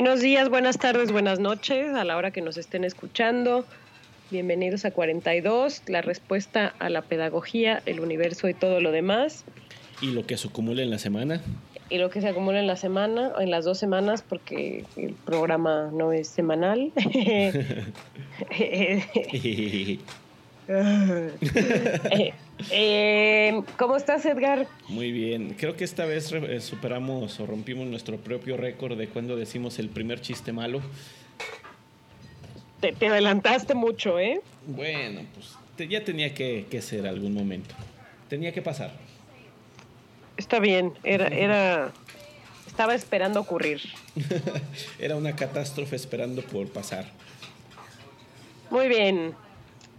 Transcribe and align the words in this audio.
Buenos 0.00 0.20
días, 0.20 0.48
buenas 0.48 0.78
tardes, 0.78 1.10
buenas 1.10 1.40
noches 1.40 1.92
a 1.92 2.04
la 2.04 2.16
hora 2.16 2.30
que 2.30 2.40
nos 2.40 2.56
estén 2.56 2.84
escuchando. 2.84 3.64
Bienvenidos 4.30 4.84
a 4.84 4.92
42, 4.92 5.82
la 5.88 6.02
respuesta 6.02 6.72
a 6.78 6.88
la 6.88 7.02
pedagogía, 7.02 7.82
el 7.84 7.98
universo 7.98 8.48
y 8.48 8.54
todo 8.54 8.80
lo 8.80 8.92
demás. 8.92 9.44
Y 10.00 10.12
lo 10.12 10.24
que 10.24 10.36
se 10.36 10.46
acumula 10.46 10.84
en 10.84 10.90
la 10.90 11.00
semana. 11.00 11.42
Y 11.90 11.98
lo 11.98 12.10
que 12.10 12.20
se 12.20 12.28
acumula 12.28 12.60
en 12.60 12.68
la 12.68 12.76
semana, 12.76 13.32
en 13.40 13.50
las 13.50 13.64
dos 13.64 13.76
semanas, 13.78 14.22
porque 14.22 14.84
el 14.94 15.14
programa 15.14 15.90
no 15.92 16.12
es 16.12 16.28
semanal. 16.28 16.92
Eh, 22.10 22.34
eh, 22.70 23.62
¿Cómo 23.78 23.96
estás, 23.96 24.26
Edgar? 24.26 24.66
Muy 24.88 25.12
bien. 25.12 25.54
Creo 25.58 25.76
que 25.76 25.84
esta 25.84 26.04
vez 26.04 26.30
eh, 26.32 26.60
superamos 26.60 27.40
o 27.40 27.46
rompimos 27.46 27.86
nuestro 27.86 28.18
propio 28.18 28.56
récord 28.56 28.98
de 28.98 29.08
cuando 29.08 29.36
decimos 29.36 29.78
el 29.78 29.88
primer 29.88 30.20
chiste 30.20 30.52
malo. 30.52 30.82
Te, 32.80 32.94
adelantaste 33.06 33.74
mucho, 33.74 34.18
¿eh? 34.18 34.40
Bueno, 34.66 35.22
pues 35.34 35.88
ya 35.88 36.04
tenía 36.04 36.34
que, 36.34 36.66
ser 36.82 37.06
algún 37.06 37.32
momento. 37.32 37.74
Tenía 38.28 38.52
que 38.52 38.60
pasar. 38.60 38.92
Está 40.36 40.58
bien, 40.58 40.92
era, 41.02 41.28
era, 41.28 41.92
estaba 42.66 42.94
esperando 42.94 43.40
ocurrir. 43.40 43.80
era 44.98 45.16
una 45.16 45.34
catástrofe 45.34 45.96
esperando 45.96 46.42
por 46.42 46.68
pasar. 46.68 47.06
Muy 48.70 48.88
bien. 48.88 49.34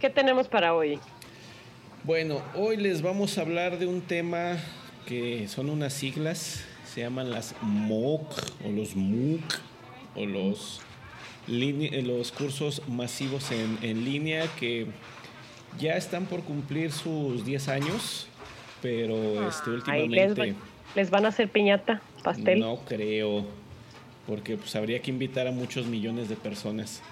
¿Qué 0.00 0.08
tenemos 0.08 0.48
para 0.48 0.72
hoy? 0.72 0.98
Bueno, 2.04 2.40
hoy 2.54 2.78
les 2.78 3.02
vamos 3.02 3.36
a 3.36 3.42
hablar 3.42 3.78
de 3.78 3.86
un 3.86 4.00
tema 4.00 4.56
que 5.04 5.46
son 5.46 5.68
unas 5.68 5.92
siglas, 5.92 6.64
se 6.86 7.02
llaman 7.02 7.30
las 7.30 7.54
MOOC 7.60 8.32
o 8.64 8.70
los 8.70 8.96
MOOC 8.96 9.42
o 10.14 10.24
los, 10.24 10.80
eh, 11.48 12.02
los 12.02 12.32
cursos 12.32 12.80
masivos 12.88 13.50
en, 13.50 14.04
línea 14.06 14.46
que 14.58 14.86
ya 15.78 15.92
están 15.98 16.24
por 16.24 16.44
cumplir 16.44 16.92
sus 16.92 17.44
10 17.44 17.68
años, 17.68 18.26
pero 18.80 19.46
este, 19.46 19.68
últimamente... 19.68 20.54
Les, 20.94 21.10
van 21.10 21.26
a 21.26 21.28
hacer 21.28 21.50
piñata, 21.50 22.00
pastel? 22.24 22.58
No 22.58 22.78
creo, 22.86 23.44
porque 24.26 24.56
pues 24.56 24.74
habría 24.76 25.02
que 25.02 25.10
invitar 25.10 25.46
a 25.46 25.52
muchos 25.52 25.84
millones 25.86 26.30
de 26.30 26.36
personas. 26.36 27.02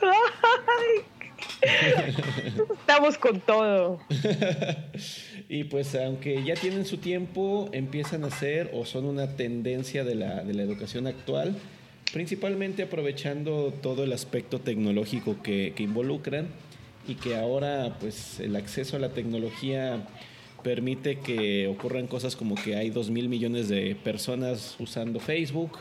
Estamos 2.80 3.18
con 3.18 3.40
todo. 3.40 4.00
y 5.48 5.64
pues 5.64 5.94
aunque 5.94 6.42
ya 6.44 6.54
tienen 6.54 6.84
su 6.84 6.98
tiempo, 6.98 7.68
empiezan 7.72 8.24
a 8.24 8.30
ser 8.30 8.70
o 8.74 8.84
son 8.84 9.04
una 9.04 9.36
tendencia 9.36 10.04
de 10.04 10.14
la, 10.14 10.42
de 10.42 10.54
la 10.54 10.62
educación 10.62 11.06
actual, 11.06 11.56
principalmente 12.12 12.82
aprovechando 12.82 13.72
todo 13.82 14.04
el 14.04 14.12
aspecto 14.12 14.60
tecnológico 14.60 15.42
que, 15.42 15.72
que 15.76 15.82
involucran 15.82 16.48
y 17.06 17.14
que 17.14 17.36
ahora 17.36 17.96
pues 18.00 18.40
el 18.40 18.56
acceso 18.56 18.96
a 18.96 19.00
la 19.00 19.10
tecnología 19.10 20.06
permite 20.62 21.18
que 21.18 21.66
ocurran 21.66 22.06
cosas 22.06 22.36
como 22.36 22.54
que 22.54 22.76
hay 22.76 22.90
dos 22.90 23.10
mil 23.10 23.28
millones 23.28 23.68
de 23.68 23.96
personas 23.96 24.76
usando 24.78 25.18
Facebook 25.18 25.78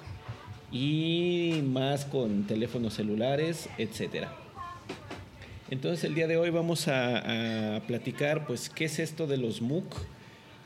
y 0.71 1.61
más 1.65 2.05
con 2.05 2.47
teléfonos 2.47 2.93
celulares, 2.93 3.69
etcétera. 3.77 4.33
Entonces 5.71 6.03
el 6.03 6.15
día 6.15 6.27
de 6.27 6.35
hoy 6.35 6.49
vamos 6.49 6.89
a, 6.89 7.81
platicar 7.87 8.45
pues 8.45 8.69
qué 8.69 8.85
es 8.85 8.99
esto 8.99 9.25
de 9.25 9.37
los 9.37 9.61
MOOC, 9.61 9.95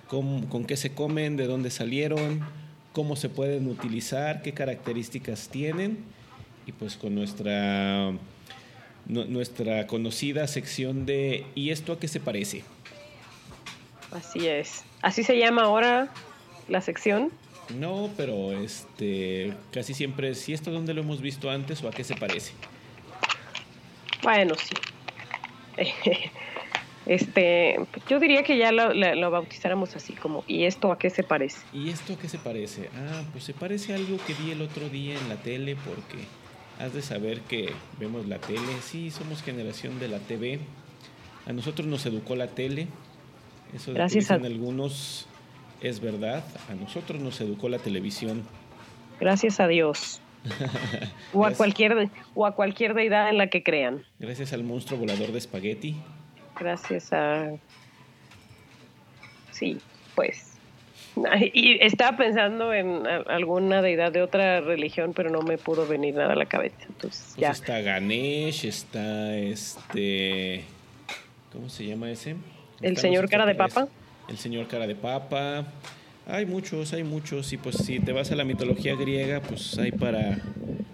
con, 0.07 0.65
qué 0.65 0.75
se 0.75 0.93
comen, 0.93 1.37
de 1.37 1.45
dónde 1.45 1.69
salieron, 1.69 2.43
cómo 2.91 3.15
se 3.15 3.29
pueden 3.29 3.67
utilizar, 3.67 4.41
qué 4.41 4.53
características 4.53 5.49
tienen 5.49 5.99
y 6.65 6.71
pues 6.71 6.95
con 6.95 7.13
nuestra, 7.13 8.13
nuestra 9.05 9.85
conocida 9.85 10.47
sección 10.47 11.05
de 11.05 11.45
¿y 11.53 11.69
esto 11.69 11.93
a 11.93 11.99
qué 11.99 12.07
se 12.07 12.19
parece? 12.19 12.63
Así 14.11 14.47
es. 14.47 14.83
¿Así 15.03 15.23
se 15.23 15.37
llama 15.37 15.65
ahora 15.65 16.11
la 16.67 16.81
sección? 16.81 17.31
No, 17.77 18.09
pero 18.17 18.53
este 18.53 19.53
casi 19.71 19.93
siempre 19.93 20.31
es 20.31 20.49
¿y 20.49 20.53
esto 20.53 20.71
dónde 20.71 20.95
lo 20.95 21.01
hemos 21.01 21.21
visto 21.21 21.51
antes 21.51 21.83
o 21.83 21.89
a 21.89 21.91
qué 21.91 22.03
se 22.03 22.15
parece? 22.15 22.53
Bueno, 24.23 24.55
sí. 24.55 24.73
este, 27.05 27.79
yo 28.07 28.19
diría 28.19 28.43
que 28.43 28.57
ya 28.57 28.71
lo, 28.71 29.31
bautizáramos 29.31 29.95
así 29.95 30.13
como, 30.13 30.43
¿y 30.47 30.65
esto 30.65 30.91
a 30.91 30.97
qué 30.97 31.09
se 31.09 31.23
parece? 31.23 31.59
¿Y 31.73 31.89
esto 31.89 32.13
a 32.13 32.17
qué 32.17 32.27
se 32.27 32.37
parece? 32.37 32.89
Ah, 32.95 33.23
pues 33.31 33.43
se 33.43 33.53
parece 33.53 33.93
a 33.93 33.95
algo 33.97 34.17
que 34.25 34.33
vi 34.33 34.51
el 34.51 34.61
otro 34.61 34.89
día 34.89 35.17
en 35.17 35.29
la 35.29 35.35
tele 35.35 35.75
porque 35.75 36.23
has 36.79 36.93
de 36.93 37.01
saber 37.01 37.41
que 37.41 37.71
vemos 37.99 38.27
la 38.27 38.39
tele, 38.39 38.81
sí, 38.81 39.11
somos 39.11 39.43
generación 39.43 39.99
de 39.99 40.07
la 40.07 40.19
TV. 40.19 40.59
A 41.45 41.53
nosotros 41.53 41.87
nos 41.87 42.05
educó 42.05 42.35
la 42.35 42.47
tele. 42.47 42.87
Eso 43.73 43.91
de 43.91 43.97
Gracias 43.99 44.27
que 44.27 44.33
dicen 44.33 44.51
algunos 44.51 45.27
es 45.81 45.99
verdad. 45.99 46.43
A 46.69 46.73
nosotros 46.73 47.21
nos 47.21 47.39
educó 47.39 47.69
la 47.69 47.77
televisión. 47.79 48.43
Gracias 49.19 49.59
a 49.59 49.67
Dios 49.67 50.21
o, 51.33 51.45
a 51.45 51.51
cualquier, 51.51 52.09
o 52.33 52.45
a 52.45 52.55
cualquier 52.55 52.93
deidad 52.93 53.29
en 53.29 53.37
la 53.37 53.47
que 53.47 53.63
crean. 53.63 54.03
Gracias 54.19 54.53
al 54.53 54.63
monstruo 54.63 54.99
volador 54.99 55.31
de 55.31 55.37
espagueti. 55.37 55.95
Gracias 56.59 57.11
a... 57.13 57.51
Sí, 59.51 59.77
pues. 60.15 60.55
Y 61.53 61.77
estaba 61.81 62.17
pensando 62.17 62.73
en 62.73 63.07
alguna 63.07 63.81
deidad 63.81 64.11
de 64.11 64.21
otra 64.21 64.59
religión, 64.59 65.13
pero 65.13 65.29
no 65.29 65.41
me 65.41 65.57
pudo 65.57 65.87
venir 65.87 66.15
nada 66.15 66.33
a 66.33 66.35
la 66.35 66.45
cabeza. 66.45 66.75
Entonces, 66.87 67.33
pues 67.35 67.37
ya. 67.37 67.51
Está 67.51 67.79
Ganesh, 67.79 68.65
está 68.65 69.35
este. 69.37 70.65
¿Cómo 71.53 71.69
se 71.69 71.85
llama 71.85 72.11
ese? 72.11 72.35
El 72.81 72.97
señor 72.97 73.29
cara 73.29 73.45
de 73.45 73.55
papa. 73.55 73.87
El 74.27 74.37
señor 74.37 74.67
cara 74.67 74.87
de 74.87 74.95
papa. 74.95 75.65
Hay 76.27 76.45
muchos, 76.45 76.93
hay 76.93 77.03
muchos. 77.03 77.53
Y 77.53 77.57
pues 77.57 77.77
si 77.77 77.99
te 77.99 78.11
vas 78.11 78.31
a 78.31 78.35
la 78.35 78.43
mitología 78.43 78.95
griega, 78.95 79.41
pues 79.41 79.77
hay 79.77 79.91
para, 79.91 80.39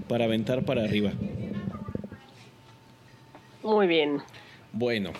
para 0.07 0.25
aventar 0.25 0.63
para 0.63 0.83
arriba. 0.83 1.11
Muy 3.63 3.87
bien. 3.87 4.21
Bueno, 4.73 5.11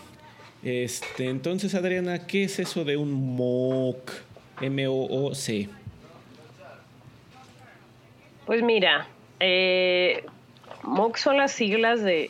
este, 0.64 1.30
entonces 1.30 1.76
Adriana, 1.76 2.26
¿qué 2.28 2.44
es 2.44 2.60
eso 2.60 2.84
de 2.84 2.98
un 2.98 3.12
MOOC? 3.12 4.12
M-O-O-C. 4.62 5.70
Pues 8.46 8.62
mira, 8.62 9.08
eh, 9.40 10.24
MOOC 10.84 11.18
son 11.18 11.38
las 11.38 11.52
siglas 11.52 12.04
de 12.04 12.30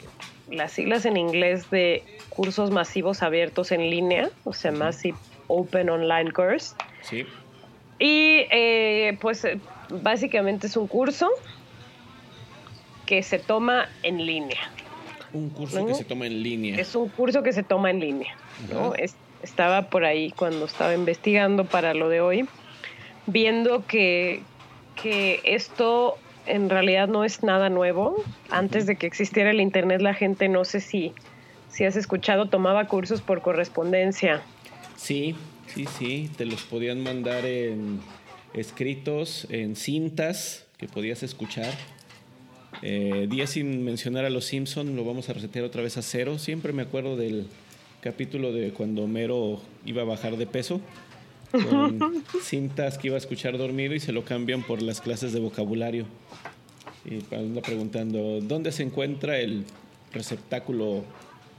las 0.50 0.74
siglas 0.74 1.06
en 1.06 1.18
inglés 1.18 1.70
de 1.72 2.04
cursos 2.30 2.72
masivos 2.72 3.24
abiertos 3.24 3.72
en 3.72 3.90
línea, 3.90 4.30
o 4.44 4.54
sea, 4.54 4.72
Massive 4.72 5.18
Open 5.48 5.90
Online 5.90 6.32
Course. 6.32 6.76
Sí. 7.02 7.26
Y 8.02 8.48
eh, 8.50 9.16
pues 9.22 9.48
básicamente 10.02 10.66
es 10.66 10.76
un 10.76 10.88
curso 10.88 11.30
que 13.06 13.22
se 13.22 13.38
toma 13.38 13.90
en 14.02 14.26
línea. 14.26 14.58
Un 15.34 15.52
curso 15.52 15.86
que 15.86 15.94
se 15.94 16.04
toma 16.04 16.26
en 16.26 16.42
línea. 16.42 16.82
Es 16.82 16.96
un 16.96 17.10
curso 17.10 17.44
que 17.44 17.54
se 17.54 17.62
toma 17.62 17.92
en 17.92 18.00
línea. 18.00 18.36
estaba 19.44 19.84
por 19.84 20.04
ahí 20.04 20.32
cuando 20.32 20.66
estaba 20.66 20.96
investigando 20.96 21.66
para 21.66 21.94
lo 21.94 22.10
de 22.10 22.22
hoy, 22.22 22.50
viendo 23.28 23.86
que, 23.86 24.42
que 25.02 25.40
esto 25.44 26.18
en 26.48 26.72
realidad 26.72 27.08
no 27.08 27.24
es 27.24 27.44
nada 27.44 27.70
nuevo. 27.70 28.24
Antes 28.50 28.88
de 28.88 28.96
que 28.96 29.06
existiera 29.06 29.52
el 29.52 29.62
Internet, 29.62 30.02
la 30.02 30.16
gente, 30.16 30.50
no 30.50 30.66
sé 30.66 30.80
si, 30.80 31.14
si 31.70 31.86
has 31.86 31.96
escuchado, 31.96 32.48
tomaba 32.48 32.88
cursos 32.88 33.22
por 33.22 33.44
correspondencia. 33.44 34.42
Sí, 34.96 35.36
Sí, 35.68 35.86
sí, 35.98 36.30
te 36.38 36.46
los 36.46 36.64
podían 36.64 37.02
mandar 37.02 37.46
en 37.46 38.00
escritos, 38.54 39.48
en 39.50 39.76
cintas 39.76 40.66
que 40.78 40.88
podías 40.88 41.24
escuchar. 41.24 41.74
Eh, 42.82 43.28
día 43.30 43.48
sin 43.48 43.84
mencionar 43.84 44.26
a 44.26 44.30
los 44.30 44.46
Simpson, 44.46 44.96
lo 44.96 45.06
vamos 45.06 45.30
a 45.30 45.34
resetear 45.34 45.66
otra 45.66 45.82
vez 45.82 45.98
a 45.98 46.02
cero. 46.02 46.40
Siempre 46.40 46.74
me 46.74 46.82
acuerdo 46.82 47.16
del 47.16 47.48
capítulo 48.02 48.52
de 48.52 48.72
cuando 48.72 49.04
Homero 49.04 49.62
iba 49.86 50.02
a 50.02 50.06
bajar 50.06 50.38
de 50.38 50.48
peso 50.48 50.82
con 51.52 52.24
cintas 52.42 52.98
que 52.98 53.08
iba 53.08 53.16
a 53.16 53.20
escuchar 53.20 53.58
dormido 53.58 53.94
y 53.94 54.00
se 54.00 54.12
lo 54.12 54.24
cambian 54.24 54.64
por 54.64 54.82
las 54.82 55.02
clases 55.02 55.34
de 55.34 55.40
vocabulario. 55.40 56.06
Y 57.06 57.34
anda 57.34 57.62
preguntando, 57.62 58.40
¿dónde 58.42 58.72
se 58.72 58.84
encuentra 58.84 59.40
el 59.40 59.66
receptáculo 60.14 61.04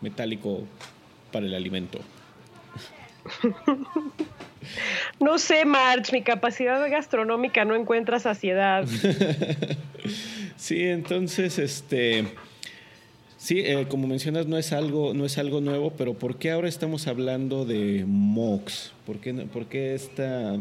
metálico 0.01 0.65
para 1.31 1.47
el 1.47 1.55
alimento? 1.55 1.99
No 5.21 5.39
sé, 5.39 5.65
March, 5.65 6.13
mi 6.13 6.23
capacidad 6.23 6.89
gastronómica 6.91 7.65
no 7.65 7.75
encuentra 7.75 8.19
saciedad. 8.19 8.87
sí, 10.57 10.83
entonces, 10.83 11.59
este, 11.59 12.27
sí, 13.37 13.61
eh, 13.61 13.87
como 13.89 14.07
mencionas, 14.07 14.47
no 14.47 14.59
es 14.59 14.73
algo, 14.73 15.15
no 15.15 15.25
es 15.25 15.39
algo 15.39 15.61
nuevo, 15.61 15.93
pero 15.97 16.15
¿por 16.15 16.37
qué 16.37 16.51
ahora 16.51 16.69
estamos 16.69 17.07
hablando 17.07 17.65
de 17.65 18.05
MOX? 18.07 18.93
¿Por 19.07 19.19
qué, 19.19 19.35
por 19.35 19.67
qué 19.67 19.95
esta, 19.95 20.57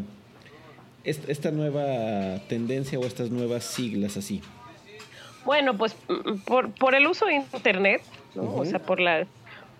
esta, 1.04 1.50
nueva 1.50 2.40
tendencia 2.48 2.98
o 2.98 3.06
estas 3.06 3.30
nuevas 3.30 3.64
siglas 3.64 4.16
así? 4.16 4.42
Bueno, 5.44 5.76
pues 5.76 5.96
mm, 6.08 6.38
por, 6.44 6.72
por 6.72 6.94
el 6.94 7.06
uso 7.06 7.26
de 7.26 7.34
Internet, 7.34 8.02
¿no? 8.34 8.54
O 8.54 8.64
sea, 8.64 8.78
por 8.78 9.00
la 9.00 9.26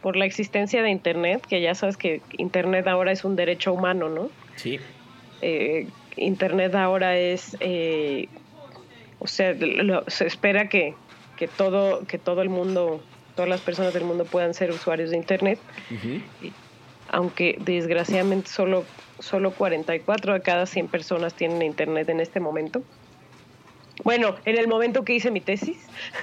por 0.02 0.16
la 0.16 0.26
existencia 0.26 0.82
de 0.82 0.90
Internet, 0.90 1.46
que 1.48 1.60
ya 1.62 1.74
sabes 1.74 1.96
que 1.96 2.20
Internet 2.36 2.86
ahora 2.88 3.12
es 3.12 3.24
un 3.24 3.36
derecho 3.36 3.72
humano, 3.72 4.08
¿no? 4.08 4.28
Sí. 4.56 4.80
Eh, 5.40 5.86
Internet 6.16 6.74
ahora 6.74 7.16
es, 7.16 7.56
eh, 7.60 8.28
o 9.20 9.26
sea, 9.26 9.54
se 10.08 10.26
espera 10.26 10.68
que, 10.68 10.94
que, 11.36 11.48
todo, 11.48 12.04
que 12.06 12.18
todo 12.18 12.42
el 12.42 12.48
mundo, 12.48 13.00
todas 13.36 13.48
las 13.48 13.60
personas 13.60 13.94
del 13.94 14.04
mundo 14.04 14.24
puedan 14.24 14.52
ser 14.54 14.70
usuarios 14.70 15.10
de 15.10 15.16
Internet, 15.16 15.58
aunque 17.08 17.56
desgraciadamente 17.60 18.50
solo, 18.50 18.84
solo 19.20 19.52
44 19.52 20.34
de 20.34 20.40
cada 20.42 20.66
100 20.66 20.88
personas 20.88 21.34
tienen 21.34 21.62
Internet 21.62 22.08
en 22.08 22.20
este 22.20 22.40
momento. 22.40 22.82
Bueno, 24.04 24.34
en 24.44 24.58
el 24.58 24.66
momento 24.66 25.04
que 25.04 25.14
hice 25.14 25.30
mi 25.30 25.40
tesis. 25.40 25.78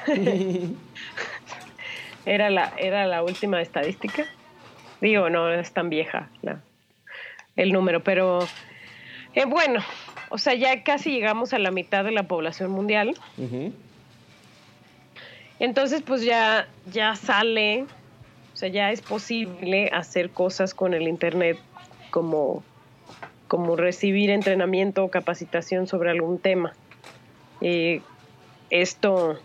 Era 2.25 2.49
la, 2.49 2.73
era 2.77 3.05
la 3.07 3.23
última 3.23 3.61
estadística. 3.61 4.25
Digo, 5.01 5.29
no 5.29 5.49
es 5.51 5.71
tan 5.71 5.89
vieja 5.89 6.29
el 7.55 7.71
número, 7.71 8.03
pero 8.03 8.47
eh, 9.35 9.45
bueno, 9.45 9.81
o 10.29 10.37
sea, 10.37 10.53
ya 10.55 10.83
casi 10.83 11.11
llegamos 11.11 11.53
a 11.53 11.59
la 11.59 11.71
mitad 11.71 12.03
de 12.03 12.11
la 12.11 12.23
población 12.23 12.71
mundial. 12.71 13.15
Entonces, 15.59 16.01
pues 16.01 16.23
ya, 16.23 16.67
ya 16.91 17.15
sale, 17.15 17.85
o 18.53 18.55
sea, 18.55 18.69
ya 18.69 18.91
es 18.91 19.01
posible 19.01 19.89
hacer 19.93 20.29
cosas 20.29 20.73
con 20.73 20.93
el 20.93 21.07
Internet 21.07 21.57
como, 22.11 22.63
como 23.47 23.75
recibir 23.75 24.29
entrenamiento 24.29 25.03
o 25.03 25.09
capacitación 25.09 25.87
sobre 25.87 26.11
algún 26.11 26.39
tema. 26.39 26.73
Eh, 27.61 28.01
esto 28.69 29.37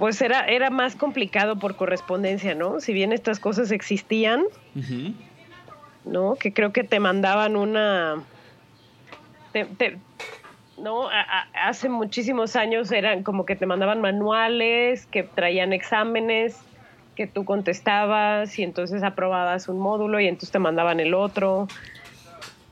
pues 0.00 0.20
era, 0.22 0.46
era 0.46 0.70
más 0.70 0.96
complicado 0.96 1.58
por 1.58 1.76
correspondencia, 1.76 2.54
¿no? 2.54 2.80
Si 2.80 2.94
bien 2.94 3.12
estas 3.12 3.38
cosas 3.38 3.70
existían, 3.70 4.42
¿no? 6.06 6.36
Que 6.36 6.54
creo 6.54 6.72
que 6.72 6.84
te 6.84 6.98
mandaban 6.98 7.54
una... 7.54 8.24
¿no? 10.78 11.08
hace 11.52 11.90
muchísimos 11.90 12.56
años 12.56 12.90
eran 12.90 13.22
como 13.22 13.44
que 13.44 13.56
te 13.56 13.66
mandaban 13.66 14.00
manuales, 14.00 15.04
que 15.04 15.22
traían 15.22 15.74
exámenes, 15.74 16.56
que 17.14 17.26
tú 17.26 17.44
contestabas 17.44 18.58
y 18.58 18.62
entonces 18.62 19.02
aprobabas 19.02 19.68
un 19.68 19.78
módulo 19.78 20.18
y 20.18 20.28
entonces 20.28 20.50
te 20.50 20.58
mandaban 20.58 21.00
el 21.00 21.12
otro. 21.12 21.68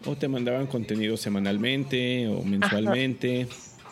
O 0.07 0.17
te 0.17 0.29
mandaban 0.29 0.67
contenido 0.67 1.19
semanalmente 1.19 2.27
o 2.27 2.43
mensualmente. 2.43 3.49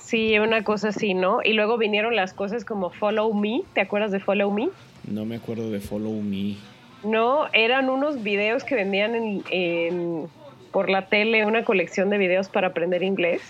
Sí, 0.06 0.38
una 0.38 0.62
cosa 0.62 0.90
así, 0.90 1.14
¿no? 1.14 1.40
Y 1.42 1.54
luego 1.54 1.78
vinieron 1.78 2.14
las 2.14 2.32
cosas 2.32 2.64
como 2.64 2.90
Follow 2.90 3.34
Me, 3.34 3.62
¿te 3.72 3.80
acuerdas 3.80 4.12
de 4.12 4.20
Follow 4.20 4.52
Me? 4.52 4.68
No 5.02 5.24
me 5.24 5.34
acuerdo 5.34 5.68
de 5.68 5.80
Follow 5.80 6.22
Me. 6.22 6.54
No, 7.02 7.48
eran 7.52 7.90
unos 7.90 8.22
videos 8.22 8.62
que 8.62 8.76
vendían 8.76 9.42
en, 9.50 10.28
por 10.70 10.90
la 10.90 11.06
tele, 11.08 11.44
una 11.44 11.64
colección 11.64 12.08
de 12.08 12.18
videos 12.18 12.48
para 12.48 12.68
aprender 12.68 13.02
inglés. 13.02 13.42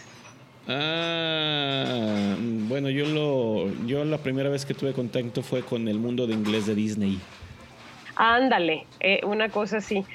Ah, 0.66 2.34
bueno, 2.40 2.88
yo 2.88 3.04
lo, 3.04 3.70
yo 3.84 4.06
la 4.06 4.16
primera 4.16 4.48
vez 4.48 4.64
que 4.64 4.72
tuve 4.72 4.94
contacto 4.94 5.42
fue 5.42 5.60
con 5.60 5.88
el 5.88 5.98
mundo 5.98 6.26
de 6.26 6.32
inglés 6.32 6.64
de 6.64 6.74
Disney. 6.74 7.20
Ándale, 8.16 8.86
eh, 9.00 9.20
una 9.26 9.50
cosa 9.50 9.76
así. 9.76 10.06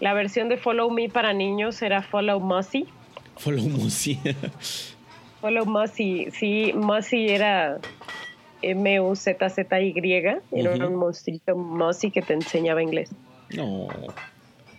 La 0.00 0.14
versión 0.14 0.48
de 0.48 0.56
Follow 0.56 0.90
Me 0.90 1.10
para 1.10 1.34
niños 1.34 1.82
era 1.82 2.00
Follow 2.00 2.40
Mussy. 2.40 2.86
Follow 3.36 3.68
Mussy. 3.68 4.18
Follow 5.40 5.64
Mussy, 5.64 6.28
sí, 6.32 6.72
Mussy 6.74 7.28
era 7.28 7.78
M-U-Z-Z-Y, 8.62 9.92
era 10.52 10.86
un 10.86 10.96
monstruito 10.96 11.56
Mussy 11.56 12.10
que 12.10 12.22
te 12.22 12.34
enseñaba 12.34 12.82
inglés. 12.82 13.10
No. 13.54 13.88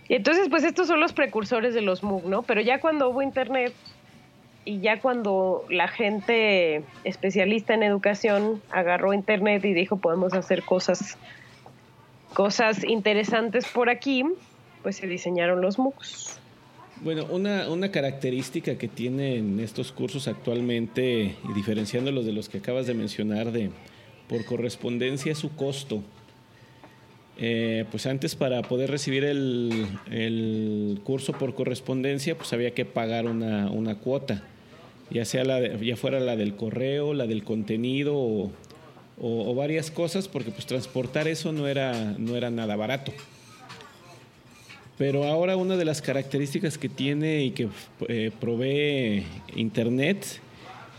Y 0.08 0.14
entonces, 0.14 0.48
pues 0.48 0.64
estos 0.64 0.88
son 0.88 1.00
los 1.00 1.12
precursores 1.12 1.74
de 1.74 1.80
los 1.80 2.02
MOOC, 2.02 2.24
¿no? 2.24 2.42
Pero 2.42 2.60
ya 2.60 2.80
cuando 2.80 3.08
hubo 3.08 3.22
internet 3.22 3.72
y 4.64 4.80
ya 4.80 5.00
cuando 5.00 5.64
la 5.68 5.88
gente 5.88 6.84
especialista 7.04 7.74
en 7.74 7.82
educación 7.82 8.62
agarró 8.70 9.12
internet 9.12 9.64
y 9.64 9.72
dijo 9.72 9.96
podemos 9.96 10.34
hacer 10.34 10.62
cosas, 10.62 11.18
cosas 12.34 12.84
interesantes 12.84 13.66
por 13.66 13.90
aquí, 13.90 14.24
pues 14.82 14.96
se 14.96 15.06
diseñaron 15.06 15.60
los 15.60 15.78
MOOCs. 15.78 16.41
Bueno, 17.02 17.26
una, 17.30 17.68
una 17.68 17.90
característica 17.90 18.78
que 18.78 18.86
tienen 18.86 19.58
estos 19.58 19.90
cursos 19.90 20.28
actualmente, 20.28 21.34
y 21.48 21.52
diferenciándolos 21.52 22.24
de 22.24 22.32
los 22.32 22.48
que 22.48 22.58
acabas 22.58 22.86
de 22.86 22.94
mencionar, 22.94 23.50
de 23.50 23.70
por 24.28 24.44
correspondencia 24.44 25.32
es 25.32 25.38
su 25.38 25.50
costo. 25.56 26.00
Eh, 27.38 27.86
pues 27.90 28.06
antes 28.06 28.36
para 28.36 28.62
poder 28.62 28.88
recibir 28.88 29.24
el, 29.24 31.00
curso 31.02 31.32
por 31.32 31.56
correspondencia, 31.56 32.36
pues 32.36 32.52
había 32.52 32.72
que 32.72 32.84
pagar 32.84 33.26
una, 33.26 33.68
una 33.68 33.96
cuota, 33.96 34.44
ya 35.10 35.24
sea 35.24 35.44
la 35.44 35.74
ya 35.76 35.96
fuera 35.96 36.20
la 36.20 36.36
del 36.36 36.54
correo, 36.54 37.14
la 37.14 37.26
del 37.26 37.42
contenido 37.42 38.14
o, 38.16 38.52
o, 39.20 39.54
varias 39.56 39.90
cosas, 39.90 40.28
porque 40.28 40.52
pues 40.52 40.66
transportar 40.66 41.26
eso 41.26 41.50
no 41.50 41.66
era, 41.66 42.14
no 42.16 42.36
era 42.36 42.50
nada 42.50 42.76
barato. 42.76 43.12
Pero 44.98 45.24
ahora 45.24 45.56
una 45.56 45.76
de 45.76 45.84
las 45.84 46.02
características 46.02 46.78
que 46.78 46.88
tiene 46.88 47.44
y 47.44 47.50
que 47.52 47.68
eh, 48.08 48.30
provee 48.38 49.24
Internet 49.56 50.40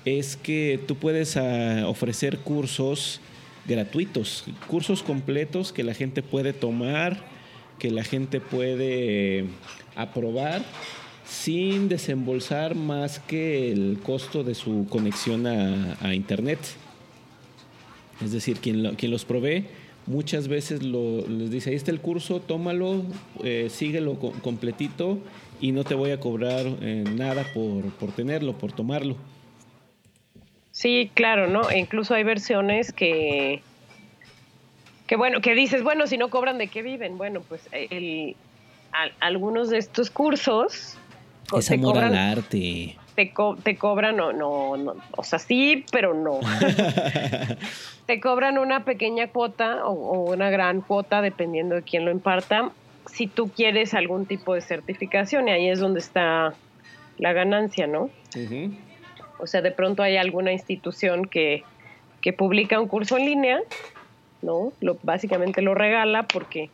es 0.05 0.35
que 0.35 0.79
tú 0.87 0.95
puedes 0.95 1.37
ah, 1.37 1.87
ofrecer 1.87 2.39
cursos 2.39 3.21
gratuitos, 3.65 4.45
cursos 4.67 5.03
completos 5.03 5.71
que 5.71 5.83
la 5.83 5.93
gente 5.93 6.21
puede 6.21 6.53
tomar, 6.53 7.17
que 7.79 7.91
la 7.91 8.03
gente 8.03 8.41
puede 8.41 9.45
aprobar 9.95 10.63
sin 11.25 11.87
desembolsar 11.87 12.75
más 12.75 13.19
que 13.19 13.71
el 13.71 13.99
costo 14.03 14.43
de 14.43 14.55
su 14.55 14.85
conexión 14.89 15.47
a, 15.47 16.13
Internet. 16.13 16.59
Es 18.21 18.31
decir, 18.31 18.57
quien, 18.57 18.95
quien 18.95 19.11
los 19.11 19.25
provee 19.25 19.65
muchas 20.05 20.47
veces 20.47 20.83
lo, 20.83 21.27
les 21.27 21.51
dice, 21.51 21.69
ahí 21.69 21.75
está 21.75 21.91
el 21.91 21.99
curso, 21.99 22.39
tómalo, 22.39 23.03
eh, 23.43 23.67
síguelo 23.69 24.17
completito 24.17 25.19
y 25.61 25.71
no 25.71 25.83
te 25.83 25.95
voy 25.95 26.11
a 26.11 26.19
cobrar 26.19 26.65
eh, 26.81 27.03
nada 27.15 27.45
por, 27.53 27.85
por, 27.93 28.11
tenerlo, 28.11 28.53
por 28.53 28.71
tomarlo. 28.71 29.15
Sí, 30.71 31.11
claro, 31.13 31.47
¿no? 31.47 31.69
E 31.69 31.79
incluso 31.79 32.15
hay 32.15 32.23
versiones 32.23 32.91
que, 32.91 33.61
que 35.07 35.15
bueno, 35.15 35.39
que 35.41 35.53
dices, 35.53 35.83
bueno, 35.83 36.07
si 36.07 36.17
no 36.17 36.29
cobran, 36.29 36.57
¿de 36.57 36.67
qué 36.67 36.81
viven? 36.81 37.17
Bueno, 37.17 37.41
pues 37.47 37.61
el, 37.71 38.35
algunos 39.19 39.69
de 39.69 39.77
estos 39.77 40.09
cursos... 40.09 40.97
Es 41.55 41.69
amor 41.69 41.99
al 41.99 42.15
arte. 42.15 42.97
Te, 43.15 43.31
te 43.63 43.77
cobran, 43.77 44.15
no, 44.15 44.33
no, 44.33 44.75
no, 44.75 44.95
o 45.15 45.23
sea, 45.23 45.37
sí, 45.37 45.85
pero 45.91 46.13
no. 46.13 46.39
te 48.07 48.19
cobran 48.19 48.57
una 48.57 48.85
pequeña 48.85 49.27
cuota 49.27 49.85
o, 49.85 50.31
una 50.31 50.49
gran 50.49 50.81
cuota, 50.81 51.21
dependiendo 51.21 51.75
de 51.75 51.83
quién 51.83 52.05
lo 52.05 52.11
imparta, 52.11 52.71
si 53.05 53.27
tú 53.27 53.49
quieres 53.49 53.93
algún 53.93 54.25
tipo 54.25 54.55
de 54.55 54.61
certificación, 54.61 55.47
y 55.47 55.51
ahí 55.51 55.69
es 55.69 55.79
donde 55.79 55.99
está 55.99 56.55
la 57.17 57.33
ganancia, 57.33 57.85
¿no? 57.85 58.09
O 59.39 59.45
sea, 59.45 59.61
de 59.61 59.71
pronto 59.71 60.01
hay 60.01 60.17
alguna 60.17 60.51
institución 60.51 61.25
que, 61.25 61.63
que 62.21 62.33
publica 62.33 62.79
un 62.79 62.87
curso 62.87 63.17
en 63.17 63.25
línea, 63.25 63.59
¿no? 64.41 64.73
Lo, 64.81 64.97
básicamente 65.03 65.61
lo 65.61 65.75
regala 65.75 66.23
porque 66.23 66.69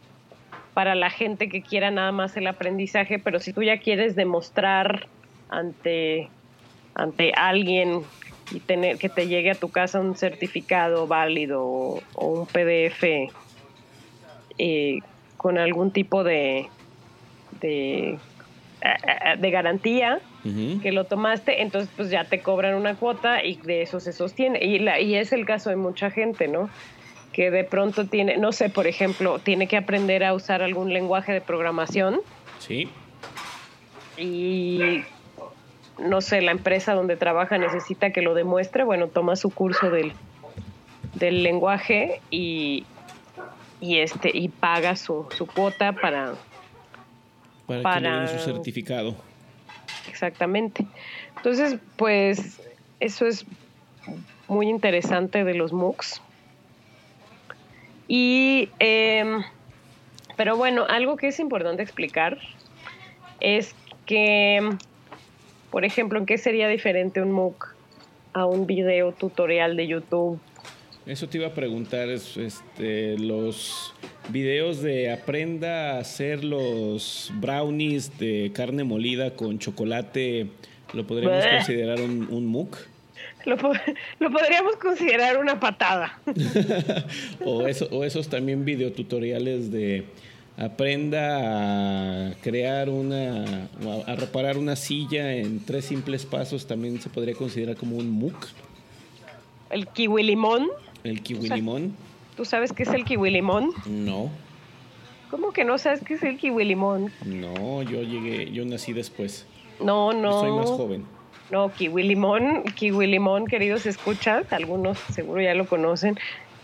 para 0.73 0.95
la 0.95 1.09
gente 1.09 1.49
que 1.49 1.61
quiera 1.61 1.91
nada 1.91 2.11
más 2.11 2.37
el 2.37 2.47
aprendizaje, 2.47 3.19
pero 3.19 3.39
si 3.39 3.51
tú 3.51 3.63
ya 3.63 3.79
quieres 3.79 4.15
demostrar 4.15 5.07
ante, 5.49 6.29
ante 6.95 7.33
alguien 7.33 8.01
y 8.51 8.59
tener 8.59 8.97
que 8.97 9.09
te 9.09 9.27
llegue 9.27 9.51
a 9.51 9.55
tu 9.55 9.69
casa 9.69 9.99
un 9.99 10.15
certificado 10.15 11.07
válido 11.07 11.63
o, 11.65 12.01
un 12.15 12.45
PDF 12.47 13.31
eh, 14.57 14.99
con 15.37 15.57
algún 15.57 15.91
tipo 15.91 16.23
de, 16.23 16.67
de, 17.61 18.17
de 19.37 19.51
garantía 19.51 20.19
que 20.81 20.91
lo 20.93 21.03
tomaste, 21.03 21.61
entonces 21.61 21.89
pues 21.95 22.09
ya 22.09 22.23
te 22.23 22.39
cobran 22.39 22.75
una 22.75 22.95
cuota 22.95 23.43
y 23.43 23.55
de 23.55 23.81
eso 23.81 23.99
se 23.99 24.13
sostiene. 24.13 24.63
Y, 24.63 24.79
la, 24.79 24.99
y 24.99 25.15
es 25.15 25.33
el 25.33 25.45
caso 25.45 25.69
de 25.69 25.75
mucha 25.75 26.11
gente, 26.11 26.47
¿no? 26.47 26.69
Que 27.33 27.51
de 27.51 27.65
pronto 27.65 28.05
tiene, 28.05 28.37
no 28.37 28.53
sé, 28.53 28.69
por 28.69 28.87
ejemplo, 28.87 29.39
tiene 29.39 29.67
que 29.67 29.75
aprender 29.75 30.23
a 30.23 30.33
usar 30.33 30.61
algún 30.61 30.93
lenguaje 30.93 31.33
de 31.33 31.41
programación. 31.41 32.21
Sí. 32.59 32.89
Y 34.17 35.03
no 35.99 36.21
sé, 36.21 36.41
la 36.41 36.51
empresa 36.51 36.93
donde 36.93 37.15
trabaja 37.15 37.57
necesita 37.57 38.11
que 38.11 38.21
lo 38.21 38.33
demuestre, 38.33 38.83
bueno, 38.83 39.07
toma 39.07 39.35
su 39.35 39.49
curso 39.49 39.89
del, 39.89 40.13
del 41.15 41.43
lenguaje 41.43 42.21
y, 42.29 42.85
y 43.81 43.99
este 43.99 44.31
y 44.33 44.49
paga 44.49 44.95
su, 44.95 45.27
su 45.35 45.47
cuota 45.47 45.93
para 45.93 46.33
para, 47.65 47.81
para 47.81 47.95
que 47.95 48.01
le 48.01 48.19
den 48.31 48.39
su 48.39 48.45
certificado. 48.45 49.15
Exactamente. 50.07 50.85
Entonces 51.37 51.77
pues 51.95 52.61
eso 52.99 53.25
es 53.25 53.45
muy 54.47 54.67
interesante 54.67 55.43
de 55.43 55.53
los 55.53 55.71
MOOCs. 55.71 56.21
Y 58.07 58.69
em, 58.79 59.43
pero 60.35 60.57
bueno 60.57 60.85
algo 60.89 61.15
que 61.15 61.27
es 61.27 61.39
importante 61.39 61.83
explicar 61.83 62.39
es 63.39 63.75
que 64.05 64.69
por 65.71 65.85
ejemplo 65.85 66.19
en 66.19 66.25
qué 66.25 66.37
sería 66.37 66.67
diferente 66.67 67.21
un 67.21 67.31
MOOC 67.31 67.75
a 68.33 68.45
un 68.45 68.67
video 68.67 69.11
tutorial 69.11 69.75
de 69.75 69.87
YouTube 69.87 70.39
eso 71.09 71.27
te 71.27 71.39
iba 71.39 71.47
a 71.47 71.53
preguntar, 71.55 72.07
este, 72.07 73.17
los 73.17 73.95
videos 74.29 74.83
de 74.83 75.11
aprenda 75.11 75.95
a 75.95 75.99
hacer 76.01 76.43
los 76.43 77.31
brownies 77.33 78.19
de 78.19 78.51
carne 78.53 78.83
molida 78.83 79.35
con 79.35 79.57
chocolate, 79.57 80.45
¿lo 80.93 81.07
podríamos 81.07 81.43
considerar 81.47 81.99
un, 81.99 82.27
un 82.29 82.45
MOOC? 82.45 82.77
Lo, 83.45 83.57
podríamos 84.31 84.75
considerar 84.75 85.39
una 85.39 85.59
patada. 85.59 86.19
o, 87.43 87.65
eso, 87.65 87.87
o 87.91 88.03
esos 88.03 88.29
también 88.29 88.63
videotutoriales 88.63 89.71
de 89.71 90.05
aprenda 90.59 92.31
a 92.31 92.33
crear 92.41 92.89
una, 92.89 93.69
a 94.05 94.15
reparar 94.15 94.57
una 94.57 94.75
silla 94.75 95.33
en 95.33 95.63
tres 95.63 95.85
simples 95.85 96.25
pasos, 96.25 96.67
también 96.67 96.99
se 97.01 97.09
podría 97.09 97.33
considerar 97.33 97.77
como 97.77 97.95
un 97.95 98.09
MOOC. 98.09 98.47
El 99.69 99.87
kiwi 99.87 100.23
limón. 100.23 100.67
¿El 101.03 101.21
kiwi 101.21 101.49
limón? 101.49 101.95
¿Tú 102.35 102.43
sabes 102.43 102.73
qué 102.73 102.83
es 102.83 102.89
el 102.89 103.05
kiwi 103.05 103.31
limón? 103.31 103.71
No. 103.85 104.29
¿Cómo 105.31 105.51
que 105.51 105.63
no 105.63 105.77
sabes 105.77 106.01
qué 106.03 106.15
es 106.15 106.23
el 106.23 106.37
kiwi 106.37 106.65
limón? 106.65 107.11
No, 107.23 107.81
yo 107.83 108.01
llegué, 108.01 108.51
yo 108.51 108.65
nací 108.65 108.91
después. 108.93 109.45
No, 109.79 110.11
no. 110.11 110.41
soy 110.41 110.51
más 110.51 110.69
joven. 110.69 111.05
No, 111.51 111.71
kiwi 111.71 112.03
limón, 112.03 112.63
kiwi 112.75 113.07
limón, 113.07 113.47
queridos 113.47 113.85
escuchas, 113.85 114.51
algunos 114.51 114.99
seguro 115.13 115.41
ya 115.41 115.53
lo 115.53 115.67
conocen. 115.67 116.19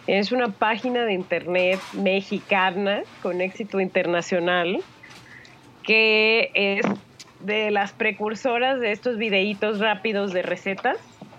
Es 0.08 0.32
una 0.32 0.52
página 0.52 1.04
de 1.06 1.14
internet 1.14 1.80
mexicana 1.92 3.04
con 3.22 3.42
éxito 3.42 3.80
internacional 3.80 4.84
que 5.84 6.52
es 6.54 6.86
de 7.40 7.72
las 7.72 7.94
precursoras 7.94 8.80
de 8.80 8.92
estos 8.92 9.18
videitos 9.18 9.80
rápidos 9.80 10.34
de 10.34 10.42
recetas 10.42 10.98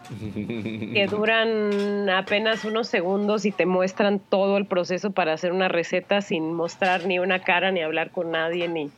que 0.09 1.07
duran 1.11 2.09
apenas 2.11 2.65
unos 2.65 2.89
segundos 2.89 3.45
y 3.45 3.53
te 3.53 3.67
muestran 3.67 4.21
todo 4.21 4.57
el 4.57 4.67
proceso 4.67 5.11
para 5.11 5.33
hacer 5.33 5.53
una 5.53 5.69
receta 5.69 6.21
sin 6.21 6.53
mostrar 6.53 7.07
ni 7.07 7.19
una 7.19 7.41
cara, 7.41 7.73
ni 7.73 7.81
hablar 7.81 8.11
con 8.11 8.31
nadie, 8.31 8.69
ni, 8.69 8.91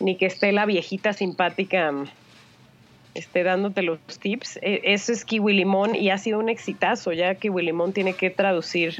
ni 0.00 0.16
que 0.16 0.26
esté 0.26 0.52
la 0.52 0.66
viejita 0.66 1.12
simpática 1.12 1.92
esté 3.16 3.42
dándote 3.42 3.82
los 3.82 3.98
tips. 4.20 4.58
E, 4.62 4.80
eso 4.84 5.12
es 5.12 5.24
Kiwi 5.24 5.54
Limón 5.54 5.94
y 5.94 6.10
ha 6.10 6.18
sido 6.18 6.38
un 6.38 6.48
exitazo. 6.48 7.12
Ya 7.12 7.34
Kiwi 7.34 7.62
Limón 7.64 7.92
tiene 7.92 8.14
que 8.14 8.30
traducir 8.30 8.96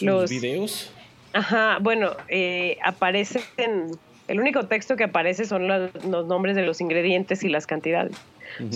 los 0.00 0.30
videos. 0.30 0.92
Ajá, 1.32 1.78
bueno, 1.80 2.12
eh, 2.28 2.78
aparecen. 2.84 3.42
El 4.28 4.40
único 4.40 4.66
texto 4.66 4.96
que 4.96 5.04
aparece 5.04 5.46
son 5.46 5.68
los, 5.68 6.04
los 6.04 6.26
nombres 6.26 6.54
de 6.54 6.62
los 6.62 6.80
ingredientes 6.80 7.42
y 7.44 7.48
las 7.48 7.66
cantidades. 7.66 8.16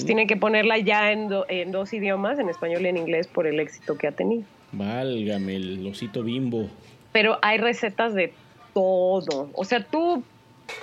Tiene 0.07 0.27
que 0.27 0.37
ponerla 0.37 0.79
ya 0.79 1.13
en, 1.13 1.29
en, 1.49 1.73
dos 1.73 1.93
idiomas, 1.93 2.39
en 2.39 2.49
español 2.49 2.83
y 2.83 2.89
en 2.89 2.97
inglés, 2.97 3.27
por 3.27 3.47
el 3.47 3.59
éxito 3.59 3.99
que 3.99 4.07
ha 4.07 4.13
tenido. 4.13 4.45
Válgame, 4.71 5.57
el 5.57 5.87
osito 5.87 6.23
bimbo. 6.23 6.69
Pero 7.13 7.39
hay 7.43 7.59
recetas 7.59 8.15
de 8.15 8.33
todo. 8.73 9.51
O 9.55 9.65
sea, 9.65 9.85
tú 9.85 10.23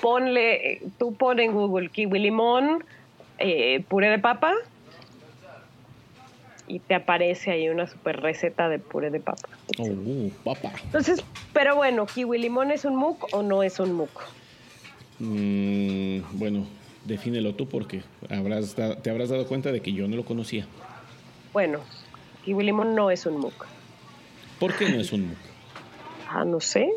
ponle, 0.01 0.81
tú 0.97 1.13
pon 1.13 1.39
en 1.39 1.53
Google 1.53 1.89
kiwi 1.89 2.19
limón, 2.19 2.83
eh, 3.39 3.83
puré 3.87 4.09
de 4.09 4.19
papa, 4.19 4.53
y 6.69 6.79
te 6.79 6.93
aparece 6.93 7.51
ahí 7.51 7.67
una 7.67 7.87
super 7.87 8.21
receta 8.21 8.69
de 8.69 8.77
puré 8.77 9.09
de 9.09 9.19
papa. 9.19 9.49
Oh, 9.79 10.29
papa. 10.43 10.71
Entonces, 10.83 11.23
pero 11.51 11.75
bueno, 11.75 12.05
kiwi 12.05 12.37
limón 12.37 12.71
es 12.71 12.85
un 12.85 12.95
muc 12.95 13.27
o 13.33 13.41
no 13.41 13.63
es 13.63 13.79
un 13.79 13.93
muc? 13.93 14.09
Mm, 15.17 16.19
bueno, 16.33 16.67
defínelo 17.05 17.55
tú 17.55 17.67
porque 17.67 18.03
habrás 18.29 18.75
te 18.75 19.09
habrás 19.09 19.29
dado 19.29 19.47
cuenta 19.47 19.71
de 19.71 19.81
que 19.81 19.91
yo 19.93 20.07
no 20.07 20.15
lo 20.15 20.23
conocía. 20.23 20.67
Bueno, 21.51 21.79
kiwi 22.45 22.63
limón 22.63 22.95
no 22.95 23.09
es 23.09 23.25
un 23.25 23.37
MOOC. 23.37 23.65
¿Por 24.59 24.75
qué 24.77 24.89
no 24.89 24.99
es 24.99 25.11
un 25.11 25.29
MOOC? 25.29 25.37
Ah, 26.29 26.45
no 26.45 26.59
sé. 26.59 26.87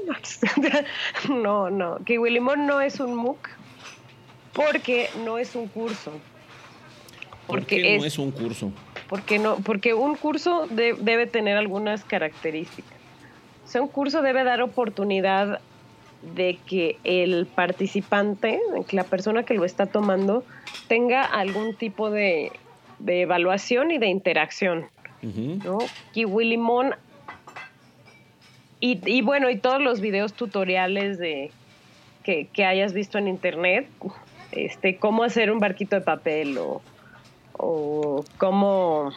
no, 1.30 1.70
no. 1.70 1.99
Kiwi 2.04 2.30
limón 2.30 2.66
no 2.66 2.82
es 2.82 3.00
un 3.00 3.14
MOOC 3.14 3.49
porque 4.52 5.08
no 5.25 5.38
es 5.38 5.54
un 5.54 5.68
curso. 5.68 6.12
Porque 7.46 7.76
¿Por 7.76 7.82
qué 7.82 7.99
no 7.99 8.04
es 8.04 8.18
un 8.18 8.30
curso? 8.30 8.72
Porque, 9.08 9.38
no, 9.38 9.56
porque 9.56 9.94
un 9.94 10.14
curso 10.14 10.66
debe 10.70 11.26
tener 11.26 11.56
algunas 11.56 12.04
características. 12.04 12.92
O 13.64 13.68
sea, 13.68 13.82
un 13.82 13.88
curso 13.88 14.22
debe 14.22 14.44
dar 14.44 14.62
oportunidad 14.62 15.61
de 16.34 16.58
que 16.66 16.99
el 17.04 17.46
participante, 17.46 18.61
que 18.88 18.96
la 18.96 19.04
persona 19.04 19.42
que 19.42 19.54
lo 19.54 19.64
está 19.64 19.87
tomando, 19.87 20.44
tenga 20.88 21.25
algún 21.25 21.75
tipo 21.75 22.11
de, 22.11 22.52
evaluación 23.06 23.90
y 23.90 23.99
de 23.99 24.06
interacción. 24.06 24.87
¿no? 25.22 25.78
Kiwi 26.12 26.44
Limón. 26.44 26.94
Y, 28.80 29.22
bueno, 29.22 29.49
y 29.49 29.58
todos 29.58 29.80
los 29.80 30.00
videos 30.00 30.32
tutoriales 30.32 31.18
de 31.18 31.50
que, 32.25 32.49
hayas 32.64 32.92
visto 32.92 33.18
en 33.18 33.28
internet, 33.28 33.88
este, 34.50 34.96
cómo 34.96 35.22
hacer 35.22 35.52
un 35.52 35.61
barquito 35.61 35.96
de 35.96 36.02
papel 36.02 36.58
o, 36.58 36.82
o 37.64 38.25
cómo, 38.38 39.12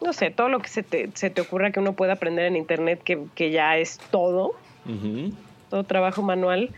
no 0.00 0.12
sé, 0.12 0.30
todo 0.30 0.48
lo 0.48 0.60
que 0.60 0.68
se 0.68 0.84
te, 0.84 1.10
se 1.14 1.30
te 1.30 1.40
ocurra 1.40 1.72
que 1.72 1.80
uno 1.80 1.94
pueda 1.94 2.12
aprender 2.12 2.46
en 2.46 2.54
internet, 2.56 3.02
que, 3.02 3.50
ya 3.50 3.76
es 3.76 3.98
todo 4.10 4.54
todo 5.68 5.84
trabajo 5.84 6.22
manual, 6.22 6.70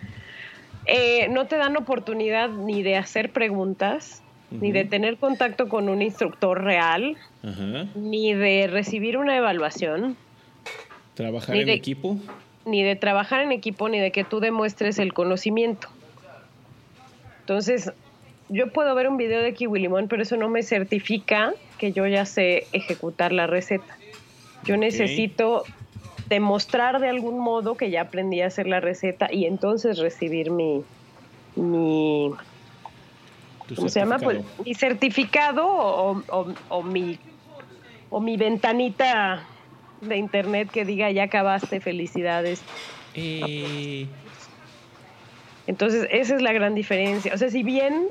eh, 0.87 1.29
no 1.29 1.47
te 1.47 1.57
dan 1.57 1.77
oportunidad 1.77 2.51
ni 2.51 2.83
de 2.83 2.97
hacer 2.97 3.31
preguntas, 3.31 4.23
ni 4.51 4.73
de 4.73 4.85
tener 4.85 5.17
contacto 5.17 5.69
con 5.69 5.89
un 5.89 6.03
instructor 6.03 6.65
real, 6.65 7.17
ni 7.95 8.35
de 8.35 8.67
recibir 8.67 9.17
una 9.17 9.37
evaluación. 9.37 10.17
¿Trabajar 11.15 11.57
en 11.57 11.69
equipo? 11.69 12.17
Ni 12.65 12.83
de 12.83 12.97
trabajar 12.97 13.43
en 13.43 13.53
equipo, 13.53 13.89
ni 13.89 14.01
de 14.01 14.11
que 14.11 14.25
tú 14.25 14.41
demuestres 14.41 14.99
el 14.99 15.13
conocimiento. 15.13 15.89
Entonces, 17.41 17.93
yo 18.51 18.73
puedo 18.73 18.95
ver 18.95 19.09
un 19.09 19.17
video 19.17 19.43
de 19.43 19.55
Kiwi 19.55 19.81
Limón, 19.81 20.09
pero 20.09 20.23
eso 20.23 20.37
no 20.37 20.49
me 20.49 20.63
certifica 20.63 21.55
que 21.79 21.93
yo 21.93 22.07
ya 22.07 22.27
sé 22.27 22.67
ejecutar 22.73 23.33
la 23.33 23.47
receta. 23.47 23.97
Yo 24.65 24.77
necesito 24.77 25.65
demostrar 26.29 27.01
de 27.01 27.09
algún 27.09 27.39
modo 27.39 27.77
que 27.77 27.91
ya 27.91 28.03
aprendí 28.03 28.41
a 28.41 28.49
hacer 28.49 28.67
la 28.67 28.81
receta 28.81 29.33
y 29.33 29.47
entonces 29.47 29.99
recibir 29.99 30.51
mi, 30.51 30.83
mi 31.57 32.33
¿cómo 33.75 33.89
se 33.89 34.01
llama? 34.01 34.19
Pues, 34.19 34.45
mi 34.65 34.75
certificado 34.75 35.67
o, 35.67 36.83
mi, 36.83 37.19
o 38.11 38.21
mi 38.21 38.37
ventanita 38.37 39.47
de 40.01 40.17
internet 40.17 40.71
que 40.71 40.85
diga 40.85 41.11
ya 41.11 41.25
acabaste, 41.25 41.81
felicidades. 41.81 42.63
Eh. 43.15 44.07
Entonces, 45.67 46.09
esa 46.11 46.35
es 46.35 46.43
la 46.43 46.53
gran 46.53 46.75
diferencia. 46.75 47.33
O 47.33 47.39
sea, 47.39 47.49
si 47.49 47.63
bien, 47.63 48.09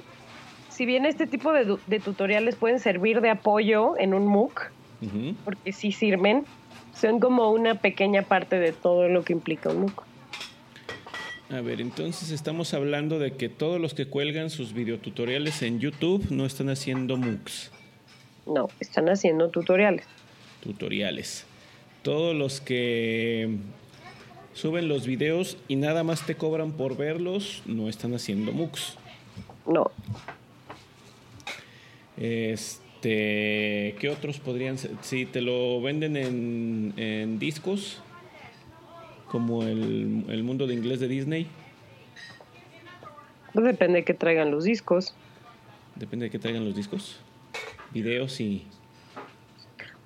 si 0.80 0.86
bien 0.86 1.06
este 1.06 1.28
tipo 1.28 1.52
de, 1.52 1.76
de 1.88 2.00
tutoriales 2.00 2.56
pueden 2.56 2.80
servir 2.80 3.20
de 3.20 3.30
apoyo 3.30 4.00
en 4.00 4.14
un 4.14 4.26
MOOC, 4.26 4.72
porque 5.44 5.74
sí 5.74 5.92
sirven, 5.92 6.46
son 6.96 7.20
como 7.20 7.52
una 7.52 7.76
pequeña 7.76 8.22
parte 8.22 8.60
de 8.60 8.72
todo 8.72 9.10
lo 9.10 9.26
que 9.26 9.34
implica 9.34 9.72
un 9.72 9.82
MOOC. 9.82 10.04
A 11.50 11.60
ver, 11.60 11.82
entonces 11.82 12.32
estamos 12.32 12.74
hablando 12.74 13.20
de 13.20 13.34
que 13.34 13.50
todos 13.50 13.82
los 13.82 13.94
que 13.94 14.06
cuelgan 14.06 14.50
sus 14.50 14.72
videotutoriales 14.72 15.64
en 15.64 15.82
YouTube 15.82 16.28
no 16.30 16.46
están 16.46 16.70
haciendo 16.70 17.18
MOOCs. 17.18 17.72
No, 18.46 18.70
están 18.80 19.10
haciendo 19.10 19.50
tutoriales. 19.50 20.06
Tutoriales. 20.62 21.46
Todos 22.04 22.34
los 22.34 22.62
que 22.62 23.58
suben 24.54 24.88
los 24.88 25.06
videos 25.06 25.58
y 25.68 25.76
nada 25.76 26.06
más 26.06 26.26
te 26.26 26.36
cobran 26.36 26.72
por 26.72 26.96
verlos, 26.96 27.64
no 27.66 27.90
están 27.90 28.14
haciendo 28.14 28.54
MOOCs. 28.54 28.98
No. 29.68 29.92
Este, 32.20 33.96
¿qué 33.98 34.10
otros 34.10 34.40
podrían 34.40 34.78
ser? 34.78 34.92
Si 35.02 35.26
te 35.26 35.40
lo 35.42 35.82
venden 35.82 36.18
en, 36.18 36.94
en 36.98 37.40
discos, 37.40 38.02
como 39.30 39.64
el, 39.64 40.26
el, 40.28 40.44
mundo 40.44 40.68
de 40.68 40.74
inglés 40.74 41.00
de 41.00 41.08
Disney. 41.08 41.48
Pues 43.54 43.66
depende 43.66 44.00
de 44.00 44.04
que 44.04 44.14
traigan 44.14 44.52
los 44.52 44.66
discos. 44.66 45.16
Depende 45.96 46.26
de 46.26 46.30
que 46.30 46.40
traigan 46.40 46.66
los 46.66 46.76
discos. 46.76 47.20
Videos 47.92 48.40
y... 48.42 48.68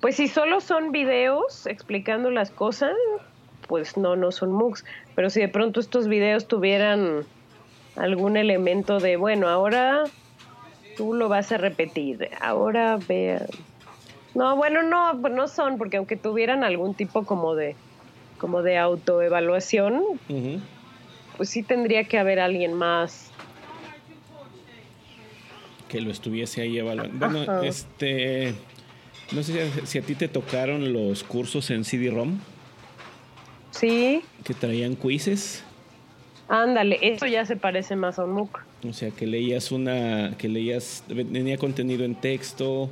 Pues 0.00 0.16
si 0.16 0.28
solo 0.28 0.60
son 0.60 0.92
videos 0.92 1.66
explicando 1.66 2.30
las 2.30 2.50
cosas, 2.50 2.94
pues 3.66 3.96
no, 3.96 4.14
no 4.14 4.30
son 4.30 4.52
MOOCs. 4.52 4.84
Pero 5.16 5.30
si 5.30 5.40
de 5.40 5.48
pronto 5.48 5.80
estos 5.80 6.06
videos 6.06 6.46
tuvieran 6.46 7.24
algún 7.96 8.36
elemento 8.36 9.00
de, 9.00 9.16
bueno, 9.16 9.48
ahora 9.48 10.04
tú 10.96 11.14
lo 11.14 11.28
vas 11.28 11.52
a 11.52 11.58
repetir, 11.58 12.28
ahora 12.40 12.98
vea. 13.08 13.46
No, 14.34 14.56
bueno, 14.56 14.82
no, 14.82 15.14
no 15.14 15.48
son, 15.48 15.78
porque 15.78 15.96
aunque 15.96 16.16
tuvieran 16.16 16.64
algún 16.64 16.94
tipo 16.94 17.24
como 17.24 17.54
de, 17.54 17.76
como 18.38 18.62
de 18.62 18.78
autoevaluación, 18.78 20.02
pues 21.36 21.48
sí 21.50 21.62
tendría 21.62 22.04
que 22.04 22.18
haber 22.18 22.40
alguien 22.40 22.74
más 22.74 23.30
que 25.94 26.00
lo 26.00 26.10
estuviese 26.10 26.60
ahí 26.60 26.76
evaluando. 26.76 27.30
Bueno, 27.30 27.62
este, 27.62 28.52
no 29.30 29.44
sé 29.44 29.70
si 29.86 29.98
a, 29.98 30.02
ti 30.02 30.16
te 30.16 30.26
tocaron 30.26 30.92
los 30.92 31.22
cursos 31.22 31.70
en 31.70 31.84
CD-ROM. 31.84 32.40
Sí. 33.70 34.24
Que 34.42 34.54
traían 34.54 34.96
quizzes. 34.96 35.62
Ándale, 36.48 36.98
eso 37.00 37.26
ya 37.26 37.46
se 37.46 37.56
parece 37.56 37.96
más 37.96 38.18
a 38.18 38.24
un 38.24 38.32
MOOC. 38.32 38.60
O 38.88 38.92
sea, 38.92 39.10
que 39.10 39.26
leías 39.26 39.72
una, 39.72 40.36
que 40.36 40.48
leías, 40.48 41.04
venía 41.08 41.56
contenido 41.56 42.04
en 42.04 42.14
texto, 42.14 42.90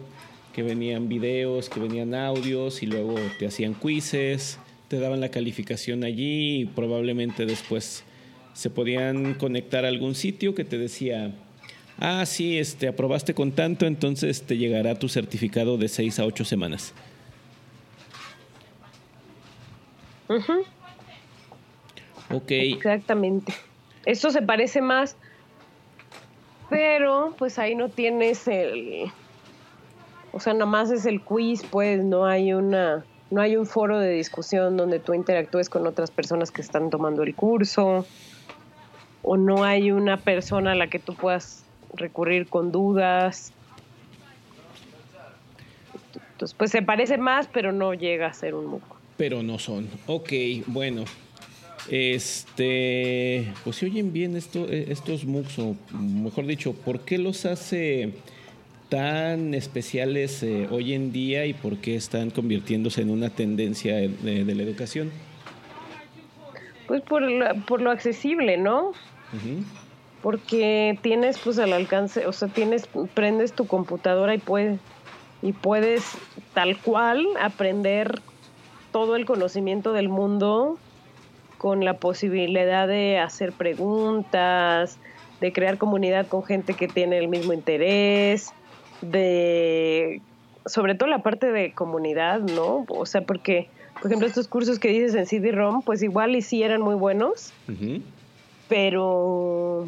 que 0.54 0.62
venían 0.62 1.08
videos, 1.08 1.68
que 1.68 1.80
venían 1.80 2.14
audios 2.14 2.82
y 2.82 2.86
luego 2.86 3.14
te 3.38 3.46
hacían 3.46 3.74
quizzes, 3.74 4.58
te 4.88 4.98
daban 4.98 5.20
la 5.20 5.30
calificación 5.30 6.04
allí 6.04 6.62
y 6.62 6.64
probablemente 6.64 7.46
después 7.46 8.04
se 8.54 8.70
podían 8.70 9.34
conectar 9.34 9.84
a 9.84 9.88
algún 9.88 10.14
sitio 10.14 10.54
que 10.54 10.64
te 10.64 10.78
decía, 10.78 11.32
ah, 11.98 12.24
sí, 12.26 12.58
este, 12.58 12.88
aprobaste 12.88 13.34
con 13.34 13.52
tanto, 13.52 13.86
entonces 13.86 14.42
te 14.42 14.56
llegará 14.56 14.98
tu 14.98 15.08
certificado 15.08 15.78
de 15.78 15.88
seis 15.88 16.18
a 16.18 16.26
ocho 16.26 16.44
semanas. 16.44 16.94
Ok. 22.32 22.50
Exactamente. 22.50 23.52
Esto 24.04 24.30
se 24.30 24.42
parece 24.42 24.80
más, 24.80 25.16
pero 26.68 27.34
pues 27.38 27.58
ahí 27.58 27.74
no 27.74 27.88
tienes 27.88 28.48
el... 28.48 29.10
O 30.32 30.40
sea, 30.40 30.54
nada 30.54 30.66
más 30.66 30.90
es 30.90 31.04
el 31.06 31.20
quiz, 31.20 31.62
pues 31.62 32.02
no 32.02 32.26
hay 32.26 32.52
una... 32.52 33.04
No 33.30 33.40
hay 33.40 33.56
un 33.56 33.64
foro 33.64 33.98
de 33.98 34.10
discusión 34.10 34.76
donde 34.76 34.98
tú 34.98 35.14
interactúes 35.14 35.70
con 35.70 35.86
otras 35.86 36.10
personas 36.10 36.50
que 36.50 36.60
están 36.60 36.90
tomando 36.90 37.22
el 37.22 37.34
curso. 37.34 38.04
O 39.22 39.36
no 39.38 39.64
hay 39.64 39.90
una 39.90 40.18
persona 40.18 40.72
a 40.72 40.74
la 40.74 40.88
que 40.88 40.98
tú 40.98 41.14
puedas 41.14 41.64
recurrir 41.94 42.48
con 42.48 42.72
dudas. 42.72 43.52
Entonces, 46.32 46.54
pues 46.58 46.70
se 46.72 46.82
parece 46.82 47.16
más, 47.18 47.48
pero 47.48 47.72
no 47.72 47.94
llega 47.94 48.26
a 48.26 48.34
ser 48.34 48.54
un 48.54 48.66
MOOC. 48.66 48.82
Pero 49.16 49.42
no 49.42 49.58
son. 49.58 49.88
Ok, 50.06 50.32
bueno. 50.66 51.04
Este, 51.88 53.52
pues 53.64 53.76
si 53.76 53.86
oyen 53.86 54.12
bien 54.12 54.36
esto, 54.36 54.66
eh, 54.68 54.86
estos 54.88 55.24
MOOCs, 55.24 55.58
o 55.58 55.76
mejor 55.92 56.46
dicho, 56.46 56.74
¿por 56.74 57.00
qué 57.00 57.18
los 57.18 57.44
hace 57.44 58.14
tan 58.88 59.54
especiales 59.54 60.42
eh, 60.42 60.68
hoy 60.70 60.92
en 60.94 61.12
día 61.12 61.46
y 61.46 61.54
por 61.54 61.78
qué 61.78 61.96
están 61.96 62.30
convirtiéndose 62.30 63.02
en 63.02 63.10
una 63.10 63.30
tendencia 63.30 63.96
de, 63.96 64.44
la 64.44 64.62
educación? 64.62 65.10
Pues 66.86 67.02
por, 67.02 67.22
por 67.66 67.80
lo 67.80 67.90
accesible, 67.90 68.58
¿no? 68.58 68.92
porque 70.22 70.98
tienes 71.02 71.38
pues 71.38 71.58
al 71.58 71.72
alcance, 71.72 72.26
o 72.26 72.32
sea, 72.32 72.48
tienes, 72.48 72.88
prendes 73.12 73.52
tu 73.52 73.66
computadora 73.66 74.34
y 74.34 74.38
puedes, 74.38 74.78
y 75.42 75.52
puedes 75.52 76.04
tal 76.54 76.78
cual 76.78 77.26
aprender 77.40 78.20
todo 78.92 79.16
el 79.16 79.26
conocimiento 79.26 79.92
del 79.92 80.08
mundo 80.08 80.78
con 81.62 81.84
la 81.84 81.98
posibilidad 81.98 82.88
de 82.88 83.20
hacer 83.20 83.52
preguntas, 83.52 84.98
de 85.40 85.52
crear 85.52 85.78
comunidad 85.78 86.26
con 86.26 86.42
gente 86.42 86.74
que 86.74 86.88
tiene 86.88 87.18
el 87.18 87.28
mismo 87.28 87.52
interés, 87.52 88.52
de 89.00 90.20
sobre 90.66 90.96
todo 90.96 91.08
la 91.08 91.22
parte 91.22 91.52
de 91.52 91.72
comunidad, 91.72 92.40
¿no? 92.40 92.84
O 92.88 93.06
sea, 93.06 93.20
porque, 93.20 93.68
por 94.00 94.08
ejemplo, 94.08 94.26
estos 94.26 94.48
cursos 94.48 94.80
que 94.80 94.88
dices 94.88 95.14
en 95.14 95.24
CD-ROM, 95.24 95.82
pues 95.82 96.02
igual 96.02 96.34
y 96.34 96.42
sí 96.42 96.64
eran 96.64 96.82
muy 96.82 96.96
buenos, 96.96 97.54
pero 98.68 99.86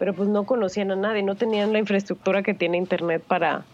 pero 0.00 0.14
pues 0.14 0.28
no 0.28 0.46
conocían 0.46 0.90
a 0.90 0.96
nadie, 0.96 1.22
no 1.22 1.36
tenían 1.36 1.72
la 1.72 1.78
infraestructura 1.78 2.42
que 2.42 2.54
tiene 2.54 2.76
Internet 2.76 3.22
para, 3.24 3.66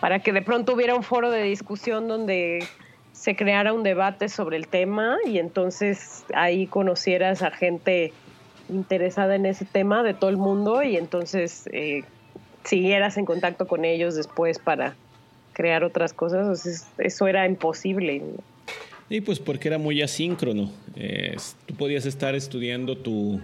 para 0.00 0.20
que 0.20 0.32
de 0.32 0.40
pronto 0.40 0.74
hubiera 0.74 0.94
un 0.94 1.02
foro 1.02 1.32
de 1.32 1.42
discusión 1.42 2.06
donde 2.06 2.64
se 3.14 3.36
creara 3.36 3.72
un 3.72 3.84
debate 3.84 4.28
sobre 4.28 4.56
el 4.56 4.66
tema 4.66 5.16
y 5.24 5.38
entonces 5.38 6.24
ahí 6.34 6.66
conocieras 6.66 7.42
a 7.42 7.52
gente 7.52 8.12
interesada 8.68 9.36
en 9.36 9.46
ese 9.46 9.64
tema 9.64 10.02
de 10.02 10.14
todo 10.14 10.30
el 10.30 10.36
mundo 10.36 10.82
y 10.82 10.96
entonces 10.96 11.68
eh, 11.72 12.02
siguieras 12.64 13.16
en 13.16 13.24
contacto 13.24 13.68
con 13.68 13.84
ellos 13.84 14.16
después 14.16 14.58
para 14.58 14.96
crear 15.52 15.84
otras 15.84 16.12
cosas, 16.12 16.88
eso 16.98 17.26
era 17.28 17.46
imposible. 17.46 18.20
Y 19.08 19.20
pues 19.20 19.38
porque 19.38 19.68
era 19.68 19.78
muy 19.78 20.02
asíncrono. 20.02 20.72
tú 21.66 21.74
podías 21.76 22.06
estar 22.06 22.34
estudiando 22.34 22.98
tu, 22.98 23.40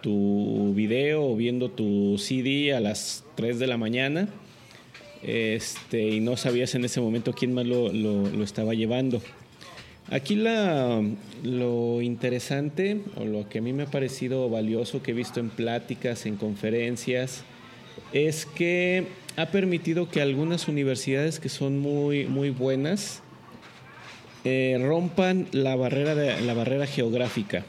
tu 0.00 0.72
video 0.74 1.24
o 1.24 1.36
viendo 1.36 1.68
tu 1.68 2.16
CD 2.16 2.72
a 2.72 2.80
las 2.80 3.24
3 3.34 3.58
de 3.58 3.66
la 3.66 3.76
mañana 3.76 4.28
este, 5.22 6.08
y 6.08 6.20
no 6.20 6.36
sabías 6.36 6.74
en 6.74 6.84
ese 6.84 7.00
momento 7.00 7.32
quién 7.32 7.54
más 7.54 7.66
lo, 7.66 7.92
lo, 7.92 8.42
estaba 8.42 8.74
llevando. 8.74 9.22
Aquí 10.10 10.34
la, 10.34 11.00
lo 11.42 12.02
interesante 12.02 13.00
o 13.16 13.24
lo 13.24 13.48
que 13.48 13.58
a 13.58 13.62
mí 13.62 13.72
me 13.72 13.84
ha 13.84 13.90
parecido 13.90 14.48
valioso 14.50 15.02
que 15.02 15.12
he 15.12 15.14
visto 15.14 15.40
en 15.40 15.48
pláticas, 15.48 16.26
en 16.26 16.36
conferencias, 16.36 17.44
es 18.12 18.46
que 18.46 19.06
ha 19.36 19.46
permitido 19.46 20.10
que 20.10 20.20
algunas 20.20 20.68
universidades 20.68 21.40
que 21.40 21.48
son 21.48 21.78
muy, 21.78 22.26
muy 22.26 22.50
buenas 22.50 23.22
eh, 24.44 24.76
rompan 24.82 25.46
la 25.52 25.76
barrera, 25.76 26.14
de, 26.14 26.40
la 26.42 26.54
barrera 26.54 26.86
geográfica. 26.86 27.64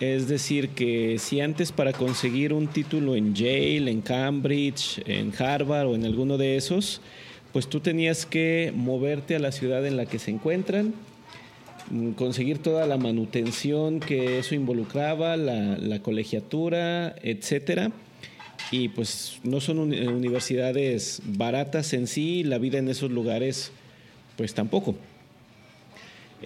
Es 0.00 0.26
decir, 0.26 0.70
que 0.70 1.18
si 1.20 1.40
antes 1.40 1.70
para 1.70 1.92
conseguir 1.92 2.52
un 2.52 2.66
título 2.66 3.14
en 3.14 3.34
Yale, 3.34 3.90
en 3.90 4.00
Cambridge, 4.00 5.00
en 5.06 5.32
Harvard 5.38 5.86
o 5.86 5.94
en 5.94 6.04
alguno 6.04 6.36
de 6.36 6.56
esos, 6.56 7.00
pues 7.52 7.68
tú 7.68 7.78
tenías 7.78 8.26
que 8.26 8.72
moverte 8.74 9.36
a 9.36 9.38
la 9.38 9.52
ciudad 9.52 9.86
en 9.86 9.96
la 9.96 10.06
que 10.06 10.18
se 10.18 10.32
encuentran, 10.32 10.94
mm, 11.90 12.10
conseguir 12.12 12.58
toda 12.58 12.88
la 12.88 12.96
manutención 12.96 14.00
que 14.00 14.40
eso 14.40 14.56
involucraba, 14.56 15.36
la, 15.36 16.00
colegiatura, 16.02 17.14
etcétera. 17.22 17.92
Y 18.72 18.88
pues 18.88 19.38
no 19.44 19.60
son 19.60 19.78
universidades 19.78 21.22
baratas 21.24 21.92
en 21.92 22.08
sí, 22.08 22.42
la 22.42 22.58
vida 22.58 22.78
en 22.78 22.88
esos 22.88 23.12
lugares 23.12 23.70
pues 24.36 24.54
tampoco. 24.54 24.96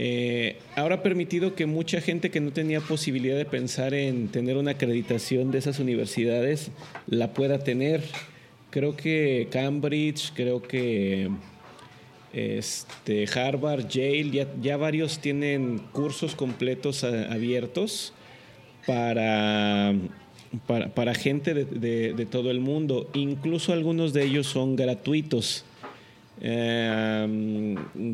Eh, 0.00 0.58
ahora 0.76 0.94
ha 0.94 1.02
permitido 1.02 1.56
que 1.56 1.66
mucha 1.66 2.00
gente 2.00 2.30
que 2.30 2.38
no 2.38 2.52
tenía 2.52 2.80
posibilidad 2.80 3.36
de 3.36 3.44
pensar 3.44 3.94
en 3.94 4.28
tener 4.28 4.56
una 4.56 4.70
acreditación 4.70 5.50
de 5.50 5.58
esas 5.58 5.80
universidades 5.80 6.70
la 7.08 7.34
pueda 7.34 7.58
tener. 7.58 8.04
Creo 8.70 8.94
que 8.94 9.48
Cambridge, 9.50 10.32
creo 10.34 10.62
que 10.62 11.28
este, 12.32 13.26
Harvard, 13.34 13.88
Yale, 13.88 14.46
ya, 14.62 14.76
varios 14.76 15.18
tienen 15.18 15.78
cursos 15.90 16.36
completos 16.36 17.02
abiertos 17.02 18.12
para, 18.86 19.96
para, 20.94 21.14
gente 21.14 21.54
de 21.54 22.26
todo 22.30 22.52
el 22.52 22.60
mundo. 22.60 23.10
Incluso 23.14 23.72
algunos 23.72 24.12
de 24.12 24.26
ellos 24.26 24.46
son 24.46 24.76
gratuitos. 24.76 25.64
Eh, 26.40 27.07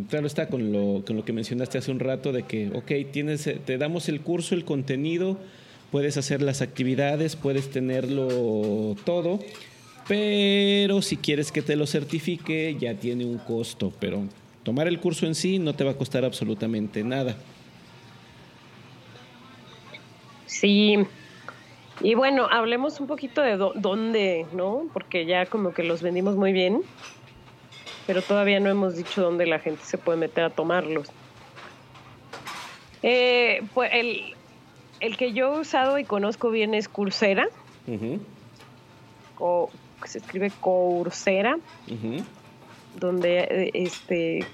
claro 0.09 0.27
está 0.27 0.49
con 0.49 0.73
lo, 0.73 1.05
con 1.05 1.17
lo 1.17 1.25
que 1.25 1.33
mencionaste 1.33 1.79
hace 1.79 1.91
un 1.91 2.01
rato 2.01 2.33
de 2.33 2.45
que, 2.45 2.71
ok, 2.75 3.11
tienes, 3.13 3.49
te 3.65 3.79
damos 3.79 4.09
el 4.09 4.21
curso, 4.21 4.55
el 4.55 4.65
contenido, 4.65 5.39
puedes 5.91 6.17
hacer 6.17 6.43
las 6.43 6.63
actividades, 6.63 7.37
puedes 7.37 7.71
tenerlo 7.71 8.97
todo, 9.05 9.41
Pero 10.07 11.01
si 11.01 11.17
quieres 11.17 11.51
que 11.51 11.63
te 11.63 11.77
lo 11.77 11.87
certifique, 11.87 12.77
ya 12.79 12.95
tiene 12.95 13.25
un 13.25 13.39
costo. 13.39 13.93
Pero 14.01 14.25
tomar 14.63 14.87
el 14.87 15.01
curso 15.01 15.27
en 15.27 15.35
sí 15.35 15.59
no 15.59 15.75
te 15.75 15.85
va 15.85 15.93
a 15.93 15.97
costar 15.97 16.25
absolutamente 16.25 17.03
nada. 17.03 17.37
Sí. 20.47 20.99
Y 22.01 22.15
bueno, 22.15 22.49
hablemos 22.51 23.01
un 23.01 23.07
poquito 23.07 23.41
de 23.41 23.57
dónde, 23.57 24.47
¿no? 24.53 24.89
Porque 24.93 25.27
ya 25.27 25.47
como 25.47 25.73
que 25.73 25.85
los 25.85 26.03
vendimos 26.03 26.37
muy 26.37 26.53
bien, 26.53 26.83
pero 28.07 28.23
todavía 28.23 28.61
no 28.61 28.71
hemos 28.71 28.97
dicho 28.97 29.23
dónde 29.23 29.47
la 29.47 29.59
gente 29.59 29.85
se 29.85 29.99
puede 29.99 30.19
meter 30.19 30.45
a 30.45 30.51
tomarlos. 30.51 31.11
Eh, 33.03 33.63
pues 33.75 33.91
el, 33.93 34.35
el 35.01 35.17
que 35.17 35.33
yo 35.33 35.57
he 35.57 35.61
usado 35.61 35.99
y 35.99 36.05
conozco 36.05 36.51
bien 36.51 36.75
es 36.75 36.89
Coursera. 36.89 37.49
o, 39.39 39.71
se 40.05 40.19
escribe 40.19 40.51
Coursera. 40.61 41.59
Donde 42.99 43.71
este 43.75 44.47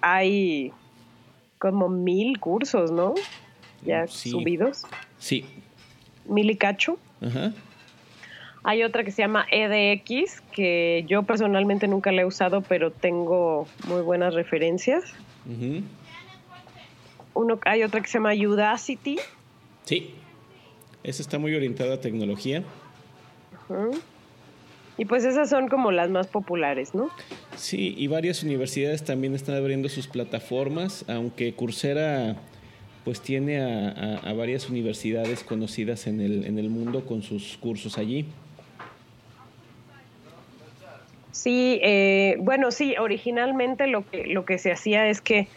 hay 0.00 0.72
como 1.58 1.88
mil 1.88 2.40
cursos, 2.40 2.90
¿no? 2.90 3.14
Ya 3.84 4.06
subidos. 4.06 4.82
Sí. 5.18 5.44
Mil 6.24 6.50
y 6.50 6.56
cacho. 6.56 6.98
Hay 8.64 8.82
otra 8.84 9.02
que 9.02 9.10
se 9.10 9.22
llama 9.22 9.46
EDX, 9.50 10.40
que 10.52 11.04
yo 11.08 11.24
personalmente 11.24 11.88
nunca 11.88 12.12
la 12.12 12.22
he 12.22 12.24
usado, 12.24 12.60
pero 12.60 12.90
tengo 12.90 13.66
muy 13.88 14.02
buenas 14.02 14.34
referencias 14.34 15.12
uno, 17.34 17.58
hay 17.64 17.82
otra 17.82 18.00
que 18.00 18.08
se 18.08 18.14
llama 18.14 18.32
Udacity. 18.34 19.18
Sí, 19.84 20.10
esa 21.02 21.22
está 21.22 21.38
muy 21.38 21.54
orientada 21.54 21.94
a 21.94 22.00
tecnología. 22.00 22.62
Y 24.98 25.04
pues 25.06 25.24
esas 25.24 25.48
son 25.48 25.68
como 25.68 25.92
las 25.92 26.10
más 26.10 26.26
populares, 26.26 26.94
¿no? 26.94 27.10
Sí, 27.56 27.94
y 27.96 28.06
varias 28.06 28.42
universidades 28.42 29.02
también 29.02 29.34
están 29.34 29.56
abriendo 29.56 29.88
sus 29.88 30.06
plataformas, 30.06 31.04
aunque 31.08 31.54
Coursera 31.54 32.36
pues 33.04 33.20
tiene 33.20 33.60
a, 33.60 34.32
varias 34.34 34.68
universidades 34.68 35.42
conocidas 35.42 36.06
en 36.06 36.20
el, 36.20 36.44
en 36.44 36.58
el 36.58 36.70
mundo 36.70 37.04
con 37.04 37.22
sus 37.22 37.56
cursos 37.56 37.98
allí. 37.98 38.26
Sí, 41.32 41.80
eh, 41.82 42.36
bueno, 42.38 42.70
sí, 42.70 42.94
originalmente 42.98 43.86
lo 43.86 44.08
que, 44.08 44.26
lo 44.26 44.44
que 44.44 44.58
se 44.58 44.70
hacía 44.70 45.08
es 45.08 45.20
que 45.20 45.48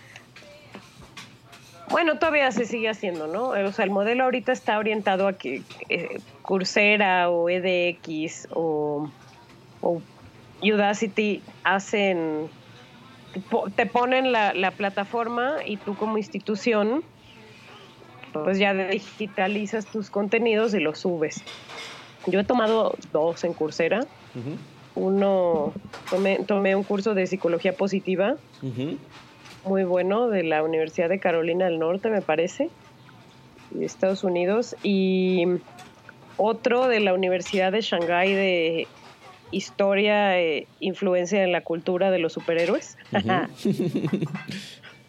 bueno, 1.89 2.17
todavía 2.17 2.51
se 2.51 2.65
sigue 2.65 2.89
haciendo, 2.89 3.27
¿no? 3.27 3.49
O 3.49 3.71
sea, 3.71 3.85
el 3.85 3.91
modelo 3.91 4.23
ahorita 4.23 4.51
está 4.51 4.79
orientado 4.79 5.27
a 5.27 5.33
que 5.33 5.61
eh, 5.89 6.19
Coursera 6.41 7.29
o 7.29 7.49
EDX 7.49 8.47
o, 8.51 9.09
Udacity 10.61 11.41
hacen, 11.63 12.49
te 13.75 13.85
ponen 13.85 14.31
la, 14.31 14.53
la 14.53 14.71
plataforma 14.71 15.57
y 15.65 15.77
tú 15.77 15.95
como 15.95 16.17
institución, 16.17 17.03
pues 18.33 18.57
ya 18.57 18.73
digitalizas 18.73 19.85
tus 19.85 20.09
contenidos 20.09 20.73
y 20.73 20.79
los 20.79 20.99
subes. 20.99 21.43
Yo 22.25 22.39
he 22.39 22.43
tomado 22.43 22.95
dos 23.13 23.43
en 23.43 23.53
Coursera. 23.53 24.01
Uno, 24.95 25.73
tomé, 26.09 26.39
tomé 26.45 26.75
un 26.75 26.83
curso 26.83 27.13
de 27.13 27.27
psicología 27.27 27.75
positiva 27.75 28.37
muy 29.65 29.83
bueno 29.83 30.29
de 30.29 30.43
la 30.43 30.63
Universidad 30.63 31.09
de 31.09 31.19
Carolina 31.19 31.65
del 31.65 31.79
Norte, 31.79 32.09
me 32.09 32.21
parece, 32.21 32.69
de 33.71 33.85
Estados 33.85 34.23
Unidos, 34.23 34.75
y 34.83 35.43
otro 36.37 36.87
de 36.87 36.99
la 36.99 37.13
Universidad 37.13 37.71
de 37.71 37.81
Shanghái 37.81 38.33
de 38.33 38.87
historia 39.51 40.39
e 40.39 40.67
influencia 40.79 41.43
en 41.43 41.51
la 41.51 41.61
cultura 41.61 42.11
de 42.11 42.19
los 42.19 42.33
superhéroes. 42.33 42.97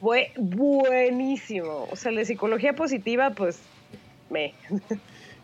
Fue 0.01 0.33
buenísimo. 0.37 1.89
O 1.91 1.97
sea, 1.97 2.13
de 2.13 2.25
psicología 2.25 2.75
positiva, 2.75 3.31
pues 3.31 3.61
me. 4.31 4.55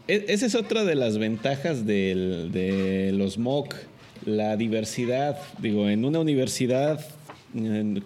E, 0.09 0.25
esa 0.27 0.47
es 0.47 0.57
otra 0.57 0.83
de 0.83 0.97
las 0.97 1.17
ventajas 1.17 1.87
de 1.87 3.13
los 3.15 3.39
MOOC, 3.39 3.77
la 4.25 4.57
diversidad. 4.57 5.39
Digo, 5.59 5.89
en 5.89 6.05
una 6.05 6.21
universidad 6.21 7.05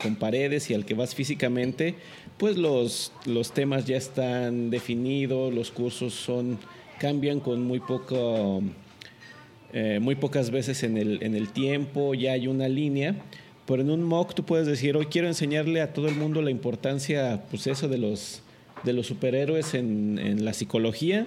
con 0.03 0.17
paredes 0.17 0.71
y 0.71 0.75
al 0.75 0.85
que 0.85 0.95
vas 0.95 1.15
físicamente, 1.15 1.95
pues 2.37 2.57
los, 2.57 3.13
los 3.27 3.53
temas 3.53 3.85
ya 3.85 3.97
están 3.97 4.71
definidos, 4.71 5.55
los 5.55 5.71
cursos 5.71 6.15
son 6.15 6.59
cambian 6.99 7.41
con 7.41 7.63
muy 7.63 7.79
poco 7.79 8.63
eh, 9.73 9.99
muy 10.01 10.15
pocas 10.15 10.51
veces 10.51 10.83
en 10.83 10.97
el, 10.97 11.23
en 11.23 11.35
el 11.35 11.49
tiempo, 11.51 12.15
ya 12.15 12.33
hay 12.33 12.49
una 12.49 12.69
línea, 12.69 13.17
pero 13.67 13.83
en 13.83 13.91
un 13.91 14.03
mock 14.03 14.35
tú 14.35 14.45
puedes 14.45 14.67
decir, 14.67 14.97
hoy 14.97 15.07
quiero 15.07 15.29
enseñarle 15.29 15.81
a 15.81 15.93
todo 15.93 16.09
el 16.09 16.15
mundo 16.15 16.41
la 16.41 16.51
importancia, 16.51 17.43
pues 17.51 17.67
eso 17.67 17.89
de 17.89 17.99
los, 17.99 18.43
de 18.85 18.93
los 18.93 19.07
superhéroes 19.07 19.75
en, 19.75 20.19
en 20.19 20.45
la 20.45 20.55
psicología 20.55 21.27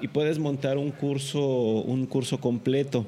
y 0.00 0.08
puedes 0.08 0.38
montar 0.38 0.78
un 0.78 0.90
curso, 0.90 1.40
un 1.40 2.06
curso 2.06 2.40
completo. 2.40 3.06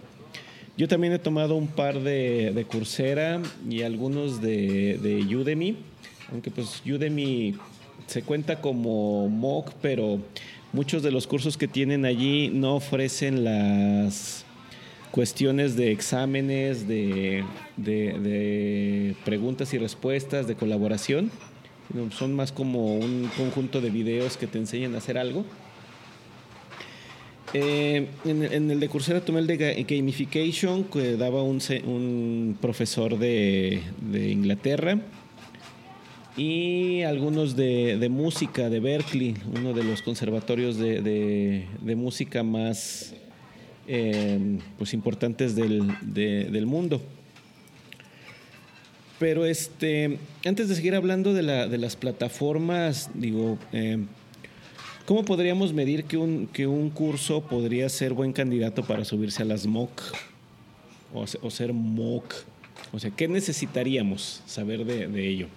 Yo 0.81 0.89
también 0.89 1.13
he 1.13 1.19
tomado 1.19 1.57
un 1.57 1.67
par 1.67 2.01
de, 2.01 2.53
de 2.55 2.65
Coursera 2.65 3.43
y 3.69 3.83
algunos 3.83 4.41
de, 4.41 4.97
de, 4.97 5.37
Udemy, 5.37 5.77
aunque 6.33 6.51
pues 6.51 6.81
Udemy 6.87 7.55
se 8.07 8.23
cuenta 8.23 8.63
como 8.63 9.29
MOOC, 9.29 9.75
pero 9.83 10.21
muchos 10.73 11.03
de 11.03 11.11
los 11.11 11.27
cursos 11.27 11.59
que 11.59 11.69
tienen 11.69 12.07
allí 12.07 12.49
no 12.49 12.77
ofrecen 12.77 13.45
las 13.45 14.47
cuestiones 15.11 15.77
de 15.77 15.93
exámenes, 15.93 16.89
de, 16.89 17.45
de 17.77 19.15
preguntas 19.27 19.75
y 19.75 19.79
respuestas, 19.79 20.47
de 20.47 20.55
colaboración. 20.55 21.31
Son 22.11 22.35
más 22.35 22.53
como 22.53 22.95
un 22.95 23.31
conjunto 23.37 23.83
de 23.83 23.91
videos 23.91 24.39
que 24.39 24.47
te 24.47 24.57
enseñan 24.57 24.95
a 24.95 24.99
hacer 24.99 25.19
algo. 25.19 25.45
Eh, 27.53 28.07
en, 28.25 28.71
el 28.71 28.79
de 28.79 28.89
Coursera 28.89 29.21
tomé 29.21 29.41
el 29.41 29.47
de 29.49 29.85
Gamification, 29.89 30.85
que 30.85 31.17
daba 31.17 31.43
un, 31.43 32.57
profesor 32.61 33.19
de, 33.19 33.83
Inglaterra. 34.13 35.01
Y 36.37 37.03
algunos 37.03 37.57
de, 37.57 38.09
música 38.09 38.71
de 38.71 38.79
Berkeley, 38.79 39.35
uno 39.57 39.73
de 39.73 39.83
los 39.83 40.03
conservatorios 40.03 40.77
de, 40.79 41.67
música 41.97 42.45
más 42.45 43.15
em, 43.89 44.59
pues 44.79 44.95
importantes 44.95 45.57
del, 45.57 46.67
mundo. 46.67 47.03
Pero 49.19 49.45
este, 49.45 50.19
antes 50.47 50.69
de 50.69 50.75
seguir 50.77 50.95
hablando 50.95 51.35
de, 51.35 51.43
las 51.43 51.97
plataformas, 51.97 53.11
digo, 53.15 53.59
em, 53.73 54.07
¿Cómo 55.11 55.25
podríamos 55.25 55.73
medir 55.73 56.05
que 56.05 56.17
un, 56.17 56.47
que 56.47 56.69
un 56.69 56.89
curso 56.89 57.41
podría 57.43 57.89
ser 57.89 58.13
buen 58.13 58.33
candidato 58.33 58.85
para 58.85 59.05
subirse 59.05 59.43
a 59.43 59.45
las 59.45 59.67
MOOC 59.67 59.91
o, 61.13 61.51
ser 61.51 61.73
MOOC? 61.73 62.33
O 62.93 62.99
sea, 63.01 63.11
¿qué 63.11 63.27
necesitaríamos 63.27 64.41
saber 64.47 64.85
de, 64.85 65.29
ello? 65.29 65.49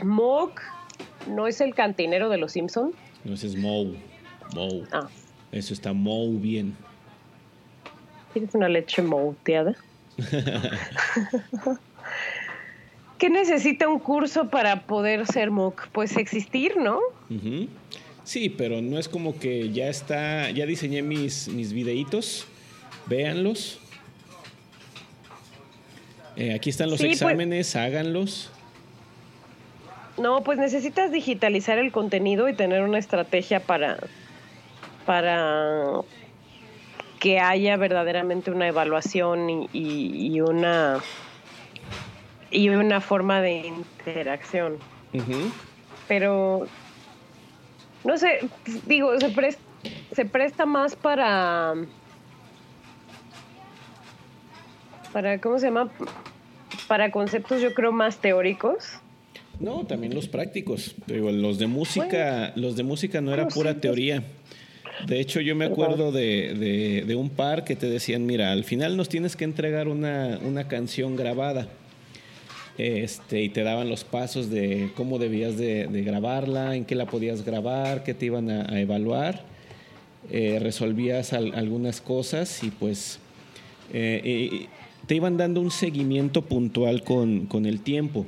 MOOC 0.00 0.60
no 1.26 1.48
es 1.48 1.60
el 1.60 1.74
cantinero 1.74 2.28
de 2.28 2.36
los 2.36 2.52
Simpson. 2.52 2.92
No, 3.24 3.34
ese 3.34 3.48
es 3.48 3.56
Moe. 3.56 3.96
Moe. 4.54 4.84
Ah. 4.92 5.08
Eso 5.50 5.74
está 5.74 5.92
Moe 5.92 6.36
bien. 6.36 6.76
¿Tienes 8.32 8.54
una 8.54 8.68
leche 8.68 9.02
mouteada? 9.02 9.74
¿Qué 13.22 13.30
necesita 13.30 13.86
un 13.86 14.00
curso 14.00 14.48
para 14.48 14.80
poder 14.80 15.28
ser 15.28 15.52
MOOC? 15.52 15.86
Pues 15.92 16.16
existir, 16.16 16.76
¿no? 16.76 16.98
Sí, 18.24 18.48
pero 18.48 18.82
no 18.82 18.98
es 18.98 19.08
como 19.08 19.38
que 19.38 19.70
ya 19.70 19.86
está, 19.86 20.50
ya 20.50 20.66
diseñé 20.66 21.02
mis, 21.02 21.46
mis 21.46 21.72
videitos, 21.72 22.48
véanlos. 23.06 23.78
Eh, 26.34 26.52
aquí 26.52 26.68
están 26.68 26.90
los 26.90 26.98
pues 26.98 27.12
exámenes, 27.12 27.76
háganlos. 27.76 28.50
No, 30.18 30.42
pues 30.42 30.58
necesitas 30.58 31.12
digitalizar 31.12 31.78
el 31.78 31.92
contenido 31.92 32.48
y 32.48 32.54
tener 32.54 32.82
una 32.82 32.98
estrategia 32.98 33.60
para, 33.60 33.98
para 35.06 36.00
que 37.20 37.38
haya 37.38 37.76
verdaderamente 37.76 38.50
una 38.50 38.66
evaluación 38.66 39.68
y 39.72 40.40
una 40.40 41.00
y 42.52 42.68
una 42.68 43.00
forma 43.00 43.40
de 43.40 43.66
interacción. 43.66 44.76
Pero, 46.06 46.66
no 48.04 48.18
sé, 48.18 48.40
digo, 48.86 49.18
se 49.18 49.30
presta, 49.30 49.62
se 50.12 50.24
presta 50.24 50.66
más 50.66 50.94
para, 50.94 51.74
para, 55.12 55.40
¿cómo 55.40 55.58
se 55.58 55.66
llama? 55.66 55.90
Para 56.86 57.10
conceptos 57.10 57.60
yo 57.60 57.74
creo 57.74 57.92
más 57.92 58.18
teóricos. 58.18 59.00
No, 59.60 59.86
también 59.86 60.14
los 60.14 60.28
prácticos. 60.28 60.94
Digo, 61.06 61.30
los 61.30 61.58
de 61.58 61.66
música, 61.66 62.52
los 62.56 62.76
de 62.76 62.82
música 62.82 63.20
no 63.20 63.32
era 63.32 63.48
pura 63.48 63.80
teoría. 63.80 64.22
De 65.06 65.20
hecho, 65.20 65.40
yo 65.40 65.56
me 65.56 65.64
acuerdo 65.64 66.12
de, 66.12 67.04
de, 67.06 67.14
un 67.14 67.30
par 67.30 67.64
que 67.64 67.76
te 67.76 67.88
decían, 67.88 68.26
mira, 68.26 68.52
al 68.52 68.64
final 68.64 68.96
nos 68.96 69.08
tienes 69.08 69.36
que 69.36 69.44
entregar 69.44 69.88
una, 69.88 70.38
una 70.42 70.68
canción 70.68 71.16
grabada. 71.16 71.68
Este, 72.78 73.42
y 73.42 73.48
te 73.50 73.62
daban 73.62 73.88
los 73.88 74.04
pasos 74.04 74.50
de 74.50 74.90
cómo 74.96 75.18
debías 75.18 75.56
de, 75.58 75.86
grabarla, 76.04 76.74
en 76.74 76.84
qué 76.84 76.94
la 76.94 77.06
podías 77.06 77.44
grabar, 77.44 78.02
qué 78.02 78.14
te 78.14 78.26
iban 78.26 78.50
a, 78.50 78.80
evaluar. 78.80 79.44
Eh, 80.30 80.58
resolvías 80.60 81.32
algunas 81.32 82.00
cosas 82.00 82.62
y 82.62 82.70
pues 82.70 83.18
eh, 83.92 84.66
te 85.06 85.16
iban 85.16 85.36
dando 85.36 85.60
un 85.60 85.70
seguimiento 85.70 86.42
puntual 86.42 87.02
con, 87.02 87.46
con 87.46 87.66
el 87.66 87.80
tiempo. 87.80 88.24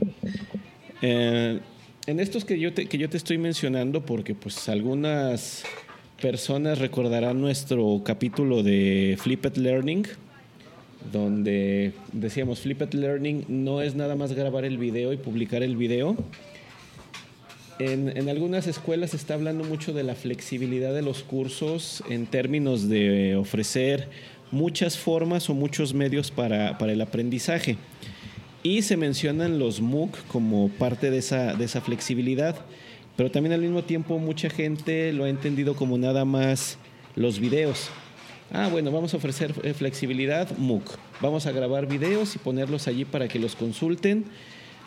Eh, 1.03 1.61
en 2.07 2.21
estos 2.21 2.45
que 2.45 2.59
yo, 2.59 2.73
te, 2.75 2.87
que 2.87 2.99
yo 2.99 3.09
te 3.09 3.17
estoy 3.17 3.39
mencionando, 3.39 4.05
porque 4.05 4.35
pues 4.35 4.69
algunas 4.69 5.65
personas 6.21 6.79
recordarán 6.79 7.41
nuestro 7.41 8.03
capítulo 8.05 8.63
de 8.63 9.17
Flipped 9.19 9.57
Learning, 9.57 10.07
donde 11.13 11.93
decíamos 12.13 12.61
Flipped 12.61 12.95
Learning 12.95 13.45
no 13.49 13.83
es 13.83 13.95
nada 13.95 14.17
más 14.17 14.33
grabar 14.33 14.65
el 14.65 14.79
video 14.79 15.13
y 15.13 15.17
publicar 15.17 15.63
el 15.63 15.77
video. 15.77 16.17
En, 17.79 18.17
en, 18.17 18.29
algunas 18.29 18.69
escuelas 18.69 19.11
se 19.11 19.17
está 19.17 19.35
hablando 19.35 19.65
mucho 19.65 19.93
de 19.93 20.05
la 20.05 20.15
flexibilidad 20.15 20.95
de 20.95 21.03
los 21.03 21.25
cursos 21.25 22.05
en 22.09 22.27
términos 22.27 22.89
de 22.89 23.35
ofrecer 23.35 24.09
muchas 24.53 24.97
formas 24.97 25.51
o 25.51 25.55
muchos 25.55 25.93
medios 25.93 26.31
para, 26.31 26.79
para 26.79 26.93
el 26.93 27.01
aprendizaje. 27.01 27.77
Y 28.63 28.83
se 28.83 28.97
mencionan 28.97 29.59
los 29.59 29.81
MOOC 29.81 30.17
como 30.29 30.69
parte 30.71 31.11
de 31.11 31.19
esa, 31.19 31.55
de 31.55 31.65
esa 31.65 31.81
flexibilidad, 31.81 32.57
pero 33.17 33.31
también 33.31 33.53
al 33.53 33.61
mismo 33.61 33.83
tiempo 33.83 34.19
mucha 34.19 34.49
gente 34.49 35.13
lo 35.13 35.25
ha 35.25 35.29
entendido 35.29 35.75
como 35.75 35.99
nada 35.99 36.25
más 36.25 36.79
los 37.17 37.41
videos. 37.41 37.91
Ah, 38.53 38.69
bueno, 38.71 38.93
vamos 38.93 39.15
a 39.15 39.17
ofrecer 39.17 39.55
eh, 39.63 39.75
flexibilidad 39.75 40.57
MOOC. 40.59 40.97
Vamos 41.21 41.47
a 41.47 41.53
grabar 41.53 41.87
videos 41.87 42.37
y 42.37 42.39
ponerlos 42.39 42.87
allí 42.89 43.05
para 43.05 43.29
que 43.29 43.39
los 43.39 43.57
consulten 43.57 44.25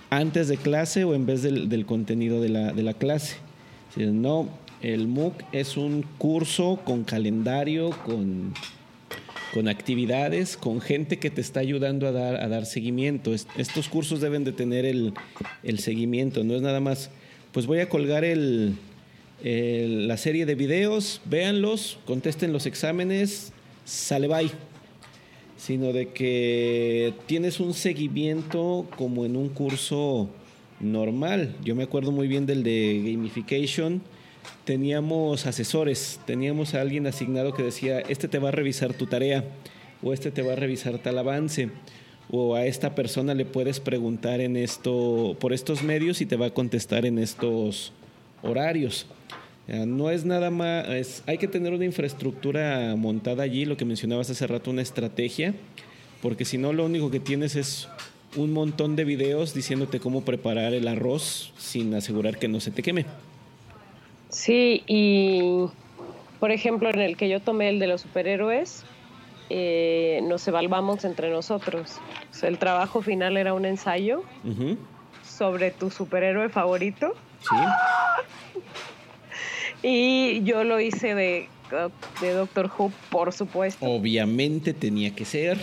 antes 0.09 0.47
de 0.47 0.57
clase 0.57 1.03
o 1.03 1.13
en 1.13 1.25
vez 1.25 1.41
del, 1.41 1.85
contenido 1.85 2.39
de 2.41 2.49
la, 2.49 2.71
de 2.71 2.83
la 2.83 2.93
clase. 2.93 3.37
No, 3.95 4.47
el 4.81 5.07
MOOC 5.07 5.43
es 5.51 5.75
un 5.75 6.03
curso 6.17 6.79
con 6.85 7.03
calendario, 7.03 7.89
con 8.05 8.53
con 9.53 9.67
actividades, 9.67 10.57
con 10.57 10.81
gente 10.81 11.17
que 11.17 11.29
te 11.29 11.41
está 11.41 11.59
ayudando 11.59 12.07
a 12.07 12.11
dar, 12.11 12.35
a 12.35 12.47
dar 12.47 12.65
seguimiento. 12.65 13.33
estos 13.33 13.87
cursos 13.89 14.21
deben 14.21 14.43
de 14.43 14.51
tener 14.51 14.85
el, 14.85 15.13
seguimiento, 15.79 16.43
no 16.43 16.55
es 16.55 16.61
nada 16.61 16.79
más, 16.79 17.09
pues 17.53 17.65
voy 17.65 17.79
a 17.79 17.89
colgar 17.89 18.23
el, 18.23 18.75
la 19.43 20.17
serie 20.17 20.45
de 20.45 20.56
videos, 20.56 21.21
véanlos, 21.26 22.00
contesten 22.06 22.54
los 22.54 22.65
exámenes, 22.65 23.54
sale 23.86 24.28
bye. 24.28 24.52
Sino 25.58 25.91
de 25.91 26.10
que 26.10 27.13
tienes 27.26 27.60
un 27.60 27.73
seguimiento 27.73 28.88
como 28.95 29.26
en 29.26 29.36
un 29.36 29.50
curso 29.50 30.30
normal. 30.80 31.56
Yo 31.63 31.76
me 31.76 31.84
acuerdo 31.84 32.12
muy 32.12 32.28
bien 32.28 32.45
del 32.45 32.63
de 32.63 33.02
gamification 33.04 34.02
teníamos 34.65 35.45
asesores, 35.45 36.19
teníamos 36.26 36.73
a 36.73 36.82
alguien 36.82 37.08
asignado 37.08 37.54
que 37.54 37.63
decía, 37.63 38.00
este 38.00 38.28
te 38.28 38.39
va 38.39 38.50
a 38.50 38.52
revisar 38.52 38.93
tu 38.93 39.08
tarea 39.08 39.43
o 40.04 40.13
este 40.13 40.32
te 40.32 40.41
va 40.41 40.54
a 40.54 40.56
revisar 40.56 41.00
tal 41.00 41.17
avance 41.17 41.69
o 42.30 42.56
a 42.56 42.65
esta 42.65 42.93
persona 42.93 43.34
le 43.34 43.45
puedes 43.45 43.80
preguntar 43.80 44.41
en 44.41 44.58
esto 44.58 45.38
por 45.39 45.54
estos 45.54 45.84
medios 45.84 46.21
y 46.21 46.26
te 46.26 46.36
va 46.36 46.47
a 46.47 46.54
contestar 46.54 47.06
en 47.06 47.19
estos 47.19 47.93
horarios. 48.41 49.08
No 49.67 50.10
es 50.10 50.23
nada 50.23 50.50
más, 50.50 51.23
hay 51.26 51.38
que 51.38 51.47
tener 51.47 51.73
una 51.73 51.84
infraestructura 51.84 52.95
montada 52.95 53.43
allí, 53.43 53.65
lo 53.65 53.76
que 53.76 53.84
mencionabas 53.84 54.30
hace 54.30 54.47
rato, 54.47 54.71
una 54.71 54.82
estrategia, 54.82 55.54
porque 56.21 56.45
si 56.45 56.58
no 56.58 56.71
lo 56.71 56.86
único 56.86 57.12
que 57.12 57.19
tienes 57.19 57.58
es 57.58 57.89
un 58.38 58.54
montón 58.54 58.95
de 58.95 59.04
videos 59.04 59.54
diciéndote 59.54 60.00
cómo 60.00 60.23
preparar 60.23 60.73
el 60.73 60.88
arroz 60.88 61.52
sin 61.58 61.93
asegurar 61.95 62.38
que 62.39 62.47
no 62.47 62.62
se 62.62 62.71
te 62.71 62.82
queme. 62.82 63.06
Sí, 64.30 64.84
y 64.88 65.65
por 66.39 66.52
ejemplo, 66.52 66.89
en 66.89 67.00
el 67.00 67.17
que 67.17 67.30
yo 67.30 67.39
tomé 67.39 67.69
el 67.69 67.80
de 67.80 67.88
los 67.88 68.02
superhéroes, 68.02 68.84
eh, 69.50 70.19
nos 70.23 70.47
evaluamos 70.47 71.06
entre 71.06 71.30
nosotros. 71.30 72.00
el 72.43 72.60
trabajo 72.60 73.02
final 73.02 73.38
era 73.38 73.54
un 73.54 73.65
ensayo 73.65 74.23
sobre 75.23 75.71
tu 75.71 75.89
superhéroe 75.89 76.50
favorito. 76.50 77.15
Sí. 77.49 78.62
y 79.83 80.43
yo 80.43 80.63
lo 80.63 80.79
hice 80.79 81.15
de, 81.15 81.49
de 82.21 82.31
Doctor 82.33 82.71
Who, 82.77 82.91
por 83.10 83.33
supuesto. 83.33 83.86
Obviamente 83.86 84.73
tenía 84.73 85.13
que 85.15 85.25
ser. 85.25 85.57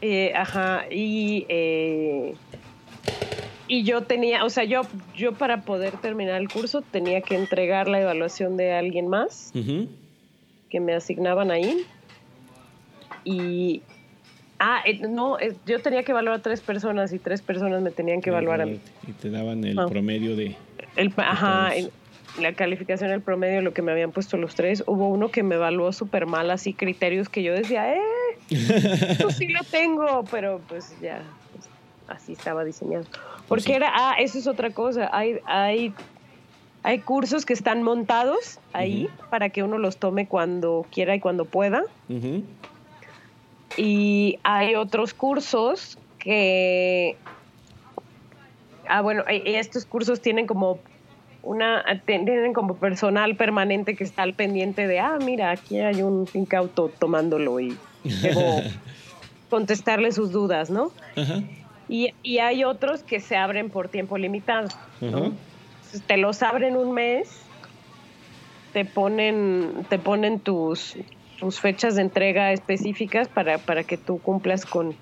Eh, 0.00 0.32
ajá, 0.34 0.84
y 0.90 1.46
eh, 1.48 2.34
y 3.72 3.84
yo 3.84 4.02
tenía, 4.02 4.44
o 4.44 4.50
sea, 4.50 4.64
yo, 4.64 4.82
yo 5.16 5.32
para 5.32 5.64
poder 5.64 5.96
terminar 5.96 6.38
el 6.40 6.48
curso 6.48 6.82
tenía 6.82 7.22
que 7.22 7.36
entregar 7.36 7.88
la 7.88 8.02
evaluación 8.02 8.58
de 8.58 8.72
alguien 8.72 9.08
más 9.08 9.50
que 10.68 10.78
me 10.78 10.92
asignaban 10.92 11.50
ahí. 11.50 11.86
Y, 13.24 13.80
ah, 14.62 14.80
eh, 14.84 15.06
no, 15.08 15.38
eh, 15.40 15.54
yo 15.66 15.80
tenía 15.80 16.04
que 16.04 16.12
evaluar 16.12 16.36
a 16.36 16.42
tres 16.42 16.60
personas 16.60 17.12
y 17.12 17.18
tres 17.18 17.42
personas 17.42 17.82
me 17.82 17.90
tenían 17.90 18.20
que 18.20 18.30
evaluar 18.30 18.60
a 18.62 18.66
mí. 18.66 18.80
Y 19.06 19.12
te 19.12 19.28
daban 19.28 19.64
el 19.64 19.78
ah. 19.78 19.86
promedio 19.88 20.36
de... 20.36 20.56
El, 20.94 21.12
ajá, 21.16 21.72
la 22.38 22.52
calificación, 22.54 23.10
el 23.10 23.20
promedio, 23.20 23.60
lo 23.60 23.74
que 23.74 23.82
me 23.82 23.90
habían 23.90 24.12
puesto 24.12 24.36
los 24.36 24.54
tres. 24.54 24.84
Hubo 24.86 25.08
uno 25.08 25.30
que 25.30 25.42
me 25.42 25.56
evaluó 25.56 25.92
súper 25.92 26.26
mal, 26.26 26.50
así 26.50 26.74
criterios 26.74 27.28
que 27.28 27.42
yo 27.42 27.52
decía, 27.52 27.94
eh, 27.94 28.00
pues 29.20 29.36
sí 29.36 29.48
lo 29.48 29.64
tengo, 29.64 30.24
pero 30.30 30.60
pues 30.68 30.94
ya, 31.02 31.22
pues, 31.52 31.68
así 32.08 32.32
estaba 32.32 32.64
diseñado. 32.64 33.04
Porque 33.48 33.74
era, 33.74 33.90
ah, 33.92 34.14
eso 34.18 34.38
es 34.38 34.46
otra 34.46 34.70
cosa. 34.70 35.10
Hay, 35.12 35.40
hay, 35.44 35.92
hay 36.84 37.00
cursos 37.00 37.44
que 37.44 37.52
están 37.52 37.82
montados 37.82 38.60
ahí 38.72 39.08
para 39.28 39.48
que 39.48 39.64
uno 39.64 39.78
los 39.78 39.96
tome 39.96 40.28
cuando 40.28 40.86
quiera 40.90 41.16
y 41.16 41.20
cuando 41.20 41.46
pueda. 41.46 41.82
Y 43.76 44.38
hay 44.42 44.74
otros 44.74 45.14
cursos 45.14 45.98
que. 46.18 47.16
Ah, 48.88 49.00
bueno, 49.00 49.24
estos 49.28 49.84
cursos 49.84 50.20
tienen 50.20 50.46
como 50.46 50.78
una 51.42 51.84
tienen 52.04 52.52
como 52.52 52.76
personal 52.76 53.36
permanente 53.36 53.96
que 53.96 54.04
está 54.04 54.22
al 54.22 54.34
pendiente 54.34 54.86
de, 54.86 55.00
ah, 55.00 55.18
mira, 55.20 55.50
aquí 55.50 55.80
hay 55.80 56.02
un 56.02 56.28
incauto 56.34 56.90
tomándolo 56.98 57.58
y 57.60 57.76
debo 58.04 58.60
contestarle 59.50 60.12
sus 60.12 60.32
dudas, 60.32 60.70
¿no? 60.70 60.92
Ajá. 61.16 61.42
Y, 61.88 62.14
y 62.22 62.38
hay 62.38 62.64
otros 62.64 63.02
que 63.02 63.20
se 63.20 63.36
abren 63.36 63.70
por 63.70 63.88
tiempo 63.88 64.16
limitado. 64.16 64.68
Te 66.06 66.16
los 66.16 66.42
abren 66.42 66.76
un 66.76 66.92
mes, 66.92 67.42
te 68.72 68.84
ponen, 68.84 69.84
te 69.88 69.98
ponen 69.98 70.40
tus, 70.40 70.96
tus 71.42 71.58
fechas 71.58 71.96
de 71.96 72.02
entrega 72.02 72.52
específicas 72.52 73.26
para, 73.26 73.58
para 73.58 73.82
que 73.82 73.96
tú 73.96 74.18
cumplas 74.18 74.64
con, 74.64 74.94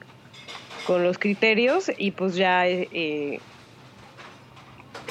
con 0.86 1.04
los 1.04 1.18
criterios 1.18 1.92
y 1.98 2.12
pues 2.12 2.34
ya 2.34 2.66
eh, 2.66 3.38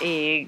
eh, 0.02 0.48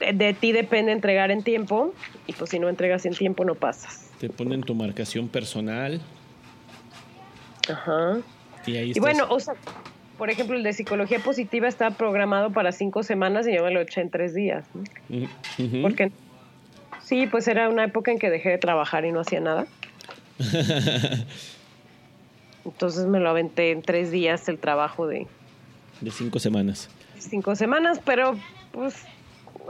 de 0.00 0.32
ti 0.32 0.52
depende 0.52 0.92
entregar 0.92 1.30
en 1.30 1.42
tiempo 1.42 1.92
y 2.26 2.32
pues 2.32 2.48
si 2.48 2.58
no 2.58 2.70
entregas 2.70 3.04
en 3.04 3.12
tiempo 3.12 3.44
no 3.44 3.54
pasas. 3.54 4.10
Te 4.18 4.30
ponen 4.30 4.62
tu 4.62 4.74
marcación 4.74 5.28
personal. 5.28 6.00
Ajá. 7.70 8.16
Y, 8.64 8.76
ahí 8.76 8.92
y 8.94 9.00
bueno, 9.00 9.26
o 9.28 9.38
sea, 9.38 9.52
por 10.16 10.30
ejemplo, 10.30 10.56
el 10.56 10.62
de 10.62 10.72
psicología 10.72 11.18
positiva 11.18 11.68
está 11.68 11.90
programado 11.90 12.50
para 12.50 12.72
cinco 12.72 13.02
semanas 13.02 13.46
y 13.46 13.54
yo 13.54 13.62
me 13.62 13.72
lo 13.72 13.82
eché 13.82 14.00
en 14.00 14.08
tres 14.08 14.32
días. 14.32 14.64
Porque 15.82 16.12
sí, 17.02 17.26
pues 17.26 17.46
era 17.46 17.68
una 17.68 17.84
época 17.84 18.10
en 18.10 18.18
que 18.18 18.30
dejé 18.30 18.48
de 18.48 18.58
trabajar 18.58 19.04
y 19.04 19.12
no 19.12 19.20
hacía 19.20 19.40
nada. 19.40 19.66
Entonces 22.64 23.06
me 23.06 23.20
lo 23.20 23.28
aventé 23.30 23.70
en 23.70 23.82
tres 23.82 24.10
días 24.10 24.48
el 24.48 24.58
trabajo 24.58 25.06
de... 25.06 25.26
De 26.00 26.10
cinco 26.10 26.38
semanas. 26.38 26.88
Cinco 27.18 27.54
semanas, 27.54 28.00
pero 28.04 28.38
pues, 28.72 28.94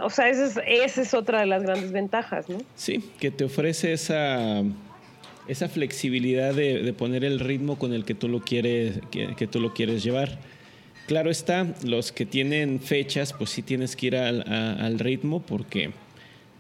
o 0.01 0.11
sea, 0.11 0.29
esa 0.29 0.47
es, 0.47 0.61
esa 0.67 1.03
es 1.03 1.15
otra 1.15 1.41
de 1.41 1.47
las 1.47 1.63
grandes 1.63 1.93
ventajas, 1.93 2.49
¿no? 2.49 2.59
Sí, 2.77 3.11
que 3.19 3.31
te 3.31 3.45
ofrece 3.45 3.93
esa 3.93 4.63
esa 5.49 5.69
flexibilidad 5.69 6.55
de, 6.55 6.93
poner 6.97 7.25
el 7.25 7.41
ritmo 7.41 7.79
con 7.79 7.93
el 7.93 8.05
que 8.05 8.15
tú 8.15 8.29
lo 8.29 8.41
quieres, 8.41 9.01
que, 9.11 9.47
tú 9.47 9.61
lo 9.61 9.75
quieres 9.75 10.03
llevar. 10.03 10.39
Claro 11.07 11.31
está, 11.31 11.67
los 11.83 12.13
que 12.13 12.25
tienen 12.25 12.81
fechas, 12.81 13.33
pues 13.33 13.51
sí 13.51 13.63
tienes 13.63 13.95
que 13.95 14.07
ir 14.07 14.17
al, 14.17 14.99
ritmo 14.99 15.43
porque 15.43 15.91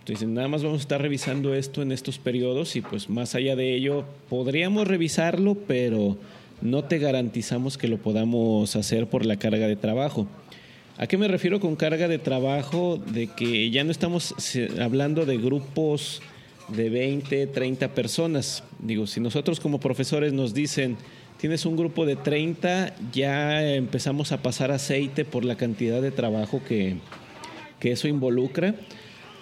entonces 0.05 0.29
nada 0.29 0.49
más 0.49 0.63
vamos 0.63 0.81
a 0.81 0.83
estar 0.83 1.01
revisando 1.01 1.55
esto 1.55 1.81
en 1.81 1.91
estos 1.91 2.19
periodos 2.19 2.77
y 2.77 2.83
pues 2.83 3.09
más 3.09 3.35
allá 3.35 3.57
de 3.57 3.75
ello 3.75 4.05
podríamos 4.29 4.87
revisarlo, 4.87 5.55
pero 5.55 6.19
no 6.61 6.85
te 6.85 6.99
garantizamos 6.99 7.79
que 7.79 7.89
lo 7.89 7.97
podamos 7.97 8.77
hacer 8.77 9.07
por 9.07 9.25
la 9.25 9.39
carga 9.39 9.67
de 9.67 9.77
trabajo. 9.77 10.27
¿A 10.99 11.07
qué 11.07 11.17
me 11.17 11.27
refiero 11.27 11.59
con 11.59 11.75
carga 11.75 12.07
de 12.07 12.19
trabajo? 12.19 12.99
De 12.99 13.29
que 13.29 13.71
ya 13.71 13.83
no 13.83 13.91
estamos 13.91 14.35
hablando 14.79 15.25
de 15.25 15.39
grupos 15.39 16.21
de 16.69 16.91
20, 16.91 17.47
30 17.47 17.95
personas. 17.95 18.63
Digo, 18.81 19.07
si 19.07 19.21
nosotros 19.21 19.59
como 19.59 19.81
profesores 19.81 20.35
nos 20.35 20.53
dicen, 20.53 20.99
tienes 21.39 21.65
un 21.65 21.77
grupo 21.77 22.05
de 22.05 22.17
30, 22.17 22.95
ya 23.11 23.67
empezamos 23.75 24.33
a 24.33 24.43
pasar 24.43 24.71
aceite 24.71 25.25
por 25.25 25.47
la 25.47 25.57
cantidad 25.57 26.03
de 26.03 26.11
trabajo 26.11 26.61
que, 26.69 26.97
que 27.81 27.93
eso 27.93 28.07
involucra. 28.07 28.75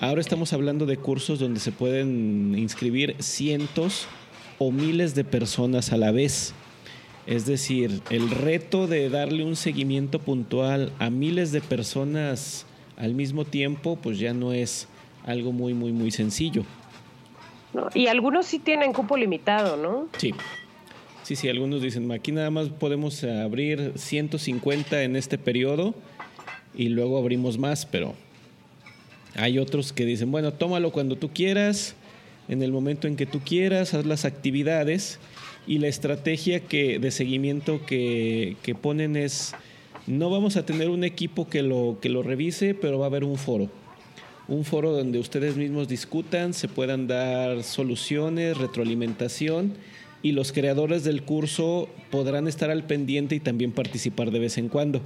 Ahora 0.03 0.21
estamos 0.21 0.53
hablando 0.53 0.85
de 0.85 0.97
cursos 0.97 1.39
donde 1.39 1.61
se 1.61 1.71
pueden 1.71 2.59
inscribir 2.59 3.15
cientos 3.21 4.09
o 4.59 4.73
miles 4.73 5.15
de 5.15 5.23
personas 5.23 5.93
a 5.93 5.97
la 5.97 6.11
vez. 6.11 6.55
Es 7.29 7.47
decir, 7.47 8.01
el 8.11 8.29
reto 8.33 8.89
de 8.89 9.09
darle 9.11 9.45
un 9.45 9.55
seguimiento 9.55 10.19
puntual 10.19 10.91
a 10.99 11.09
miles 11.09 11.53
de 11.53 11.61
personas 11.61 12.67
al 12.97 13.15
mismo 13.15 13.45
tiempo, 13.45 13.95
pues 13.95 14.19
ya 14.19 14.35
no 14.35 14.53
es 14.53 14.89
algo 15.25 15.53
muy, 15.53 15.73
muy, 15.73 15.93
muy 15.93 16.11
sencillo. 16.11 16.65
y 17.95 18.09
algunos 18.09 18.47
sí 18.47 18.59
tienen 18.59 18.93
cupo 18.93 19.17
limitado, 19.17 19.77
¿no? 19.77 20.09
Sí. 20.19 20.35
Sí, 21.23 21.37
sí, 21.37 21.49
algunos 21.49 21.81
dicen, 21.81 22.11
aquí 22.11 22.33
nada 22.33 22.51
más 22.51 22.71
podemos 22.71 23.23
abrir 23.23 23.93
150 23.95 25.05
en 25.05 25.15
este 25.15 25.39
periodo 25.39 25.95
y 26.75 26.89
luego 26.89 27.19
abrimos 27.19 27.57
más, 27.57 27.87
pero 27.87 28.17
hay 29.35 29.59
otros 29.59 29.93
que 29.93 30.05
dicen, 30.05 30.31
bueno, 30.31 30.53
tómalo 30.53 30.93
cuando 30.93 31.17
tú 31.17 31.31
quieras, 31.33 31.95
en 32.49 32.63
el 32.63 32.73
momento 32.73 33.07
en 33.07 33.17
que 33.17 33.27
tú 33.27 33.41
quieras, 33.41 33.95
haz 33.95 34.05
las 34.05 34.25
actividades 34.25 35.19
y 35.67 35.79
la 35.79 35.89
estrategia 35.89 36.61
que, 36.61 36.99
de 36.99 37.11
seguimiento 37.11 37.85
que, 37.87 38.57
ponen 38.81 39.17
es, 39.17 39.55
no 40.07 40.31
vamos 40.31 40.57
a 40.57 40.67
tener 40.67 40.91
un 40.91 41.05
equipo 41.05 41.49
que 41.49 41.63
lo, 41.63 41.99
que 42.01 42.09
lo 42.09 42.23
revise, 42.23 42.75
pero 42.75 42.99
va 42.99 43.07
a 43.07 43.09
haber 43.09 43.25
un 43.25 43.39
foro. 43.39 43.71
Un 44.49 44.65
foro 44.65 44.91
donde 44.91 45.19
ustedes 45.19 45.57
mismos 45.57 45.89
discutan, 45.89 46.53
se 46.53 46.69
puedan 46.69 47.07
dar 47.07 47.63
soluciones, 47.63 48.59
retroalimentación 48.59 49.75
y 50.23 50.33
los 50.33 50.53
creadores 50.53 51.05
del 51.05 51.23
curso 51.23 51.89
podrán 52.11 52.49
estar 52.49 52.71
al 52.71 52.85
pendiente 52.85 53.35
y 53.35 53.41
también 53.41 53.73
participar 53.73 54.31
de 54.31 54.41
vez 54.41 54.59
en 54.59 54.69
cuando. 54.69 55.01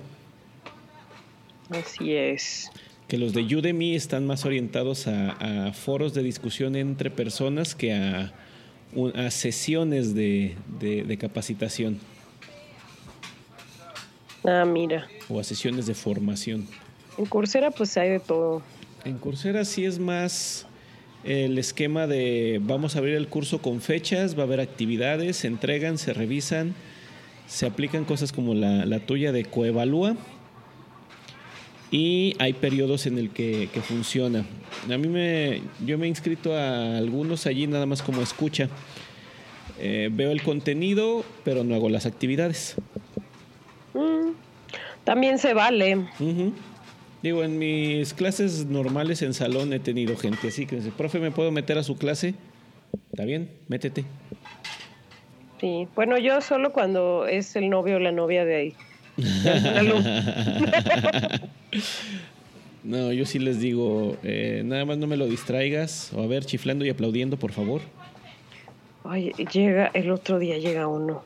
Así 1.71 2.15
es. 2.15 2.71
Que 3.09 3.19
los 3.19 3.33
de 3.33 3.43
Udemy 3.43 3.95
están 3.95 4.27
más 4.27 4.45
orientados 4.45 5.07
a, 5.07 5.73
foros 5.73 6.13
de 6.15 6.23
discusión 6.23 6.75
entre 6.77 7.11
personas 7.11 7.75
que 7.75 7.93
a, 7.93 8.33
a 9.15 9.31
sesiones 9.31 10.15
de, 10.15 10.57
de, 10.81 11.17
capacitación. 11.17 11.99
Ah, 14.45 14.65
mira. 14.65 15.07
O 15.29 15.39
a 15.39 15.45
sesiones 15.45 15.87
de 15.87 15.95
formación. 15.95 16.67
En 17.19 17.27
Coursera 17.27 17.71
pues 17.71 17.97
hay 17.97 18.11
de 18.11 18.21
todo. 18.21 18.63
En 19.05 19.19
Coursera 19.19 19.65
sí 19.65 19.85
es 19.85 19.99
más 19.99 20.67
el 21.27 21.59
esquema 21.59 22.07
de 22.07 22.61
vamos 22.63 22.95
a 22.95 23.01
abrir 23.01 23.17
el 23.17 23.29
curso 23.29 23.61
con 23.61 23.81
fechas, 23.81 24.37
va 24.37 24.43
a 24.43 24.47
haber 24.47 24.61
actividades, 24.61 25.39
se 25.39 25.49
entregan, 25.49 25.99
se 25.99 26.13
revisan, 26.13 26.75
se 27.49 27.67
aplican 27.67 28.05
cosas 28.05 28.33
como 28.33 28.55
la, 28.55 28.99
tuya 29.01 29.33
de 29.33 29.45
coevalúa 29.45 30.17
y 31.91 32.35
hay 32.39 32.53
periodos 32.55 33.07
en 33.07 33.19
el 33.19 33.31
que, 33.31 33.69
funciona. 33.83 34.45
A 34.91 34.99
mí 34.99 35.09
me, 35.09 35.63
yo 35.85 35.99
me 35.99 36.07
he 36.07 36.09
inscrito 36.09 36.55
a 36.55 36.97
algunos 36.97 37.47
allí 37.47 37.67
nada 37.67 37.87
más 37.87 38.03
como 38.03 38.23
escucha. 38.23 38.69
Eh, 39.79 40.09
veo 40.11 40.31
el 40.31 40.43
contenido, 40.43 41.25
pero 41.45 41.63
no 41.65 41.75
hago 41.75 41.89
las 41.89 42.07
actividades. 42.07 42.77
Mm, 43.95 44.33
también 45.05 45.39
se 45.39 45.55
vale. 45.55 46.07
Digo, 47.23 47.45
en 47.45 47.59
mis 47.59 48.15
clases 48.15 48.67
normales 48.67 49.23
en 49.23 49.35
salón 49.35 49.73
he 49.73 49.81
tenido 49.81 50.17
gente 50.17 50.49
así 50.49 50.67
que 50.67 50.77
dice, 50.77 50.91
profe, 50.97 51.19
¿me 51.19 51.31
puedo 51.31 51.51
meter 51.51 51.79
a 51.79 51.83
su 51.83 51.97
clase? 51.97 52.35
Está 53.11 53.25
bien, 53.25 53.51
métete. 53.69 54.05
Sí, 55.61 55.89
bueno, 55.95 56.19
yo 56.19 56.41
solo 56.41 56.73
cuando 56.73 57.27
es 57.27 57.57
el 57.57 57.71
novio 57.71 57.97
o 57.97 57.99
la 57.99 58.13
novia 58.13 58.45
de 58.45 58.57
ahí. 58.57 58.75
no, 62.85 63.13
yo 63.13 63.25
sí 63.25 63.39
les 63.39 63.61
digo, 63.61 64.19
eh, 64.23 64.61
nada 64.65 64.85
más 64.85 64.99
no 64.99 65.07
me 65.07 65.17
lo 65.17 65.27
distraigas, 65.27 66.13
o 66.15 66.23
a 66.23 66.27
ver, 66.27 66.45
chiflando 66.45 66.85
y 66.85 66.91
aplaudiendo, 66.91 67.39
por 67.39 67.53
favor. 67.53 67.81
Ay, 69.05 69.33
llega, 69.53 69.91
el 69.95 70.11
otro 70.11 70.39
día 70.39 70.59
llega 70.59 70.87
uno. 70.87 71.23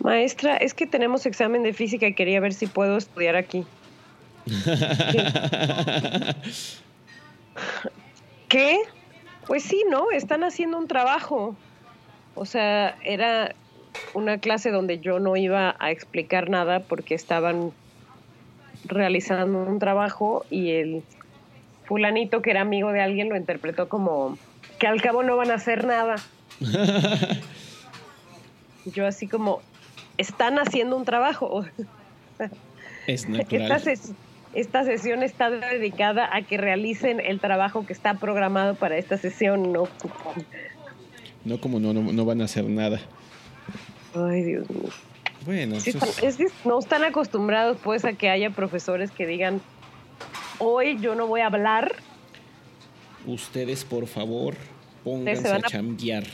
Maestra, 0.00 0.56
es 0.56 0.74
que 0.74 0.86
tenemos 0.86 1.26
examen 1.26 1.64
de 1.64 1.72
física 1.72 2.06
y 2.06 2.14
quería 2.14 2.38
ver 2.40 2.54
si 2.54 2.66
puedo 2.66 2.96
estudiar 2.96 3.34
aquí. 3.34 3.64
¿Qué? 8.48 8.78
Pues 9.46 9.64
sí, 9.64 9.82
¿no? 9.90 10.12
Están 10.12 10.44
haciendo 10.44 10.78
un 10.78 10.86
trabajo. 10.86 11.56
O 12.34 12.46
sea, 12.46 12.96
era 13.02 13.54
una 14.14 14.38
clase 14.38 14.70
donde 14.70 14.98
yo 14.98 15.18
no 15.20 15.36
iba 15.36 15.76
a 15.78 15.90
explicar 15.90 16.50
nada 16.50 16.80
porque 16.80 17.14
estaban 17.14 17.72
realizando 18.84 19.58
un 19.62 19.78
trabajo 19.78 20.44
y 20.50 20.70
el 20.72 21.02
fulanito 21.84 22.42
que 22.42 22.50
era 22.50 22.60
amigo 22.62 22.92
de 22.92 23.00
alguien 23.00 23.28
lo 23.28 23.36
interpretó 23.36 23.88
como 23.88 24.38
que 24.78 24.86
al 24.86 25.00
cabo 25.02 25.22
no 25.22 25.36
van 25.36 25.50
a 25.50 25.54
hacer 25.54 25.86
nada. 25.86 26.16
yo 28.86 29.06
así 29.06 29.26
como, 29.26 29.60
están 30.16 30.58
haciendo 30.58 30.96
un 30.96 31.04
trabajo. 31.04 31.64
Es 33.06 33.26
natural 33.26 33.80
esta 34.54 34.84
sesión 34.84 35.22
está 35.22 35.50
dedicada 35.50 36.28
a 36.32 36.42
que 36.42 36.56
realicen 36.56 37.20
el 37.20 37.40
trabajo 37.40 37.86
que 37.86 37.92
está 37.92 38.14
programado 38.14 38.74
para 38.74 38.96
esta 38.96 39.16
sesión, 39.18 39.72
no. 39.72 39.88
No 41.44 41.60
como 41.60 41.80
no, 41.80 41.92
no, 41.92 42.24
van 42.24 42.40
a 42.40 42.44
hacer 42.44 42.64
nada. 42.64 43.00
Ay, 44.26 44.42
Dios 44.42 44.68
mío. 44.70 44.90
Bueno, 45.44 45.76
es 45.76 45.84
que 45.84 46.46
no 46.64 46.78
están 46.78 47.04
acostumbrados 47.04 47.78
pues 47.82 48.04
a 48.04 48.12
que 48.12 48.28
haya 48.28 48.50
profesores 48.50 49.10
que 49.10 49.26
digan, 49.26 49.60
hoy 50.58 50.98
yo 51.00 51.14
no 51.14 51.26
voy 51.26 51.40
a 51.40 51.46
hablar. 51.46 51.94
Ustedes, 53.26 53.84
por 53.84 54.06
favor, 54.06 54.54
pónganse 55.04 55.48
a, 55.48 55.60
chambear. 55.60 56.24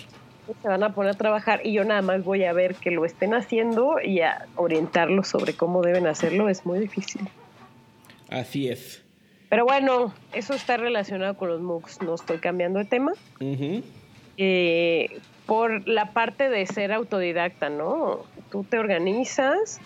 Se 0.63 0.69
van 0.69 0.83
a 0.83 0.95
poner 0.95 1.13
a 1.13 1.19
trabajar 1.19 1.61
y 1.65 1.73
yo 1.73 1.85
nada 1.85 2.03
más 2.03 2.25
voy 2.25 2.45
a 2.45 2.53
ver 2.53 2.75
que 2.75 2.91
lo 2.91 3.05
estén 3.05 3.35
haciendo 3.35 3.97
y 4.03 4.21
a 4.21 4.47
orientarlos 4.57 5.29
sobre 5.29 5.55
cómo 5.55 5.83
deben 5.83 6.07
hacerlo. 6.07 6.49
Es 6.49 6.67
muy 6.67 6.79
difícil. 6.79 7.29
Así 8.29 8.69
es. 8.69 9.03
Pero 9.49 9.65
bueno, 9.65 10.13
eso 10.33 10.55
está 10.55 10.77
relacionado 10.77 11.37
con 11.37 11.49
los 11.49 11.61
MOOCs. 11.61 12.03
No 12.03 12.15
estoy 12.15 12.39
cambiando 12.39 12.79
de 12.79 12.85
tema. 12.87 13.13
Eh, 14.37 15.21
por 15.47 15.87
la 15.87 16.13
parte 16.13 16.49
de 16.49 16.67
ser 16.67 16.93
autodidacta, 16.93 17.69
¿no? 17.69 18.25
Tú 18.51 18.65
te 18.65 18.79
organizas, 18.79 19.81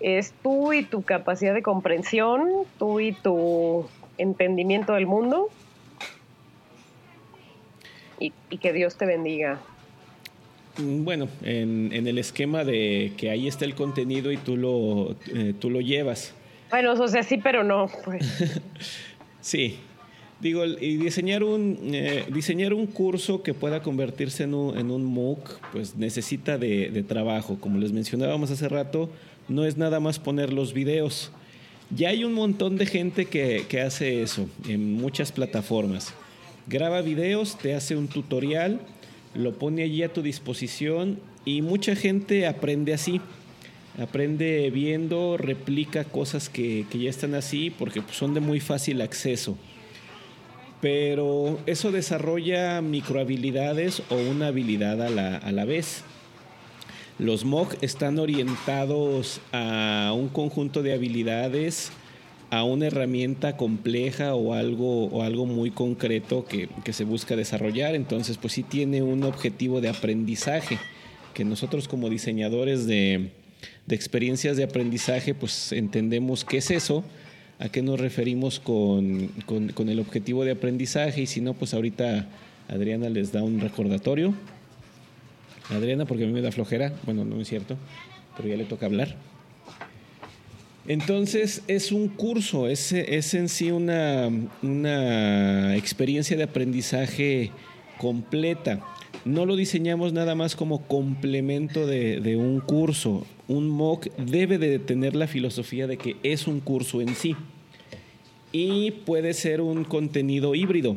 es 0.00 0.34
tú 0.42 0.72
y 0.72 0.84
tu 0.84 1.02
capacidad 1.02 1.54
de 1.54 1.62
comprensión, 1.62 2.48
tú 2.78 3.00
y 3.00 3.12
tu 3.12 3.86
entendimiento 4.18 4.94
del 4.94 5.06
mundo. 5.06 5.48
Y, 8.18 8.32
que 8.58 8.72
Dios 8.72 8.96
te 8.96 9.04
bendiga. 9.04 9.58
Bueno, 10.78 11.28
en, 11.42 11.92
el 11.92 12.18
esquema 12.18 12.64
de 12.64 13.12
que 13.16 13.30
ahí 13.30 13.48
está 13.48 13.64
el 13.64 13.74
contenido 13.74 14.30
y 14.30 14.36
tú 14.36 14.56
lo, 14.56 15.16
eh, 15.34 15.54
tú 15.58 15.70
lo 15.70 15.80
llevas. 15.80 16.32
Bueno, 16.70 16.92
o 16.92 17.08
sea, 17.08 17.24
sí, 17.24 17.38
pero 17.38 17.64
no. 17.64 17.90
Pues. 18.04 18.62
sí. 19.40 19.80
Digo, 20.42 20.64
y 20.66 20.96
diseñar 20.96 21.44
un, 21.44 21.78
eh, 21.94 22.24
diseñar 22.32 22.74
un 22.74 22.86
curso 22.86 23.44
que 23.44 23.54
pueda 23.54 23.80
convertirse 23.80 24.42
en 24.42 24.54
un, 24.54 24.76
en 24.76 24.90
un 24.90 25.04
MOOC, 25.04 25.60
pues 25.72 25.94
necesita 25.94 26.58
de, 26.58 27.04
trabajo. 27.06 27.58
Como 27.60 27.78
les 27.78 27.92
mencionábamos 27.92 28.50
hace 28.50 28.68
rato, 28.68 29.08
no 29.48 29.64
es 29.64 29.76
nada 29.76 30.00
más 30.00 30.18
poner 30.18 30.52
los 30.52 30.74
videos. 30.74 31.30
Ya 31.94 32.08
hay 32.08 32.24
un 32.24 32.32
montón 32.32 32.76
de 32.76 32.86
gente 32.86 33.26
que, 33.26 33.66
que 33.68 33.82
hace 33.82 34.22
eso 34.22 34.48
en 34.68 34.94
muchas 34.94 35.30
plataformas. 35.30 36.12
Graba 36.66 37.02
videos, 37.02 37.56
te 37.56 37.74
hace 37.74 37.94
un 37.94 38.08
tutorial, 38.08 38.80
lo 39.34 39.52
pone 39.52 39.84
allí 39.84 40.02
a 40.02 40.12
tu 40.12 40.22
disposición 40.22 41.20
y 41.44 41.62
mucha 41.62 41.94
gente 41.94 42.48
aprende 42.48 42.92
así 42.94 43.20
aprende 44.00 44.70
viendo, 44.70 45.36
replica 45.36 46.04
cosas 46.04 46.48
que, 46.48 46.86
ya 46.92 47.10
están 47.10 47.34
así 47.34 47.70
porque 47.70 48.02
son 48.12 48.34
de 48.34 48.40
muy 48.40 48.60
fácil 48.60 49.00
acceso. 49.00 49.56
Pero 50.82 51.60
eso 51.66 51.92
desarrolla 51.92 52.82
microhabilidades 52.82 54.02
o 54.10 54.16
una 54.16 54.48
habilidad 54.48 55.00
a 55.00 55.08
la, 55.08 55.36
a 55.36 55.52
la 55.52 55.64
vez. 55.64 56.02
Los 57.20 57.44
MOOC 57.44 57.80
están 57.82 58.18
orientados 58.18 59.40
a 59.52 60.12
un 60.14 60.28
conjunto 60.28 60.82
de 60.82 60.92
habilidades, 60.92 61.92
a 62.50 62.64
una 62.64 62.88
herramienta 62.88 63.56
compleja 63.56 64.34
o 64.34 64.54
algo, 64.54 65.06
o 65.06 65.22
algo 65.22 65.46
muy 65.46 65.70
concreto 65.70 66.44
que, 66.44 66.68
que 66.84 66.92
se 66.92 67.04
busca 67.04 67.36
desarrollar. 67.36 67.94
Entonces, 67.94 68.36
pues 68.36 68.52
sí 68.54 68.64
tiene 68.64 69.02
un 69.02 69.22
objetivo 69.22 69.80
de 69.80 69.88
aprendizaje 69.88 70.78
que 71.32 71.44
nosotros 71.44 71.86
como 71.86 72.10
diseñadores 72.10 72.88
de, 72.88 73.30
de 73.86 73.94
experiencias 73.94 74.56
de 74.56 74.64
aprendizaje, 74.64 75.32
pues 75.32 75.70
entendemos 75.70 76.44
qué 76.44 76.56
es 76.58 76.72
eso, 76.72 77.04
a 77.62 77.68
qué 77.68 77.80
nos 77.80 78.00
referimos 78.00 78.58
con, 78.58 79.30
el 79.88 80.00
objetivo 80.00 80.44
de 80.44 80.50
aprendizaje 80.50 81.22
y 81.22 81.26
si 81.26 81.40
no, 81.40 81.54
pues 81.54 81.74
ahorita 81.74 82.26
Adriana 82.68 83.08
les 83.08 83.30
da 83.30 83.44
un 83.44 83.60
recordatorio. 83.60 84.34
Adriana, 85.70 86.04
porque 86.04 86.24
a 86.24 86.26
mí 86.26 86.32
me 86.32 86.42
da 86.42 86.50
flojera. 86.50 86.92
Bueno, 87.04 87.24
no 87.24 87.40
es 87.40 87.48
cierto, 87.48 87.76
pero 88.36 88.48
ya 88.48 88.56
le 88.56 88.64
toca 88.64 88.86
hablar. 88.86 89.14
Entonces 90.88 91.62
es 91.68 91.92
un 91.92 92.08
curso, 92.08 92.66
es, 92.66 92.90
es 92.90 93.32
en 93.34 93.48
sí 93.48 93.70
una, 93.70 94.28
una 94.62 95.76
experiencia 95.76 96.36
de 96.36 96.42
aprendizaje 96.42 97.52
completa. 97.96 98.80
No 99.24 99.46
lo 99.46 99.54
diseñamos 99.54 100.12
nada 100.12 100.34
más 100.34 100.56
como 100.56 100.82
complemento 100.88 101.86
de, 101.86 102.20
de, 102.20 102.36
un 102.36 102.58
curso. 102.58 103.24
Un 103.46 103.68
MOOC 103.68 104.08
debe 104.16 104.58
de 104.58 104.80
tener 104.80 105.14
la 105.14 105.28
filosofía 105.28 105.86
de 105.86 105.96
que 105.96 106.16
es 106.24 106.48
un 106.48 106.58
curso 106.58 107.00
en 107.00 107.14
sí. 107.14 107.36
Y 108.52 108.90
puede 108.90 109.32
ser 109.34 109.60
un 109.60 109.84
contenido 109.84 110.54
híbrido, 110.54 110.96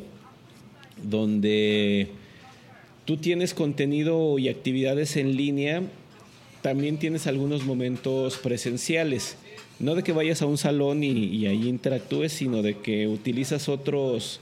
donde 1.02 2.10
tú 3.06 3.18
tienes 3.18 3.54
contenido 3.54 4.38
y 4.38 4.50
actividades 4.50 5.16
en 5.16 5.38
línea, 5.38 5.82
también 6.62 6.98
tienes 6.98 7.28
algunos 7.28 7.64
momentos 7.66 8.38
presenciales 8.38 9.38
no 9.80 9.96
de 9.96 10.04
que 10.04 10.14
vayas 10.14 10.42
a 10.42 10.46
un 10.46 10.58
salón 10.58 11.04
y, 11.04 11.46
ahí 11.48 11.68
interactúes, 11.68 12.32
sino 12.32 12.62
de 12.62 12.78
que 12.78 13.08
utilizas 13.08 13.68
otros 13.68 14.40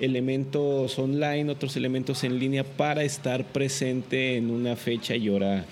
elementos 0.00 0.98
online, 0.98 1.52
otros 1.52 1.76
elementos 1.76 2.24
en 2.24 2.38
línea 2.38 2.64
para 2.64 3.04
estar 3.04 3.44
presente 3.44 4.36
en 4.36 4.50
una 4.50 4.74
fecha 4.74 5.14
y 5.14 5.28
hora 5.28 5.64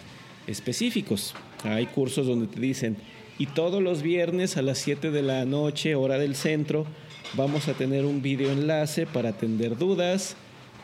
específicos. 0.47 1.35
Hay 1.65 1.87
cursos 1.87 2.27
donde 2.27 2.47
te 2.47 2.61
dicen, 2.61 2.97
y 3.41 3.47
todos 3.47 3.83
los 3.83 4.03
viernes 4.03 4.57
a 4.57 4.63
las 4.63 4.79
7 4.79 5.11
de 5.11 5.23
la 5.23 5.45
noche, 5.45 5.97
hora 5.97 6.17
del 6.17 6.37
centro, 6.37 6.87
vamos 7.35 7.67
a 7.67 7.73
tener 7.75 8.05
un 8.05 8.23
video 8.23 8.53
enlace 8.53 9.07
para 9.07 9.31
atender 9.31 9.77
dudas, 9.77 10.37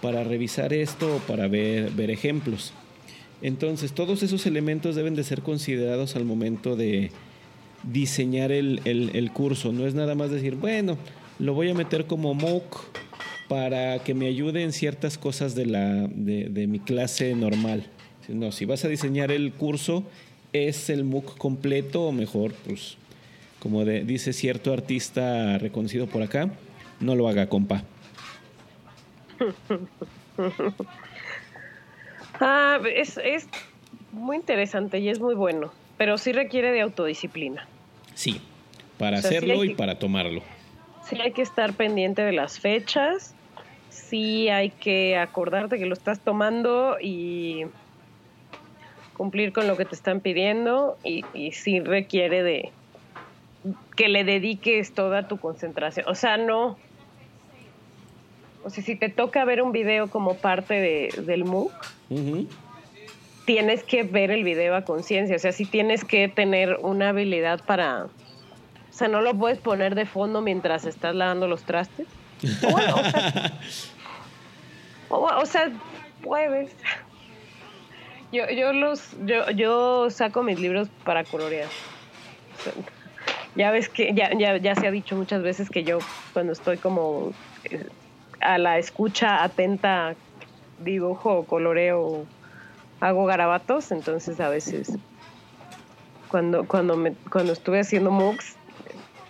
para 0.02 0.24
revisar 0.24 0.72
esto 0.72 1.16
o 1.16 1.18
para 1.20 1.46
ver, 1.46 1.92
ver 1.92 2.11
ejemplos. 2.11 2.72
Entonces, 3.42 3.92
todos 3.92 4.24
esos 4.24 4.46
elementos 4.46 4.96
deben 4.96 5.14
de 5.14 5.22
ser 5.22 5.42
considerados 5.42 6.16
al 6.16 6.24
momento 6.24 6.74
de, 6.74 7.12
diseñar 7.86 8.52
el, 8.52 9.30
curso. 9.32 9.72
No 9.72 9.86
es 9.86 9.94
nada 9.94 10.14
más 10.14 10.30
decir, 10.30 10.57
bueno, 10.57 10.98
lo 11.38 11.54
voy 11.54 11.70
a 11.70 11.74
meter 11.74 12.07
como 12.07 12.34
MOOC 12.34 12.84
para 13.48 14.00
que 14.00 14.14
me 14.14 14.26
ayude 14.26 14.62
en 14.62 14.72
ciertas 14.72 15.18
cosas 15.18 15.54
de, 15.54 15.66
la, 15.66 16.09
de, 16.09 16.66
mi 16.66 16.80
clase 16.80 17.34
normal. 17.34 17.86
No, 18.28 18.50
si 18.50 18.64
vas 18.64 18.84
a 18.84 18.88
diseñar 18.88 19.30
el 19.30 19.52
curso, 19.52 20.04
es 20.57 20.90
el 20.90 21.04
MOOC 21.04 21.36
completo 21.38 22.02
o 22.02 22.12
mejor, 22.12 22.52
pues, 22.66 22.96
como 23.61 23.84
dice 23.84 24.32
cierto 24.32 24.72
artista 24.72 25.59
reconocido 25.59 26.07
por 26.07 26.22
acá, 26.22 26.50
no 27.00 27.14
lo 27.14 27.28
haga, 27.28 27.48
compa. 27.48 27.82
Ah, 32.38 32.78
es, 32.94 33.18
es 33.24 33.48
muy 34.12 34.36
interesante 34.36 34.98
y 34.98 35.09
es 35.09 35.20
muy 35.20 35.34
bueno, 35.34 35.72
pero 35.96 36.18
sí 36.18 36.32
requiere 36.32 36.70
de 36.70 36.82
autodisciplina. 36.82 37.66
Sí, 38.14 38.42
para 38.98 39.18
hacerlo 39.18 39.64
y 39.64 39.74
para 39.74 39.98
tomarlo. 39.98 40.42
Sí 41.09 41.18
hay 41.20 41.32
que 41.32 41.40
estar 41.40 41.72
pendiente 41.72 42.22
de 42.22 42.32
las 42.32 42.61
fechas, 42.61 43.34
sí 43.88 44.48
hay 44.48 44.70
que 44.70 45.16
acordarte 45.16 45.78
que 45.78 45.86
lo 45.86 45.94
estás 45.94 46.20
tomando 46.20 46.98
y 47.00 47.66
cumplir 49.17 49.53
con 49.53 49.67
lo 49.67 49.77
que 49.77 49.85
te 49.85 49.95
están 49.95 50.21
pidiendo 50.21 50.99
y, 51.05 51.25
y 51.35 51.53
sí 51.53 51.81
requiere 51.81 52.43
de 52.43 52.73
que 53.97 54.09
le 54.09 54.25
dediques 54.25 54.93
toda 54.93 55.29
tu 55.29 55.39
concentración. 55.39 56.07
O 56.09 56.14
sea, 56.14 56.37
no... 56.37 56.77
O 58.64 58.71
sea, 58.71 58.83
si 58.83 58.97
te 58.97 59.09
toca 59.09 59.45
ver 59.45 59.62
un 59.62 59.73
video 59.73 60.09
como 60.11 60.35
parte 60.35 60.75
de, 60.75 61.23
del 61.25 61.45
MOOC, 61.45 61.73
tienes 63.45 63.85
que 63.85 64.03
ver 64.03 64.33
el 64.33 64.43
video 64.43 64.75
a 64.75 64.83
conciencia, 64.83 65.37
o 65.37 65.39
sea, 65.39 65.53
sí 65.53 65.64
tienes 65.67 66.05
que 66.05 66.29
tener 66.29 66.79
una 66.83 67.11
habilidad 67.11 67.64
para... 67.64 68.07
O 68.07 68.93
sea, 68.99 69.07
no 69.09 69.21
lo 69.21 69.35
puedes 69.35 69.59
poner 69.59 69.95
de 69.95 70.05
fondo 70.05 70.41
mientras 70.41 70.85
estás 70.85 71.14
lavando 71.14 71.47
los 71.47 71.62
trastes. 71.62 72.07
O, 75.09 75.47
sea, 75.47 75.71
puedes. 76.21 76.75
Yo, 78.37 78.47
yo 78.51 78.72
los, 78.74 79.16
yo, 79.24 79.51
yo 79.51 80.11
saco 80.11 80.43
mis 80.43 80.61
libros 80.61 80.91
para 81.05 81.24
colorear. 81.24 81.70
ya 83.55 83.70
ves 83.70 83.89
que, 83.89 84.14
ya, 84.14 84.30
ya, 84.39 84.59
ya 84.59 84.74
se 84.74 84.87
ha 84.87 84.91
dicho 84.91 85.16
muchas 85.16 85.43
veces 85.43 85.70
que 85.70 85.84
yo 85.84 86.01
cuando 86.34 86.53
estoy 86.53 86.78
como 86.78 87.34
eh, 87.70 87.87
a 88.41 88.59
la 88.59 88.78
escucha 88.78 89.43
atenta, 89.43 90.18
dibujo, 90.76 91.47
coloreo 91.47 92.28
hago 93.01 93.24
garabatos, 93.24 93.91
entonces 93.91 94.39
a 94.41 94.51
veces 94.51 94.99
cuando, 96.28 96.66
cuando, 96.66 96.97
me, 96.97 97.16
cuando 97.30 97.55
estuve 97.55 97.80
haciendo 97.80 98.11
MOOCs, 98.11 98.59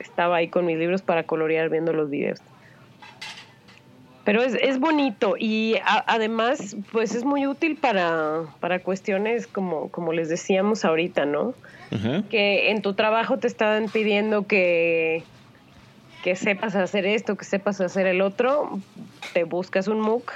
estaba 0.01 0.37
ahí 0.37 0.51
con 0.51 0.67
mis 0.67 0.79
libros 0.79 1.03
para 1.03 1.25
colorear 1.27 1.71
viendo 1.71 1.93
los 1.93 2.11
videos. 2.11 2.41
Pero 4.27 4.43
es, 4.43 4.55
es 4.61 4.81
bonito 4.81 5.37
y 5.39 5.77
además 5.85 6.77
pues 6.91 7.15
es 7.15 7.25
muy 7.25 7.47
útil 7.47 7.77
para, 7.77 8.43
para 8.59 8.81
cuestiones 8.81 9.47
como, 9.47 9.89
como 9.93 10.13
les 10.13 10.29
decíamos 10.29 10.85
ahorita, 10.85 11.25
¿no? 11.25 11.55
Que 12.29 12.73
en 12.73 12.83
tu 12.83 12.95
trabajo 12.95 13.39
te 13.39 13.47
están 13.47 13.89
pidiendo 13.89 14.49
que, 14.49 15.23
que 16.25 16.35
sepas 16.35 16.75
hacer 16.75 17.07
esto, 17.07 17.37
que 17.37 17.45
sepas 17.45 17.81
hacer 17.81 18.09
el 18.09 18.21
otro, 18.21 18.81
te 19.33 19.45
buscas 19.45 19.87
un 19.87 20.01
MOOC 20.01 20.33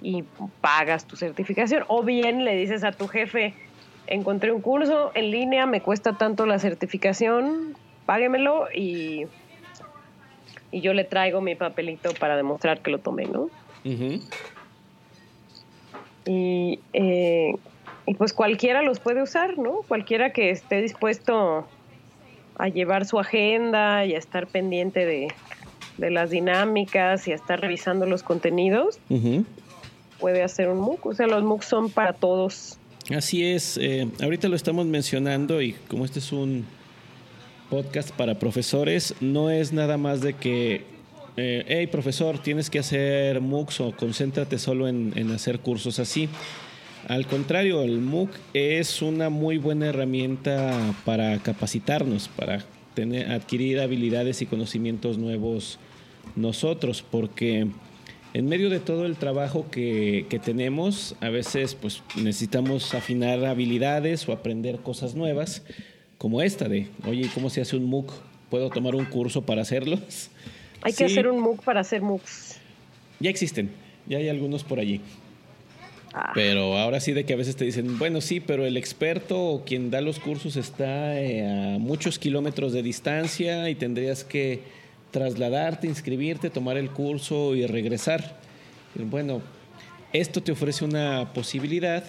y 0.00 0.24
pagas 0.62 1.04
tu 1.04 1.16
certificación. 1.16 1.84
O 1.88 2.02
bien 2.02 2.46
le 2.46 2.56
dices 2.56 2.82
a 2.82 2.92
tu 2.92 3.08
jefe, 3.08 3.52
encontré 4.06 4.52
un 4.52 4.62
curso 4.62 5.12
en 5.14 5.30
línea, 5.30 5.66
me 5.66 5.82
cuesta 5.82 6.14
tanto 6.14 6.46
la 6.46 6.58
certificación, 6.58 7.76
páguemelo 8.06 8.68
y, 8.74 9.26
y 10.70 10.80
yo 10.80 10.94
le 10.94 11.04
traigo 11.04 11.40
mi 11.40 11.54
papelito 11.54 12.12
para 12.14 12.36
demostrar 12.36 12.80
que 12.80 12.90
lo 12.90 12.98
tomé, 12.98 13.26
¿no? 13.26 13.50
y, 16.26 16.80
eh, 16.92 17.54
y 18.06 18.14
pues 18.14 18.32
cualquiera 18.32 18.82
los 18.82 19.00
puede 19.00 19.22
usar, 19.22 19.58
¿no? 19.58 19.82
Cualquiera 19.88 20.32
que 20.32 20.50
esté 20.50 20.82
dispuesto 20.82 21.66
a 22.58 22.68
llevar 22.68 23.06
su 23.06 23.18
agenda 23.18 24.04
y 24.04 24.14
a 24.14 24.18
estar 24.18 24.46
pendiente 24.46 25.06
de, 25.06 25.28
de 25.96 26.10
las 26.10 26.30
dinámicas 26.30 27.26
y 27.28 27.32
a 27.32 27.34
estar 27.34 27.60
revisando 27.60 28.06
los 28.06 28.22
contenidos, 28.22 28.98
puede 30.18 30.42
hacer 30.42 30.68
un 30.68 30.80
MOOC. 30.80 31.06
O 31.06 31.14
sea, 31.14 31.26
los 31.26 31.44
MOOCs 31.44 31.66
son 31.66 31.90
para 31.90 32.12
todos. 32.12 32.78
Así 33.14 33.44
es. 33.44 33.78
Eh, 33.80 34.08
ahorita 34.22 34.48
lo 34.48 34.56
estamos 34.56 34.86
mencionando 34.86 35.62
y 35.62 35.72
como 35.88 36.04
este 36.04 36.18
es 36.18 36.32
un 36.32 36.66
podcast 37.70 38.10
para 38.10 38.38
profesores, 38.38 39.14
no 39.20 39.50
es 39.50 39.72
nada 39.72 39.96
más 39.96 40.20
de 40.20 40.34
que, 40.34 40.84
eh, 41.36 41.64
hey 41.68 41.86
profesor, 41.86 42.38
tienes 42.38 42.70
que 42.70 42.78
hacer 42.78 43.40
MOOCs 43.40 43.80
o 43.80 43.96
concéntrate 43.96 44.58
solo 44.58 44.88
en, 44.88 45.30
hacer 45.30 45.60
cursos 45.60 45.98
así. 45.98 46.28
Al 47.06 47.26
contrario, 47.26 47.82
el 47.82 48.00
MOOC 48.00 48.30
es 48.54 49.02
una 49.02 49.30
muy 49.30 49.58
buena 49.58 49.86
herramienta 49.86 50.94
para 51.04 51.38
capacitarnos, 51.38 52.28
para 52.28 52.64
tener, 52.94 53.30
adquirir 53.30 53.80
habilidades 53.80 54.42
y 54.42 54.46
conocimientos 54.46 55.18
nuevos 55.18 55.78
nosotros, 56.36 57.04
porque 57.08 57.68
en 58.34 58.46
medio 58.46 58.68
de 58.68 58.80
todo 58.80 59.06
el 59.06 59.16
trabajo 59.16 59.66
que, 59.70 60.26
tenemos, 60.44 61.16
a 61.20 61.30
veces 61.30 61.74
pues 61.74 62.02
necesitamos 62.16 62.94
afinar 62.94 63.44
habilidades 63.44 64.28
o 64.28 64.32
aprender 64.32 64.78
cosas 64.80 65.14
nuevas, 65.14 65.62
como 66.18 66.42
esta 66.42 66.68
de, 66.68 66.88
oye, 67.06 67.30
¿cómo 67.32 67.48
se 67.48 67.60
hace 67.60 67.76
un 67.76 67.84
MOOC? 67.86 68.12
¿Puedo 68.50 68.68
tomar 68.70 68.94
un 68.94 69.04
curso 69.04 69.42
para 69.42 69.62
hacerlos? 69.62 70.30
Hay 70.82 70.92
que 70.92 71.04
hacer 71.04 71.28
un 71.28 71.40
MOOC 71.40 71.62
para 71.62 71.80
hacer 71.80 72.02
MOOCs. 72.02 72.56
Ya 73.20 73.30
existen, 73.30 73.70
ya 74.06 74.18
hay 74.18 74.28
algunos 74.28 74.62
por 74.62 74.78
allí. 74.78 75.00
Ah. 76.14 76.30
Pero 76.34 76.78
ahora 76.78 77.00
sí 77.00 77.12
de 77.12 77.24
que 77.24 77.32
a 77.32 77.36
veces 77.36 77.56
te 77.56 77.64
dicen, 77.64 77.98
bueno, 77.98 78.20
sí, 78.20 78.38
pero 78.38 78.64
el 78.64 78.76
experto 78.76 79.42
o 79.42 79.64
quien 79.64 79.90
da 79.90 80.00
los 80.00 80.20
cursos 80.20 80.56
está 80.56 81.20
eh, 81.20 81.74
a 81.74 81.78
muchos 81.78 82.20
kilómetros 82.20 82.72
de 82.72 82.84
distancia 82.84 83.68
y 83.68 83.74
tendrías 83.74 84.22
que 84.22 84.62
trasladarte, 85.10 85.88
inscribirte, 85.88 86.48
tomar 86.48 86.76
el 86.76 86.90
curso 86.90 87.56
y 87.56 87.66
regresar. 87.66 88.36
Bueno, 88.94 89.42
esto 90.12 90.42
te 90.42 90.52
ofrece 90.52 90.84
una 90.84 91.32
posibilidad 91.32 92.04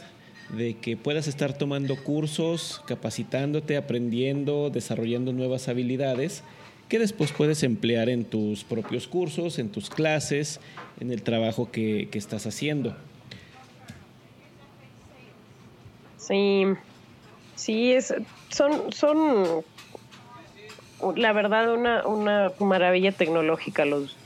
de 0.50 0.76
que 0.76 0.98
puedas 0.98 1.28
estar 1.28 1.58
tomando 1.58 1.96
cursos, 2.04 2.82
capacitándote, 2.88 3.78
aprendiendo, 3.78 4.70
desarrollando 4.70 5.34
nuevas 5.34 5.68
habilidades 5.68 6.44
que 6.90 6.98
después 6.98 7.32
puedes 7.32 7.62
emplear 7.62 8.10
en 8.10 8.26
tus 8.26 8.64
propios 8.64 9.08
cursos, 9.08 9.60
en 9.60 9.70
tus 9.70 9.92
clases, 9.92 10.60
en 11.00 11.12
el 11.12 11.22
trabajo 11.22 11.72
que, 11.72 12.10
que 12.12 12.18
estás 12.18 12.48
haciendo. 12.48 12.96
Sí, 16.18 16.66
sí, 17.56 17.94
es, 17.94 18.14
son, 18.50 18.92
son 18.92 19.64
la 21.16 21.32
verdad, 21.32 21.72
una, 21.74 22.06
una 22.08 22.52
maravilla 22.60 23.12
tecnológica 23.12 23.86
los, 23.86 24.18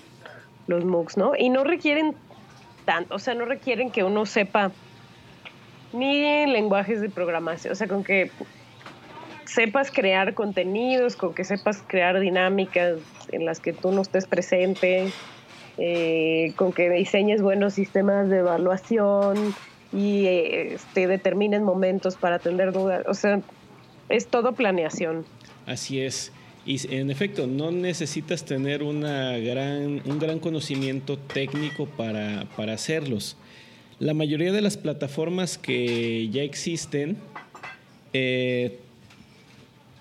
los 0.67 0.85
MOOCs, 0.85 1.17
¿no? 1.17 1.33
Y 1.37 1.49
no 1.49 1.65
requieren 1.65 2.15
tanto, 2.85 3.15
o 3.15 3.19
sea, 3.19 3.35
no 3.35 3.45
requieren 3.45 3.91
que 3.91 4.03
uno 4.03 4.25
sepa 4.25 4.71
ni 5.93 6.45
lenguajes 6.47 7.01
de 7.01 7.09
programación, 7.09 7.73
o 7.73 7.75
sea, 7.75 7.87
con 7.87 8.03
que 8.03 8.31
sepas 9.45 9.91
crear 9.91 10.33
contenidos, 10.33 11.15
con 11.15 11.33
que 11.33 11.43
sepas 11.43 11.83
crear 11.85 12.19
dinámicas 12.19 12.97
en 13.31 13.45
las 13.45 13.59
que 13.59 13.73
tú 13.73 13.91
no 13.91 14.01
estés 14.01 14.25
presente, 14.25 15.11
eh, 15.77 16.53
con 16.55 16.73
que 16.73 16.89
diseñes 16.89 17.41
buenos 17.41 17.73
sistemas 17.73 18.29
de 18.29 18.39
evaluación 18.39 19.55
y 19.91 20.25
este, 20.25 21.07
determines 21.07 21.61
momentos 21.61 22.15
para 22.15 22.37
atender 22.37 22.71
dudas. 22.71 23.03
O 23.07 23.13
sea, 23.13 23.41
es 24.09 24.27
todo 24.27 24.53
planeación. 24.53 25.25
Así 25.65 26.01
es. 26.01 26.31
Y 26.65 26.95
en 26.95 27.11
efecto, 27.11 27.45
no 27.45 27.71
necesitas 27.71 28.45
tener 28.45 28.83
una 28.83 29.37
gran, 29.37 30.01
un 30.05 30.19
gran 30.19 30.39
conocimiento 30.39 31.17
técnico 31.17 31.85
para, 31.85 32.45
para 32.55 32.73
hacerlos. 32.73 33.35
La 33.99 34.13
mayoría 34.13 34.51
de 34.51 34.61
las 34.61 34.77
plataformas 34.77 35.57
que 35.57 36.29
ya 36.29 36.43
existen 36.43 37.17
eh, 38.13 38.79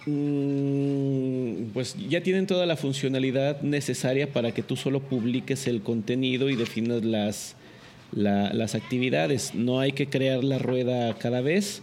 Mm, 0.07 1.70
pues 1.72 1.95
ya 2.09 2.22
tienen 2.22 2.47
toda 2.47 2.66
la 2.66 2.76
funcionalidad 2.76 3.62
necesaria 3.62 4.32
para 4.32 4.53
que 4.53 4.62
tú 4.62 4.74
solo 4.74 5.01
publiques 5.01 5.68
el 5.68 5.82
contenido 5.82 6.51
y 6.51 6.57
definas 6.57 7.05
las, 7.05 7.55
las 8.12 8.74
actividades. 8.74 9.55
No 9.55 9.78
hay 9.80 9.93
que 9.93 10.09
crear 10.09 10.43
la 10.43 10.59
rueda 10.59 11.14
cada 11.18 11.40
vez. 11.40 11.82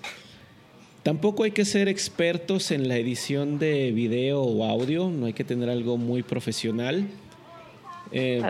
Tampoco 1.03 1.43
hay 1.43 1.51
que 1.51 1.63
ser 1.63 1.87
expertos 1.87 2.71
en 2.71 2.89
la 2.89 2.97
edición 2.97 3.57
de 3.57 3.91
video 3.91 4.41
o 4.41 4.65
audio, 4.65 5.09
no 5.09 5.27
hay 5.27 5.33
que 5.33 5.45
tener 5.45 5.69
algo 5.69 5.97
muy 5.97 6.23
profesional. 6.23 7.07
Eh, 8.11 8.41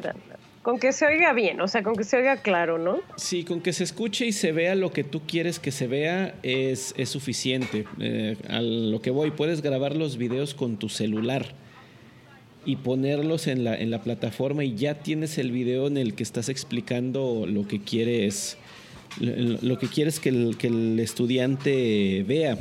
con 0.62 0.78
que 0.78 0.92
se 0.92 1.06
oiga 1.06 1.34
bien, 1.34 1.62
o 1.62 1.68
sea, 1.68 1.84
con 1.84 1.96
que 1.96 2.04
se 2.04 2.18
oiga 2.18 2.38
claro, 2.38 2.78
¿no? 2.78 3.00
Sí, 3.16 3.44
con 3.44 3.62
que 3.62 3.72
se 3.72 3.84
escuche 3.84 4.26
y 4.26 4.32
se 4.34 4.52
vea 4.52 4.76
lo 4.76 4.92
que 4.92 5.04
tú 5.04 5.22
quieres 5.26 5.60
que 5.60 5.72
se 5.72 5.88
vea 5.88 6.36
es, 6.44 6.94
es 6.98 7.10
suficiente. 7.10 7.86
Eh, 8.00 8.36
a 8.50 8.62
lo 8.62 9.02
que 9.02 9.12
voy, 9.12 9.32
puedes 9.32 9.62
grabar 9.62 9.96
los 9.96 10.18
videos 10.18 10.54
con 10.54 10.78
tu 10.78 10.90
celular 10.90 11.54
y 12.66 12.76
ponerlos 12.76 13.48
en 13.48 13.64
la, 13.64 13.76
en 13.76 13.90
la 13.90 14.04
plataforma 14.04 14.66
y 14.66 14.76
ya 14.76 14.96
tienes 14.96 15.38
el 15.38 15.52
video 15.52 15.88
en 15.88 15.98
el 15.98 16.14
que 16.14 16.24
estás 16.24 16.50
explicando 16.50 17.46
lo 17.48 17.66
que 17.68 17.80
quieres, 17.80 18.58
lo 19.20 19.80
que 19.80 19.88
quieres 19.88 20.20
que 20.20 20.30
el, 20.30 20.58
que 20.58 20.68
el 20.68 21.00
estudiante 21.00 22.26
vea. 22.28 22.58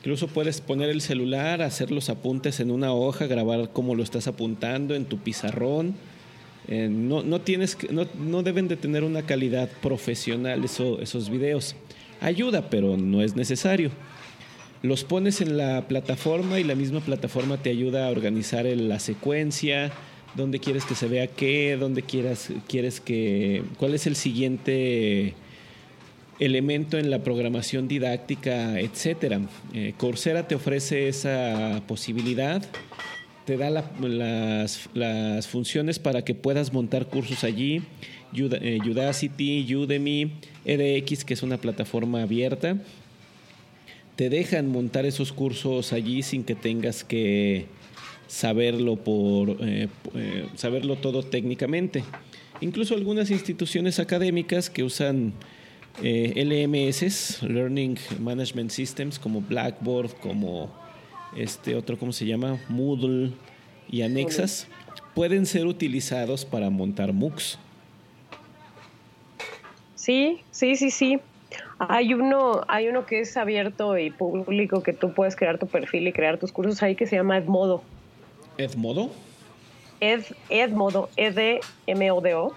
Incluso 0.00 0.26
puedes 0.26 0.60
poner 0.60 0.90
el 0.90 1.00
celular, 1.00 1.62
hacer 1.62 1.92
los 1.92 2.08
apuntes 2.08 2.58
en 2.58 2.70
una 2.70 2.92
hoja, 2.92 3.26
grabar 3.26 3.70
cómo 3.72 3.94
lo 3.94 4.02
estás 4.02 4.26
apuntando 4.26 4.94
en 4.96 5.04
tu 5.04 5.18
pizarrón 5.18 5.94
eh, 6.68 6.88
no, 6.90 7.22
no, 7.22 7.40
tienes 7.40 7.78
no, 7.90 8.06
no, 8.18 8.42
deben 8.42 8.68
de 8.68 8.76
tener 8.76 9.02
una 9.02 9.22
calidad 9.22 9.70
profesional 9.80 10.64
esos 10.64 11.30
videos. 11.30 11.74
Ayuda, 12.20 12.68
pero 12.68 12.96
no 12.96 13.22
es 13.22 13.36
necesario. 13.36 13.90
Los 14.82 15.02
pones 15.02 15.40
en 15.40 15.56
la 15.56 15.88
plataforma 15.88 16.60
y 16.60 16.64
la 16.64 16.74
misma 16.74 17.00
plataforma 17.00 17.56
te 17.56 17.70
ayuda 17.70 18.06
a 18.06 18.10
organizar 18.10 18.66
la 18.66 18.98
secuencia, 19.00 19.92
dónde 20.36 20.60
quieres 20.60 20.84
que 20.84 20.94
se 20.94 21.08
vea 21.08 21.26
qué, 21.26 21.76
dónde 21.80 22.02
quieras, 22.02 22.50
quieres 22.68 23.00
que, 23.00 23.64
cuál 23.78 23.94
es 23.94 24.06
el 24.06 24.14
siguiente 24.14 25.34
elemento 26.38 26.98
en 26.98 27.10
la 27.10 27.24
programación 27.24 27.88
didáctica, 27.88 28.78
etcétera. 28.78 29.40
Eh, 29.72 29.94
Coursera 29.96 30.46
te 30.46 30.54
ofrece 30.54 31.08
esa 31.08 31.82
posibilidad 31.88 32.62
te 33.48 33.56
da 33.56 33.70
las, 33.70 35.46
funciones 35.46 35.98
para 35.98 36.22
que 36.22 36.34
puedas 36.34 36.70
montar 36.70 37.06
cursos 37.06 37.44
allí. 37.44 37.80
Eh, 38.36 38.78
Udacity, 38.86 39.74
Udemy, 39.74 40.32
edX, 40.66 41.24
que 41.24 41.32
es 41.32 41.42
una 41.42 41.56
plataforma 41.56 42.20
abierta. 42.20 42.76
Te 44.16 44.28
dejan 44.28 44.68
montar 44.68 45.06
esos 45.06 45.32
cursos 45.32 45.94
allí 45.94 46.22
sin 46.22 46.44
que 46.44 46.54
tengas 46.54 47.04
que 47.04 47.64
saberlo 48.26 48.96
por 48.96 49.56
eh, 49.62 49.88
eh, 50.14 50.46
saberlo 50.54 50.96
todo 50.96 51.22
técnicamente. 51.22 52.04
Incluso 52.60 52.94
algunas 52.94 53.30
instituciones 53.30 53.98
académicas 53.98 54.68
que 54.68 54.82
usan 54.82 55.32
LMS, 56.02 57.42
Learning 57.44 57.96
Management 58.20 58.72
Systems, 58.72 59.18
como 59.18 59.40
Blackboard, 59.40 60.10
como 60.20 60.70
este 61.38 61.74
otro, 61.74 61.98
¿cómo 61.98 62.12
se 62.12 62.26
llama? 62.26 62.58
Moodle 62.68 63.32
y 63.90 64.02
anexas, 64.02 64.68
pueden 65.14 65.46
ser 65.46 65.66
utilizados 65.66 66.44
para 66.44 66.70
montar 66.70 67.12
MOOCs. 67.12 67.58
Sí, 69.94 70.40
sí, 70.50 70.76
sí, 70.76 70.90
sí. 70.90 71.18
Hay 71.78 72.12
uno, 72.12 72.62
hay 72.66 72.88
uno 72.88 73.06
que 73.06 73.20
es 73.20 73.36
abierto 73.36 73.96
y 73.96 74.10
público 74.10 74.82
que 74.82 74.92
tú 74.92 75.12
puedes 75.12 75.36
crear 75.36 75.58
tu 75.58 75.66
perfil 75.66 76.08
y 76.08 76.12
crear 76.12 76.38
tus 76.38 76.50
cursos 76.50 76.82
ahí 76.82 76.96
que 76.96 77.06
se 77.06 77.16
llama 77.16 77.38
Edmodo. 77.38 77.82
¿Edmodo? 78.56 79.10
Ed, 80.00 80.24
Edmodo, 80.48 81.08
E-D-M-O-D-O, 81.16 82.54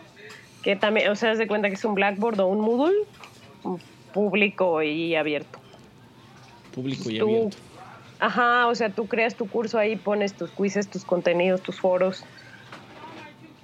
que 0.63 0.75
también, 0.75 1.09
o 1.09 1.15
sea, 1.15 1.35
se 1.35 1.47
cuenta 1.47 1.69
que 1.69 1.75
es 1.75 1.85
un 1.85 1.95
Blackboard 1.95 2.39
o 2.39 2.47
un 2.47 2.61
Moodle 2.61 2.95
público 4.13 4.81
y 4.81 5.15
abierto. 5.15 5.59
Público 6.73 7.09
y 7.09 7.19
abierto. 7.19 7.57
Ajá, 8.21 8.67
o 8.67 8.75
sea, 8.75 8.91
tú 8.91 9.07
creas 9.07 9.33
tu 9.33 9.49
curso 9.49 9.79
ahí, 9.79 9.95
pones 9.95 10.33
tus 10.33 10.51
quizzes, 10.51 10.87
tus 10.87 11.03
contenidos, 11.03 11.61
tus 11.61 11.79
foros, 11.79 12.23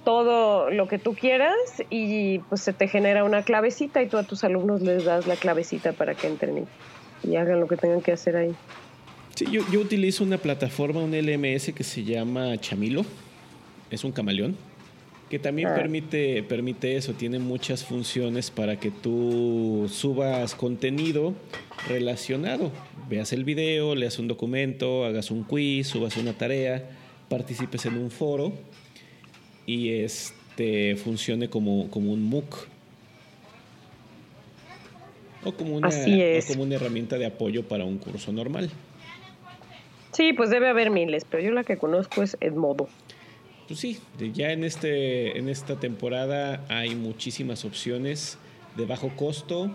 todo 0.04 0.68
lo 0.68 0.88
que 0.88 0.98
tú 0.98 1.14
quieras 1.14 1.54
y 1.90 2.40
pues 2.40 2.62
se 2.62 2.72
te 2.72 2.88
genera 2.88 3.22
una 3.22 3.44
clavecita 3.44 4.02
y 4.02 4.08
tú 4.08 4.18
a 4.18 4.24
tus 4.24 4.42
alumnos 4.42 4.82
les 4.82 5.04
das 5.04 5.28
la 5.28 5.36
clavecita 5.36 5.92
para 5.92 6.16
que 6.16 6.26
entren 6.26 6.66
y, 7.22 7.36
hagan 7.36 7.60
lo 7.60 7.68
que 7.68 7.76
tengan 7.76 8.00
que 8.00 8.10
hacer 8.10 8.34
ahí. 8.34 8.52
Sí, 9.36 9.46
yo, 9.48 9.62
yo 9.70 9.78
utilizo 9.78 10.24
una 10.24 10.38
plataforma, 10.38 11.00
un 11.02 11.12
LMS 11.12 11.72
que 11.72 11.84
se 11.84 12.02
llama 12.02 12.58
Chamilo, 12.58 13.04
es 13.90 14.02
un 14.02 14.10
camaleón 14.10 14.56
que 15.28 15.38
también 15.38 15.68
permite, 15.74 16.42
permite 16.42 16.96
eso, 16.96 17.12
tiene 17.12 17.38
muchas 17.38 17.84
funciones 17.84 18.50
para 18.50 18.80
que 18.80 18.90
tú 18.90 19.86
subas 19.90 20.54
contenido 20.54 21.34
relacionado. 21.86 22.72
Veas 23.08 23.32
el 23.32 23.44
video, 23.44 23.94
leas 23.94 24.18
un 24.18 24.28
documento, 24.28 25.04
hagas 25.04 25.30
un 25.30 25.44
quiz, 25.44 25.88
subas 25.88 26.16
una 26.16 26.32
tarea, 26.32 26.90
participes 27.28 27.84
en 27.86 27.98
un 27.98 28.10
foro 28.10 28.52
y 29.66 29.90
este 29.90 30.96
funcione 30.96 31.48
como, 31.48 31.90
como 31.90 32.12
un 32.12 32.22
MOOC. 32.24 32.68
O 35.44 35.52
como, 35.52 35.76
una, 35.76 35.88
o 35.88 36.46
como 36.48 36.64
una 36.64 36.74
herramienta 36.74 37.16
de 37.16 37.26
apoyo 37.26 37.68
para 37.68 37.84
un 37.84 37.98
curso 37.98 38.32
normal. 38.32 38.70
Sí, 40.12 40.32
pues 40.32 40.50
debe 40.50 40.68
haber 40.68 40.90
miles, 40.90 41.24
pero 41.30 41.42
yo 41.42 41.52
la 41.52 41.62
que 41.64 41.76
conozco 41.76 42.22
es 42.22 42.36
Edmodo 42.40 42.88
pues 43.68 43.80
sí, 43.80 44.00
ya 44.32 44.50
en, 44.50 44.64
este, 44.64 45.38
en 45.38 45.50
esta 45.50 45.78
temporada 45.78 46.64
hay 46.68 46.94
muchísimas 46.94 47.66
opciones 47.66 48.38
de 48.76 48.86
bajo 48.86 49.14
costo 49.14 49.70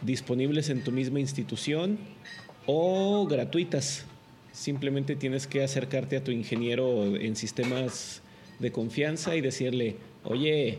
disponibles 0.00 0.70
en 0.70 0.82
tu 0.82 0.92
misma 0.92 1.20
institución 1.20 1.98
o 2.64 3.26
gratuitas. 3.26 4.06
Simplemente 4.52 5.14
tienes 5.14 5.46
que 5.46 5.62
acercarte 5.62 6.16
a 6.16 6.24
tu 6.24 6.30
ingeniero 6.30 7.14
en 7.14 7.36
sistemas 7.36 8.22
de 8.58 8.72
confianza 8.72 9.36
y 9.36 9.42
decirle, 9.42 9.96
oye, 10.24 10.78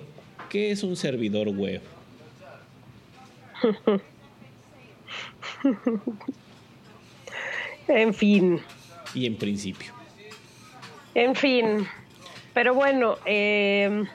¿qué 0.49 0.71
es 0.71 0.81
un 0.81 0.95
servidor 0.95 1.49
web? 1.49 1.81
en 7.87 8.11
fin. 8.13 8.59
Y 9.13 9.27
en 9.27 9.37
principio. 9.37 9.93
En 11.13 11.35
fin. 11.35 11.87
Pero 12.53 12.75
bueno, 12.75 13.17
eh, 13.25 14.05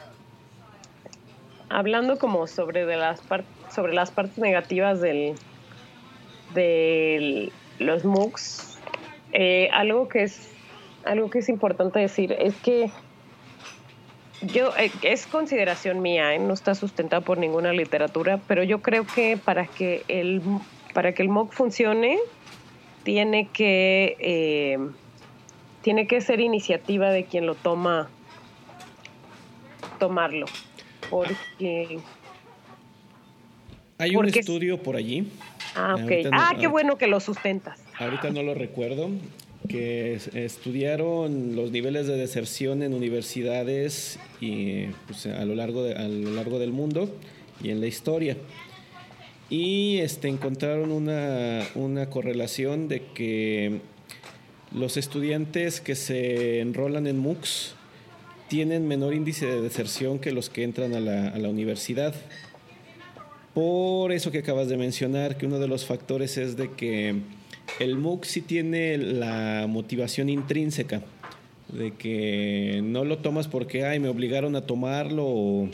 hablando 1.69 2.19
como 2.19 2.47
sobre 2.47 2.87
de 2.87 2.97
las 2.97 3.21
sobre 3.69 3.95
las 3.95 4.11
partes 4.11 4.39
negativas 4.39 5.01
del 5.01 5.35
de 6.55 7.53
los 7.79 8.05
MOOCs, 8.05 8.79
eh, 9.33 9.69
algo 9.73 10.09
que 10.09 10.23
es 10.23 10.51
algo 11.05 11.31
que 11.31 11.41
es 11.41 11.49
importante 11.49 11.99
decir 11.99 12.33
es 12.39 12.55
que 12.57 12.91
yo 14.43 14.73
eh, 14.77 14.93
es 15.03 15.27
consideración 15.27 16.01
mía, 16.01 16.39
no 16.39 16.55
está 16.55 16.77
sustentado 16.77 17.23
por 17.23 17.39
ninguna 17.39 17.73
literatura, 17.73 18.41
pero 18.47 18.63
yo 18.63 18.83
creo 18.83 19.05
que 19.05 19.37
para 19.37 19.67
que 19.67 20.05
el 20.07 20.41
para 20.95 21.13
que 21.13 21.23
el 21.23 21.29
MOOC 21.29 21.53
funcione 21.53 22.19
tiene 23.03 23.49
que 23.49 24.79
tiene 25.83 26.07
que 26.07 26.21
ser 26.21 26.41
iniciativa 26.41 27.11
de 27.11 27.25
quien 27.25 27.45
lo 27.45 27.57
toma 27.57 28.09
tomarlo. 29.99 30.47
Porque. 31.11 31.99
Hay 33.99 34.17
un 34.17 34.29
estudio 34.29 34.83
por 34.83 34.97
allí. 34.97 35.29
Ah, 35.75 35.97
ok. 35.97 36.29
ah, 36.33 36.55
qué 36.59 36.67
bueno 36.67 36.99
que 36.99 37.07
lo 37.07 37.21
sustentas. 37.21 37.81
Ahorita 37.99 38.31
no 38.31 38.43
lo 38.43 38.55
recuerdo. 38.55 39.11
Que 39.69 40.19
estudiaron 40.35 41.55
los 41.55 41.73
niveles 41.73 42.07
de 42.07 42.17
deserción 42.17 42.83
en 42.83 42.95
universidades 42.95 44.19
y, 44.41 44.87
pues, 45.07 45.27
a, 45.27 45.45
lo 45.45 45.55
largo 45.55 45.85
a 45.85 46.09
lo 46.09 46.31
largo 46.31 46.59
del 46.59 46.73
mundo 46.73 47.15
y 47.63 47.71
en 47.71 47.81
la 47.81 47.87
historia. 47.87 48.37
Y 49.51 49.99
este, 49.99 50.29
encontraron 50.29 50.93
una, 50.93 51.67
una 51.75 52.09
correlación 52.09 52.89
de 52.89 53.03
que 53.15 53.81
los 54.73 54.97
estudiantes 54.97 55.81
que 55.81 55.95
se 55.95 56.61
enrolan 56.61 57.07
en 57.07 57.19
MOOCs 57.19 57.75
tienen 58.49 58.89
menor 58.89 59.15
índice 59.15 59.47
de 59.47 59.61
deserción 59.61 60.19
que 60.19 60.33
los 60.33 60.51
que 60.51 60.65
entran 60.65 60.95
a 60.95 61.01
la, 61.01 61.29
a 61.29 61.39
la 61.39 61.49
universidad. 61.49 62.15
Por 63.55 64.13
eso 64.13 64.31
que 64.31 64.39
acabas 64.39 64.69
de 64.69 64.77
mencionar, 64.77 65.37
que 65.37 65.47
uno 65.47 65.59
de 65.59 65.69
los 65.69 65.85
factores 65.85 66.39
es 66.39 66.57
de 66.57 66.71
que 66.73 67.17
el 67.79 67.97
MOOC 67.97 68.25
sí 68.25 68.41
tiene 68.41 68.99
la 68.99 69.67
motivación 69.69 70.29
intrínseca, 70.29 71.03
de 71.69 71.93
que 71.93 72.81
no 72.83 73.05
lo 73.05 73.19
tomas 73.19 73.49
porque, 73.49 73.85
ay, 73.85 74.01
me 74.01 74.09
obligaron 74.09 74.57
a 74.57 74.63
tomarlo 74.63 75.25
o 75.27 75.69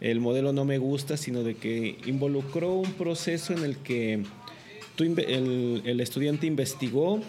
el 0.00 0.20
modelo 0.20 0.52
no 0.52 0.64
me 0.64 0.78
gusta, 0.78 1.16
sino 1.16 1.42
de 1.42 1.54
que 1.54 1.96
involucró 2.06 2.74
un 2.74 2.92
proceso 2.92 3.52
en 3.52 3.64
el 3.64 3.76
que 3.78 4.22
el, 4.98 5.82
el, 5.84 6.00
estudiante 6.00 6.46
investigó, 6.46 7.20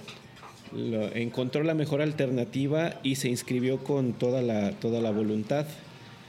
lo, 0.74 1.13
encontró 1.16 1.63
la 1.63 1.74
mejor 1.74 2.01
alternativa 2.01 2.99
y 3.03 3.16
se 3.16 3.30
inscribió 3.30 3.84
con 3.84 4.13
toda 4.13 4.41
la, 4.41 4.72
toda 4.72 5.01
la 5.01 5.11
voluntad. 5.11 5.66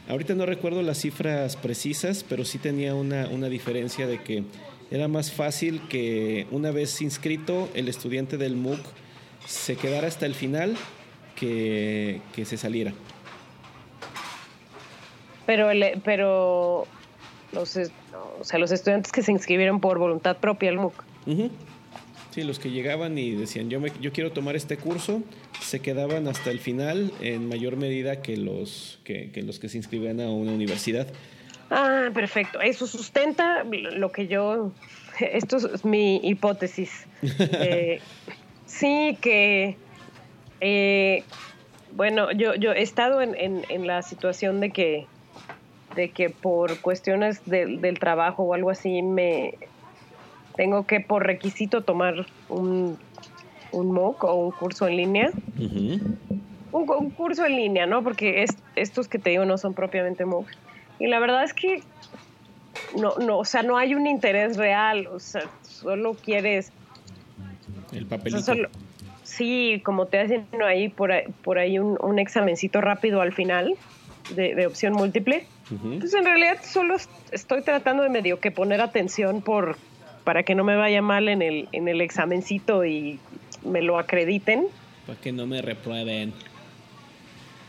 Ahorita 0.09 0.34
no 0.34 0.47
recuerdo 0.47 0.82
las 0.82 0.99
cifras 0.99 1.57
precisas, 1.57 2.24
pero 2.28 2.45
sí 2.45 2.59
tenía 2.59 2.95
una, 2.95 3.28
una 3.28 3.49
diferencia 3.49 4.07
de 4.07 4.22
que 4.22 4.45
era 4.91 5.09
más 5.09 5.32
fácil 5.32 5.80
que 5.89 6.47
una 6.51 6.70
vez 6.70 7.03
inscrito 7.03 7.68
el 7.74 7.89
estudiante 7.89 8.37
del 8.37 8.57
MOOC 8.57 8.80
se 9.47 9.76
quedara 9.76 10.07
hasta 10.07 10.26
el 10.26 10.34
final 10.34 10.76
que, 11.34 12.20
que 12.34 12.45
se 12.45 12.57
saliera. 12.57 12.93
Pero, 15.45 15.70
el, 15.70 16.01
pero 16.05 16.87
los, 17.53 17.76
o 17.76 18.45
sea, 18.45 18.59
los 18.59 18.72
estudiantes 18.72 19.12
que 19.12 19.22
se 19.22 19.32
inscribieron 19.32 19.80
por 19.80 19.99
voluntad 19.99 20.37
propia 20.39 20.70
al 20.70 20.76
MOOC. 20.76 21.05
Uh 21.26 21.30
-huh. 21.30 21.51
Sí, 22.37 22.45
los 22.45 22.59
que 22.59 22.70
llegaban 22.70 23.16
y 23.16 23.30
decían, 23.30 23.70
yo, 23.70 23.80
me, 23.80 23.91
yo 23.99 24.12
quiero 24.12 24.30
tomar 24.30 24.57
este 24.57 24.76
curso, 24.76 25.22
se 25.62 25.80
quedaban 25.80 26.28
hasta 26.28 26.51
el 26.51 26.59
final 26.59 27.11
en 27.22 27.49
mayor 27.49 27.78
medida 27.78 28.20
que 28.20 28.37
los 28.37 29.01
que, 29.05 29.30
que 29.30 29.41
los 29.41 29.59
que 29.59 29.70
se 29.70 29.78
inscribían 29.78 30.20
a 30.20 30.28
una 30.28 30.53
universidad. 30.53 31.07
Ah, 31.70 32.11
perfecto. 32.12 32.61
Eso 32.61 32.87
sustenta 32.87 33.64
lo 33.64 34.12
que 34.12 34.26
yo... 34.26 34.70
Esto 35.18 35.57
es 35.57 35.82
mi 35.87 36.16
hipótesis. 36.16 37.07
eh, 37.22 38.01
sí, 38.66 39.16
que... 39.22 39.78
Eh, 40.61 41.24
bueno, 41.93 42.32
yo, 42.32 42.55
yo 42.55 42.72
he 42.72 42.82
estado 42.82 43.22
en, 43.22 43.34
en, 43.34 43.64
en, 43.70 43.87
la 43.87 44.03
situación 44.03 44.61
de 44.61 44.72
que, 44.72 45.07
de 45.95 46.11
que 46.11 46.28
por 46.28 46.82
cuestiones 46.82 47.41
de, 47.47 47.78
del 47.78 47.99
trabajo 47.99 48.43
o 48.43 48.53
algo 48.53 48.68
así 48.68 49.01
me 49.01 49.55
tengo 50.57 50.86
que 50.86 51.00
por 51.00 51.26
requisito 51.26 51.82
tomar 51.82 52.26
un, 52.48 52.98
un 53.72 53.92
MOOC 53.92 54.24
o 54.24 54.34
un 54.34 54.50
curso 54.52 54.88
en 54.88 54.96
línea. 54.96 55.30
Uh 55.59 55.62
-huh. 55.62 56.16
un, 56.72 56.90
un, 56.90 57.11
curso 57.11 57.44
en 57.44 57.57
línea, 57.57 57.86
¿no? 57.86 58.02
Porque 58.02 58.42
es, 58.42 58.57
estos 58.74 59.09
que 59.09 59.18
te 59.18 59.30
digo 59.30 59.44
no 59.44 59.59
son 59.59 59.74
propiamente 59.74 60.24
MOOC. 60.24 60.48
Y 60.98 61.07
la 61.09 61.18
verdad 61.20 61.44
es 61.44 61.52
que 61.52 61.82
no, 62.98 63.14
no, 63.16 63.38
o 63.38 63.44
sea, 63.44 63.62
no 63.62 63.76
hay 63.76 63.94
un 63.94 64.07
interés 64.07 64.57
real, 64.57 65.07
o 65.07 65.18
sea, 65.18 65.42
solo 65.62 66.14
quieres... 66.14 66.72
El 67.92 68.07
papelito. 68.07 68.38
O 68.38 68.42
sea, 68.42 68.54
solo, 68.54 68.68
sí, 69.22 69.80
como 69.84 70.07
te 70.07 70.18
hacen 70.18 70.46
ahí 70.64 70.88
por 70.88 71.12
ahí, 71.12 71.24
por 71.42 71.59
ahí 71.59 71.78
un, 71.78 71.98
un 72.00 72.18
examencito 72.18 72.80
rápido 72.80 73.20
al 73.20 73.32
final 73.32 73.74
de, 74.34 74.54
de 74.54 74.66
opción 74.66 74.94
múltiple. 74.94 75.46
Uh 75.70 75.74
-huh. 75.74 75.98
Pues 76.00 76.14
en 76.14 76.24
realidad 76.24 76.59
solo 76.62 76.96
estoy 77.32 77.62
tratando 77.62 78.02
de 78.02 78.09
medio 78.09 78.40
que 78.40 78.50
poner 78.50 78.80
atención 78.80 79.42
por 79.42 79.76
para 80.26 80.42
que 80.42 80.56
no 80.56 80.64
me 80.64 80.74
vaya 80.74 81.02
mal 81.02 81.28
en 81.28 81.40
el, 81.40 81.68
en 81.70 81.86
el 81.86 82.00
examencito 82.00 82.84
y 82.84 83.20
me 83.64 83.80
lo 83.80 83.96
acrediten. 83.96 84.66
Para 85.06 85.20
que 85.20 85.30
no 85.30 85.46
me 85.46 85.62
reprueben. 85.62 86.34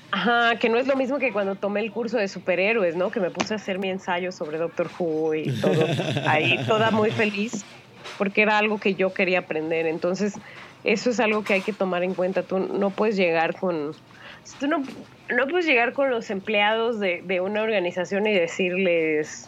Ajá, 0.09 0.55
que 0.57 0.67
no 0.67 0.79
es 0.79 0.87
lo 0.87 0.95
mismo 0.95 1.19
que 1.19 1.31
cuando 1.31 1.53
tomé 1.53 1.81
el 1.81 1.91
curso 1.91 2.17
de 2.17 2.27
superhéroes, 2.27 2.95
¿no? 2.95 3.11
Que 3.11 3.19
me 3.19 3.29
puse 3.29 3.53
a 3.53 3.57
hacer 3.57 3.77
mi 3.77 3.91
ensayo 3.91 4.31
sobre 4.31 4.57
Doctor 4.57 4.89
Who 4.97 5.35
y 5.35 5.51
todo. 5.61 5.85
ahí 6.25 6.57
toda 6.65 6.89
muy 6.89 7.11
feliz, 7.11 7.63
porque 8.17 8.41
era 8.41 8.57
algo 8.57 8.79
que 8.79 8.95
yo 8.95 9.13
quería 9.13 9.37
aprender. 9.37 9.85
Entonces, 9.85 10.33
eso 10.83 11.11
es 11.11 11.19
algo 11.19 11.43
que 11.43 11.53
hay 11.53 11.61
que 11.61 11.73
tomar 11.73 12.01
en 12.01 12.15
cuenta. 12.15 12.41
Tú 12.41 12.57
no 12.57 12.89
puedes 12.89 13.17
llegar 13.17 13.55
con. 13.55 13.91
Tú 14.59 14.65
no, 14.65 14.81
no 15.29 15.47
puedes 15.47 15.67
llegar 15.67 15.93
con 15.93 16.09
los 16.09 16.31
empleados 16.31 16.99
de, 16.99 17.21
de 17.21 17.39
una 17.39 17.61
organización 17.61 18.25
y 18.25 18.33
decirles. 18.33 19.47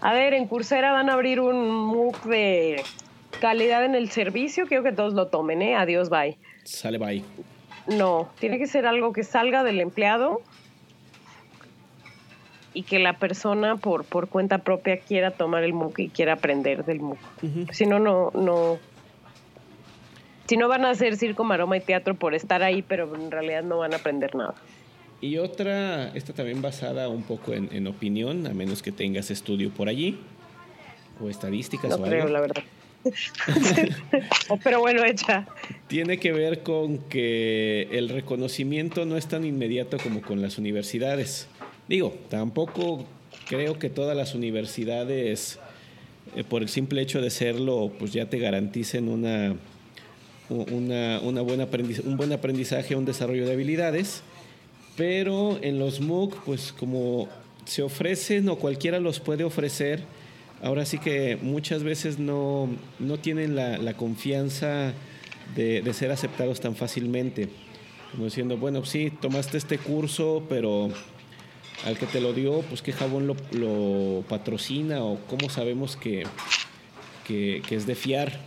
A 0.00 0.12
ver, 0.12 0.32
en 0.34 0.46
Coursera 0.46 0.92
van 0.92 1.10
a 1.10 1.12
abrir 1.12 1.40
un 1.40 1.68
MOOC 1.70 2.24
de 2.24 2.82
calidad 3.40 3.84
en 3.84 3.94
el 3.94 4.10
servicio. 4.10 4.66
Quiero 4.66 4.82
que 4.82 4.92
todos 4.92 5.12
lo 5.14 5.26
tomen, 5.28 5.60
¿eh? 5.62 5.76
Adiós, 5.76 6.08
bye. 6.08 6.38
Sale, 6.64 6.98
bye. 6.98 7.22
No, 7.86 8.30
tiene 8.38 8.58
que 8.58 8.66
ser 8.66 8.86
algo 8.86 9.12
que 9.12 9.24
salga 9.24 9.62
del 9.62 9.80
empleado 9.80 10.40
y 12.72 12.84
que 12.84 12.98
la 12.98 13.14
persona 13.14 13.76
por, 13.76 14.04
por 14.04 14.28
cuenta 14.28 14.58
propia 14.58 15.00
quiera 15.00 15.32
tomar 15.32 15.64
el 15.64 15.72
MOOC 15.72 15.98
y 15.98 16.08
quiera 16.08 16.34
aprender 16.34 16.84
del 16.84 17.00
MOOC. 17.00 17.18
Uh 17.42 17.46
-huh. 17.46 17.72
Si 17.72 17.84
no, 17.84 17.98
no, 17.98 18.30
no. 18.34 18.78
Si 20.46 20.56
no 20.56 20.68
van 20.68 20.84
a 20.84 20.90
hacer 20.90 21.16
circo, 21.16 21.44
maroma 21.44 21.76
y 21.76 21.80
teatro 21.80 22.14
por 22.14 22.34
estar 22.34 22.62
ahí, 22.62 22.82
pero 22.82 23.14
en 23.14 23.30
realidad 23.30 23.62
no 23.62 23.78
van 23.78 23.92
a 23.92 23.96
aprender 23.96 24.34
nada. 24.34 24.54
Y 25.20 25.36
otra, 25.36 26.08
esta 26.14 26.32
también 26.32 26.62
basada 26.62 27.08
un 27.08 27.22
poco 27.22 27.52
en, 27.52 27.68
en 27.72 27.86
opinión, 27.86 28.46
a 28.46 28.54
menos 28.54 28.82
que 28.82 28.90
tengas 28.90 29.30
estudio 29.30 29.70
por 29.70 29.88
allí, 29.88 30.18
o 31.20 31.28
estadísticas 31.28 31.90
no 31.90 31.96
o 31.96 32.02
creo, 32.02 32.22
algo. 32.22 32.32
la 32.32 32.40
verdad. 32.40 32.62
pero 34.64 34.80
bueno, 34.80 35.04
hecha. 35.04 35.46
Tiene 35.88 36.18
que 36.18 36.32
ver 36.32 36.62
con 36.62 36.98
que 36.98 37.88
el 37.92 38.08
reconocimiento 38.08 39.04
no 39.04 39.16
es 39.16 39.26
tan 39.26 39.44
inmediato 39.44 39.98
como 39.98 40.22
con 40.22 40.42
las 40.42 40.58
universidades. 40.58 41.48
Digo, 41.88 42.14
tampoco 42.28 43.06
creo 43.48 43.78
que 43.78 43.90
todas 43.90 44.16
las 44.16 44.34
universidades, 44.34 45.58
eh, 46.36 46.44
por 46.44 46.62
el 46.62 46.68
simple 46.68 47.02
hecho 47.02 47.20
de 47.20 47.30
serlo, 47.30 47.90
pues 47.98 48.12
ya 48.12 48.26
te 48.26 48.38
garanticen 48.38 49.08
una, 49.08 49.56
una, 50.48 51.20
una 51.20 51.40
buena 51.40 51.64
aprendiz 51.64 52.00
un 52.00 52.16
buen 52.16 52.32
aprendizaje, 52.32 52.96
un 52.96 53.04
desarrollo 53.04 53.46
de 53.46 53.52
habilidades. 53.52 54.22
Pero 55.00 55.58
en 55.62 55.78
los 55.78 56.02
MOOC, 56.02 56.44
pues 56.44 56.74
como 56.78 57.26
se 57.64 57.80
ofrecen 57.80 58.46
o 58.50 58.56
cualquiera 58.56 59.00
los 59.00 59.18
puede 59.18 59.44
ofrecer, 59.44 60.02
ahora 60.62 60.84
sí 60.84 60.98
que 60.98 61.38
muchas 61.40 61.82
veces 61.82 62.18
no, 62.18 62.68
no 62.98 63.16
tienen 63.18 63.56
la, 63.56 63.78
la 63.78 63.94
confianza 63.94 64.92
de, 65.56 65.80
de, 65.80 65.94
ser 65.94 66.10
aceptados 66.10 66.60
tan 66.60 66.76
fácilmente. 66.76 67.48
Como 68.12 68.26
diciendo, 68.26 68.58
bueno, 68.58 68.84
sí, 68.84 69.10
tomaste 69.22 69.56
este 69.56 69.78
curso, 69.78 70.44
pero 70.50 70.90
al 71.86 71.96
que 71.96 72.04
te 72.04 72.20
lo 72.20 72.34
dio, 72.34 72.60
pues 72.60 72.82
qué 72.82 72.92
jabón 72.92 73.26
lo, 73.26 73.36
lo 73.52 74.22
patrocina 74.28 75.02
o 75.02 75.18
cómo 75.30 75.48
sabemos 75.48 75.96
que, 75.96 76.24
que, 77.26 77.62
que, 77.66 77.74
es 77.74 77.86
de 77.86 77.94
fiar. 77.94 78.38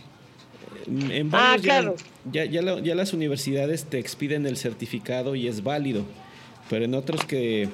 En 0.86 1.30
ah, 1.32 1.56
claro. 1.60 1.96
ya, 2.30 2.44
ya, 2.44 2.62
ya, 2.62 2.78
ya 2.78 2.94
las 2.94 3.12
universidades 3.12 3.86
te 3.86 3.98
expiden 3.98 4.46
el 4.46 4.56
certificado 4.56 5.34
y 5.34 5.48
es 5.48 5.64
válido, 5.64 6.04
pero 6.70 6.84
en 6.84 6.94
otros 6.94 7.24
que 7.24 7.68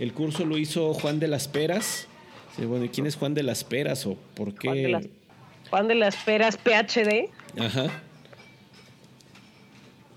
el 0.00 0.12
curso 0.12 0.44
lo 0.44 0.58
hizo 0.58 0.94
Juan 0.94 1.20
de 1.20 1.28
las 1.28 1.48
Peras, 1.48 2.08
bueno, 2.58 2.84
¿y 2.84 2.88
quién 2.88 3.06
es 3.06 3.16
Juan 3.16 3.34
de 3.34 3.42
las 3.42 3.64
Peras 3.64 4.06
o 4.06 4.16
por 4.34 4.54
qué? 4.54 4.68
Juan 4.68 4.82
de 4.82 4.88
las, 4.88 5.08
Juan 5.70 5.88
de 5.88 5.94
las 5.94 6.16
Peras, 6.16 6.56
PhD. 6.56 7.28
Ajá. 7.58 8.02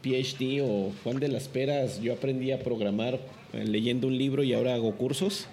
PhD 0.01 0.61
o 0.61 0.91
Juan 1.03 1.19
de 1.19 1.29
las 1.29 1.47
Peras, 1.47 2.01
yo 2.01 2.13
aprendí 2.13 2.51
a 2.51 2.59
programar 2.59 3.19
leyendo 3.53 4.07
un 4.07 4.17
libro 4.17 4.43
y 4.43 4.53
ahora 4.53 4.75
hago 4.75 4.95
cursos. 4.95 5.47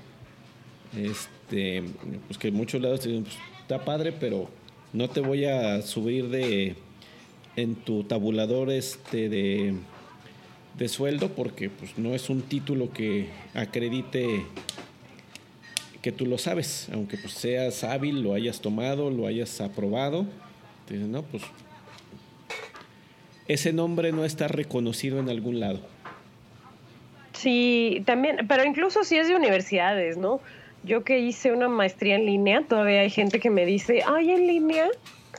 Este, 0.97 1.83
pues 2.27 2.39
que 2.39 2.49
en 2.49 2.55
muchos 2.55 2.83
lados 2.83 3.05
dicen, 3.05 3.23
pues, 3.23 3.37
está 3.61 3.85
padre, 3.85 4.13
pero 4.13 4.49
no 4.93 5.09
te 5.09 5.21
voy 5.21 5.47
a 5.47 5.81
subir 5.83 6.29
de 6.29 6.75
en 7.57 7.75
tu 7.77 8.05
tabulador 8.05 8.71
este 8.71 9.29
de, 9.29 9.75
de 10.83 10.89
sueldo 10.89 11.29
porque 11.29 11.71
pues 11.71 11.97
no 11.97 12.13
es 12.13 12.29
un 12.29 12.43
título 12.43 12.93
que 12.93 13.29
acredite 13.55 14.45
que 16.03 16.11
tú 16.11 16.27
lo 16.27 16.39
sabes, 16.39 16.89
aunque 16.93 17.17
pues 17.17 17.35
seas 17.35 17.85
hábil, 17.85 18.21
lo 18.21 18.35
hayas 18.35 18.61
tomado, 18.61 19.09
lo 19.09 19.29
hayas 19.29 19.61
aprobado. 19.61 20.27
Entonces, 20.81 21.07
no, 21.07 21.23
pues 21.23 21.45
ese 23.47 23.73
nombre 23.73 24.11
no 24.11 24.25
está 24.25 24.49
reconocido 24.49 25.21
en 25.21 25.29
algún 25.29 25.61
lado. 25.61 25.81
Sí, 27.33 28.03
también, 28.05 28.47
pero 28.49 28.65
incluso 28.65 29.05
si 29.05 29.17
es 29.17 29.29
de 29.29 29.37
universidades, 29.37 30.17
¿no? 30.17 30.41
Yo 30.83 31.05
que 31.05 31.21
hice 31.21 31.53
una 31.53 31.69
maestría 31.69 32.17
en 32.17 32.27
línea, 32.27 32.65
todavía 32.69 33.03
hay 33.03 33.11
gente 33.11 33.39
que 33.39 33.51
me 33.51 33.65
dice, 33.65 34.03
ay, 34.05 34.33
en 34.33 34.49
línea. 34.49 34.89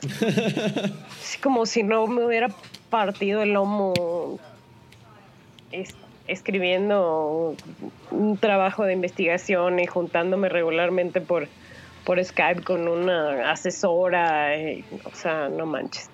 es 0.00 1.38
como 1.42 1.66
si 1.66 1.82
no 1.82 2.06
me 2.06 2.24
hubiera 2.24 2.48
partido 2.88 3.42
el 3.42 3.52
lomo 3.52 4.40
es, 5.80 5.96
escribiendo 6.26 7.56
un 8.10 8.38
trabajo 8.38 8.84
de 8.84 8.92
investigación 8.92 9.78
y 9.78 9.86
juntándome 9.86 10.48
regularmente 10.48 11.20
por, 11.20 11.48
por 12.04 12.22
Skype 12.22 12.62
con 12.62 12.88
una 12.88 13.50
asesora, 13.50 14.56
eh, 14.56 14.84
o 15.04 15.14
sea, 15.14 15.48
no 15.48 15.66
manches. 15.66 16.10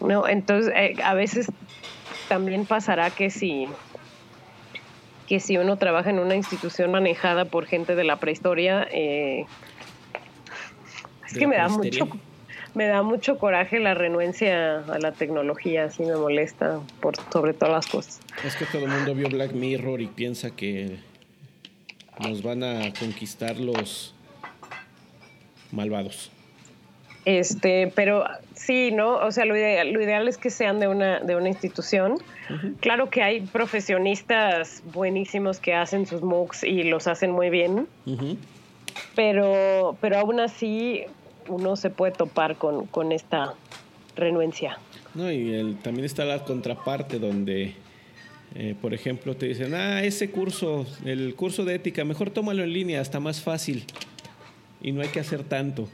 No, 0.00 0.28
entonces 0.28 0.72
eh, 0.76 0.96
a 1.02 1.14
veces 1.14 1.50
también 2.28 2.66
pasará 2.66 3.10
que 3.10 3.30
si 3.30 3.68
que 5.26 5.40
si 5.40 5.56
uno 5.58 5.76
trabaja 5.76 6.10
en 6.10 6.20
una 6.20 6.36
institución 6.36 6.92
manejada 6.92 7.46
por 7.46 7.66
gente 7.66 7.96
de 7.96 8.04
la 8.04 8.20
prehistoria, 8.20 8.86
eh, 8.92 9.44
es 11.26 11.36
que 11.36 11.46
me 11.48 11.56
da 11.56 11.68
mucho 11.68 12.08
me 12.76 12.86
da 12.86 13.02
mucho 13.02 13.38
coraje 13.38 13.80
la 13.80 13.94
renuencia 13.94 14.80
a 14.80 14.98
la 14.98 15.12
tecnología, 15.12 15.84
así 15.84 16.02
me 16.02 16.14
molesta 16.14 16.80
por 17.00 17.16
sobre 17.32 17.54
todas 17.54 17.74
las 17.74 17.86
cosas. 17.86 18.20
Es 18.44 18.54
que 18.54 18.66
todo 18.66 18.84
el 18.84 18.90
mundo 18.90 19.14
vio 19.14 19.30
Black 19.30 19.52
Mirror 19.52 20.02
y 20.02 20.08
piensa 20.08 20.50
que 20.50 20.98
nos 22.20 22.42
van 22.42 22.62
a 22.62 22.92
conquistar 22.92 23.56
los 23.56 24.14
malvados. 25.72 26.30
Este, 27.24 27.90
pero 27.94 28.24
sí, 28.54 28.92
¿no? 28.92 29.16
O 29.24 29.32
sea, 29.32 29.46
lo 29.46 29.56
ideal, 29.56 29.92
lo 29.92 30.02
ideal 30.02 30.28
es 30.28 30.36
que 30.36 30.50
sean 30.50 30.78
de 30.78 30.86
una, 30.86 31.20
de 31.20 31.34
una 31.34 31.48
institución. 31.48 32.18
Claro 32.80 33.08
que 33.08 33.22
hay 33.22 33.40
profesionistas 33.40 34.82
buenísimos 34.92 35.60
que 35.60 35.72
hacen 35.72 36.06
sus 36.06 36.20
MOOCs 36.20 36.62
y 36.62 36.82
los 36.82 37.06
hacen 37.06 37.30
muy 37.30 37.48
bien. 37.48 37.88
Pero, 39.14 39.96
pero 40.02 40.18
aún 40.18 40.40
así 40.40 41.06
uno 41.48 41.76
se 41.76 41.90
puede 41.90 42.12
topar 42.12 42.56
con, 42.56 42.86
con 42.86 43.12
esta 43.12 43.54
renuencia. 44.16 44.78
No, 45.14 45.30
y 45.30 45.76
también 45.82 46.04
está 46.04 46.24
la 46.24 46.44
contraparte 46.44 47.18
donde, 47.18 47.74
eh, 48.54 48.74
por 48.80 48.92
ejemplo, 48.94 49.36
te 49.36 49.46
dicen, 49.46 49.74
ah, 49.74 50.02
ese 50.02 50.30
curso, 50.30 50.86
el 51.04 51.34
curso 51.34 51.64
de 51.64 51.76
ética, 51.76 52.04
mejor 52.04 52.30
tómalo 52.30 52.62
en 52.62 52.72
línea, 52.72 53.00
está 53.00 53.20
más 53.20 53.40
fácil 53.40 53.84
y 54.80 54.92
no 54.92 55.02
hay 55.02 55.08
que 55.08 55.20
hacer 55.20 55.44
tanto. 55.44 55.88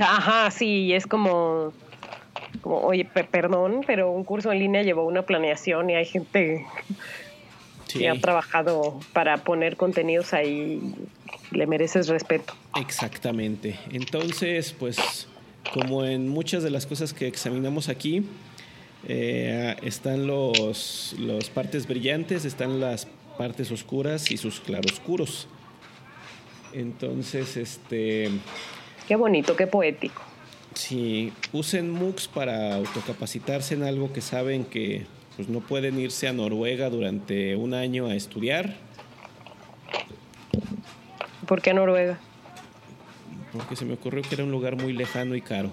Ajá, 0.00 0.50
sí, 0.50 0.92
es 0.92 1.06
como, 1.06 1.72
como 2.60 2.78
oye, 2.80 3.04
perdón, 3.04 3.82
pero 3.86 4.10
un 4.10 4.24
curso 4.24 4.52
en 4.52 4.60
línea 4.60 4.82
llevó 4.82 5.04
una 5.04 5.22
planeación 5.22 5.90
y 5.90 5.94
hay 5.94 6.04
gente 6.04 6.64
que 7.92 8.08
ha 8.08 8.20
trabajado 8.20 9.00
para 9.12 9.38
poner 9.38 9.76
contenidos 9.76 10.32
ahí, 10.34 10.94
le 11.50 11.66
mereces 11.66 12.08
respeto. 12.08 12.54
Exactamente. 12.80 13.78
Entonces, 13.90 14.74
pues, 14.78 15.28
como 15.72 16.04
en 16.04 16.28
muchas 16.28 16.62
de 16.62 16.70
las 16.70 16.86
cosas 16.86 17.12
que 17.12 17.26
examinamos 17.26 17.88
aquí, 17.88 18.24
eh, 19.06 19.76
están 19.82 20.26
los, 20.26 21.14
los 21.18 21.50
partes 21.50 21.86
brillantes, 21.86 22.44
están 22.44 22.80
las 22.80 23.06
partes 23.36 23.70
oscuras 23.70 24.30
y 24.30 24.36
sus 24.36 24.60
claroscuros. 24.60 25.48
Entonces, 26.72 27.56
este 27.56 28.30
Qué 29.08 29.16
bonito, 29.16 29.56
qué 29.56 29.66
poético. 29.66 30.20
Sí, 30.74 31.32
usen 31.52 31.90
MOOCs 31.90 32.28
para 32.28 32.74
autocapacitarse 32.74 33.74
en 33.74 33.82
algo 33.82 34.12
que 34.12 34.20
saben 34.20 34.64
que 34.64 35.06
pues, 35.38 35.48
no 35.48 35.60
pueden 35.60 36.00
irse 36.00 36.26
a 36.26 36.32
Noruega 36.32 36.90
durante 36.90 37.54
un 37.54 37.72
año 37.72 38.08
a 38.08 38.16
estudiar. 38.16 38.74
¿Por 41.46 41.62
qué 41.62 41.72
Noruega? 41.72 42.18
Porque 43.52 43.76
se 43.76 43.84
me 43.84 43.94
ocurrió 43.94 44.22
que 44.22 44.34
era 44.34 44.42
un 44.42 44.50
lugar 44.50 44.74
muy 44.74 44.92
lejano 44.92 45.36
y 45.36 45.40
caro. 45.40 45.70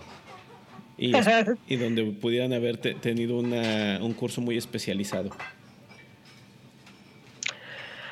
Y, 1.00 1.14
y 1.68 1.78
donde 1.78 2.04
pudieran 2.12 2.54
haber 2.54 2.78
tenido 2.78 3.40
una, 3.40 3.98
un 4.04 4.14
curso 4.14 4.40
muy 4.40 4.56
especializado. 4.56 5.32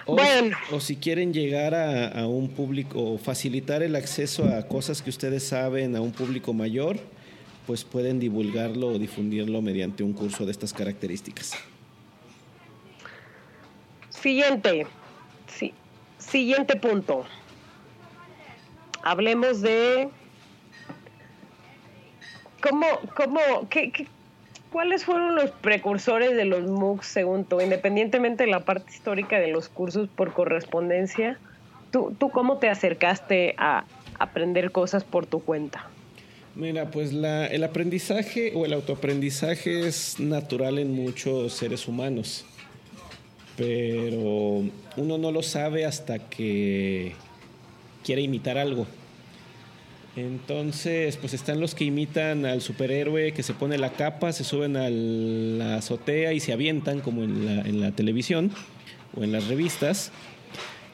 O, 0.06 0.16
bueno. 0.16 0.58
o 0.72 0.80
si 0.80 0.95
quieren 0.95 1.34
llegar 1.34 1.76
a, 1.76 2.26
un 2.26 2.49
público 2.49 3.14
o 3.14 3.18
facilitar 3.20 3.84
el 3.84 3.95
acceso 3.95 4.43
a 4.45 4.68
cosas 4.68 5.04
que 5.04 5.12
ustedes 5.12 5.43
saben 5.43 5.95
a 5.95 6.01
un 6.01 6.14
público 6.14 6.51
mayor, 6.51 6.99
pues 7.66 7.84
pueden 7.84 8.20
divulgarlo 8.20 8.88
o 8.88 8.99
difundirlo 8.99 9.61
mediante 9.61 10.03
un 10.03 10.14
curso 10.14 10.45
de 10.45 10.51
estas 10.51 10.74
características. 10.74 11.53
Siguiente. 14.09 14.88
Sí. 15.47 15.74
Siguiente 16.18 16.76
punto. 16.76 17.26
Hablemos 19.03 19.61
de 19.61 20.09
cómo, 22.61 22.86
cómo, 23.16 23.39
qué, 23.70 24.07
¿cuáles 24.72 25.03
fueron 25.03 25.36
los 25.36 25.51
precursores 25.51 26.36
de 26.38 26.45
los 26.45 26.64
MOOCs 26.64 27.05
según 27.05 27.43
tú? 27.43 27.59
Independientemente 27.59 28.45
de 28.45 28.51
la 28.51 28.61
parte 28.61 28.91
histórica 28.93 29.39
de 29.39 29.47
los 29.47 29.68
cursos 29.68 30.07
por 30.07 30.34
correspondencia, 30.34 31.38
¿tú, 31.91 32.16
tú 32.18 32.30
cómo 32.30 32.57
te 32.59 32.70
acercaste 32.70 33.55
a 33.57 33.84
aprender 34.20 34.72
cosas 34.72 35.03
por 35.03 35.26
tu 35.26 35.43
cuenta? 35.43 35.89
Mira, 36.56 36.91
pues 36.91 37.14
la, 37.14 37.47
el 37.47 37.64
aprendizaje 37.64 38.51
o 38.54 38.66
el 38.66 38.74
autoaprendizaje 38.74 39.88
es 39.88 40.20
natural 40.20 40.78
en 40.78 40.93
muchos 40.93 41.54
seres 41.54 41.88
humanos, 41.88 42.45
pero 43.58 44.64
uno 44.95 45.18
no 45.18 45.32
lo 45.32 45.41
sabe 45.41 45.86
hasta 45.86 46.20
que 46.20 47.14
quiere 48.04 48.22
imitar 48.22 48.60
algo. 48.60 48.86
Entonces, 50.16 51.18
pues 51.18 51.34
están 51.34 51.60
los 51.60 51.74
que 51.74 51.86
imitan 51.86 52.45
al 52.45 52.62
superhéroe 52.62 53.34
que 53.34 53.41
se 53.41 53.56
pone 53.56 53.80
la 53.80 53.93
capa, 53.93 54.32
se 54.32 54.43
suben 54.43 54.78
a 54.78 54.91
la 54.91 55.78
azotea 55.78 56.34
y 56.34 56.39
se 56.39 56.54
avientan 56.54 56.99
como 56.99 57.24
en 57.24 57.47
la, 57.47 57.62
en 57.64 57.82
la 57.82 57.93
televisión 57.93 58.51
o 59.18 59.24
en 59.24 59.32
las 59.32 59.47
revistas. 59.47 60.12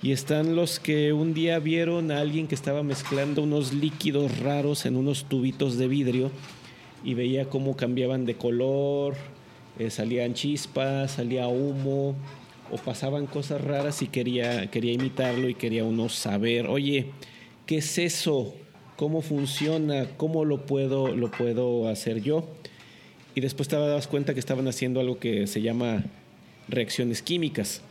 Y 0.01 0.11
están 0.11 0.55
los 0.55 0.79
que 0.79 1.11
un 1.11 1.33
día 1.33 1.59
vieron 1.59 2.11
a 2.11 2.19
alguien 2.19 2.47
que 2.47 2.55
estaba 2.55 2.83
mezclando 2.83 3.43
unos 3.43 3.73
líquidos 3.73 4.39
raros 4.39 4.85
en 4.85 4.95
unos 4.95 5.25
tubitos 5.25 5.77
de 5.77 5.87
vidrio 5.87 6.31
y 7.03 7.13
veía 7.13 7.49
cómo 7.49 7.75
cambiaban 7.75 8.25
de 8.25 8.35
color, 8.35 9.15
eh, 9.77 9.89
salían 9.89 10.33
chispas, 10.33 11.11
salía 11.11 11.47
humo 11.47 12.15
o 12.71 12.77
pasaban 12.77 13.25
cosas 13.25 13.61
raras 13.61 14.01
y 14.01 14.07
quería, 14.07 14.69
quería 14.71 14.93
imitarlo 14.93 15.49
y 15.49 15.55
quería 15.55 15.83
uno 15.83 16.07
saber, 16.07 16.67
oye, 16.67 17.07
¿qué 17.65 17.77
es 17.77 17.97
eso? 17.97 18.53
cómo 18.99 19.21
funciona, 19.21 20.09
cómo 20.17 20.43
lo 20.43 20.65
puedo, 20.65 21.15
lo 21.15 21.31
puedo 21.31 21.87
hacer 21.87 22.21
yo. 22.21 22.43
Y 23.33 23.39
después 23.39 23.69
te 23.69 23.77
das 23.77 24.07
cuenta 24.07 24.33
que 24.33 24.41
estaban 24.41 24.67
haciendo 24.67 24.99
algo 24.99 25.19
que 25.19 25.47
se 25.47 25.61
llama 25.61 26.03
reacciones 26.67 27.21
químicas. 27.21 27.81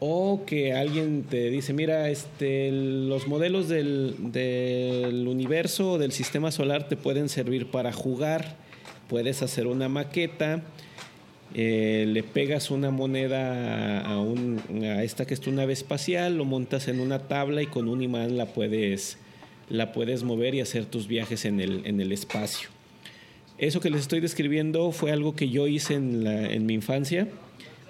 O 0.00 0.44
que 0.44 0.72
alguien 0.72 1.22
te 1.22 1.50
dice, 1.50 1.72
mira, 1.72 2.10
este, 2.10 2.70
los 2.70 3.26
modelos 3.26 3.68
del, 3.68 4.16
del 4.32 5.26
universo 5.26 5.92
o 5.92 5.98
del 5.98 6.12
sistema 6.12 6.50
solar 6.50 6.88
te 6.88 6.96
pueden 6.96 7.28
servir 7.28 7.70
para 7.70 7.92
jugar. 7.92 8.56
Puedes 9.08 9.42
hacer 9.42 9.66
una 9.66 9.88
maqueta, 9.88 10.62
eh, 11.54 12.04
le 12.08 12.22
pegas 12.24 12.70
una 12.70 12.90
moneda 12.90 14.00
a, 14.00 14.18
un, 14.20 14.60
a 14.82 15.04
esta 15.04 15.24
que 15.24 15.34
es 15.34 15.40
tu 15.40 15.52
nave 15.52 15.72
espacial, 15.72 16.36
lo 16.36 16.44
montas 16.44 16.88
en 16.88 16.98
una 16.98 17.20
tabla 17.20 17.62
y 17.62 17.66
con 17.66 17.88
un 17.88 18.02
imán 18.02 18.36
la 18.36 18.46
puedes 18.46 19.18
la 19.68 19.92
puedes 19.92 20.24
mover 20.24 20.54
y 20.54 20.60
hacer 20.60 20.84
tus 20.84 21.06
viajes 21.06 21.44
en 21.44 21.60
el, 21.60 21.86
en 21.86 22.00
el 22.00 22.12
espacio. 22.12 22.68
Eso 23.56 23.80
que 23.80 23.88
les 23.88 24.02
estoy 24.02 24.20
describiendo 24.20 24.90
fue 24.90 25.12
algo 25.12 25.36
que 25.36 25.48
yo 25.48 25.66
hice 25.66 25.94
en, 25.94 26.24
la, 26.24 26.52
en 26.52 26.66
mi 26.66 26.74
infancia, 26.74 27.28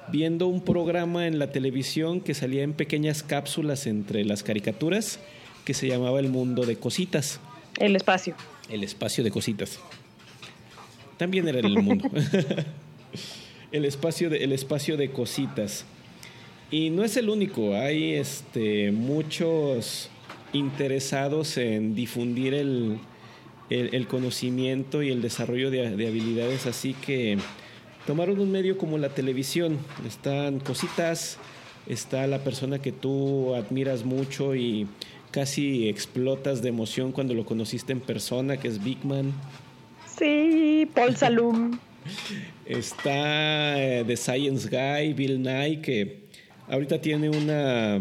viendo 0.08 0.46
un 0.46 0.62
programa 0.62 1.26
en 1.26 1.38
la 1.38 1.50
televisión 1.50 2.20
que 2.20 2.34
salía 2.34 2.62
en 2.62 2.72
pequeñas 2.72 3.22
cápsulas 3.22 3.86
entre 3.86 4.24
las 4.24 4.42
caricaturas, 4.42 5.20
que 5.64 5.74
se 5.74 5.88
llamaba 5.88 6.20
El 6.20 6.28
Mundo 6.28 6.66
de 6.66 6.76
Cositas. 6.76 7.40
El 7.78 7.96
espacio. 7.96 8.34
El 8.70 8.84
espacio 8.84 9.24
de 9.24 9.30
cositas. 9.30 9.80
También 11.16 11.48
era 11.48 11.58
el 11.60 11.68
mundo. 11.68 12.08
el, 13.72 13.84
espacio 13.84 14.30
de, 14.30 14.44
el 14.44 14.52
espacio 14.52 14.96
de 14.96 15.10
cositas. 15.10 15.84
Y 16.70 16.90
no 16.90 17.04
es 17.04 17.16
el 17.16 17.28
único, 17.28 17.74
hay 17.74 18.14
este, 18.14 18.90
muchos 18.90 20.10
interesados 20.52 21.56
en 21.56 21.94
difundir 21.94 22.54
el, 22.54 22.98
conocimiento 24.08 25.02
y 25.02 25.10
el 25.10 25.20
desarrollo 25.20 25.70
de, 25.70 25.86
habilidades, 25.86 26.66
así 26.66 26.94
que 26.94 27.38
tomaron 28.06 28.38
un 28.40 28.50
medio 28.50 28.78
como 28.78 28.98
la 28.98 29.10
televisión, 29.10 29.78
están 30.06 30.60
cositas, 30.60 31.38
está 31.86 32.26
la 32.26 32.38
persona 32.40 32.80
que 32.80 32.92
tú 32.92 33.54
admiras 33.54 34.04
mucho 34.04 34.54
y 34.54 34.86
casi 35.30 35.88
explotas 35.88 36.62
de 36.62 36.68
emoción 36.68 37.12
cuando 37.12 37.34
lo 37.34 37.44
conociste 37.44 37.92
en 37.92 38.00
persona, 38.00 38.56
que 38.56 38.68
es 38.68 38.82
Big 38.82 39.04
Man. 39.04 39.32
Sí, 40.18 40.88
Paul 40.94 41.16
Salum. 41.16 41.78
está 42.66 43.82
eh, 43.82 44.04
The 44.06 44.16
Science 44.16 44.68
Guy, 44.68 45.12
Bill 45.14 45.42
Nye, 45.42 45.80
que 45.80 46.24
ahorita 46.68 47.00
tiene 47.00 47.30
una 47.30 48.00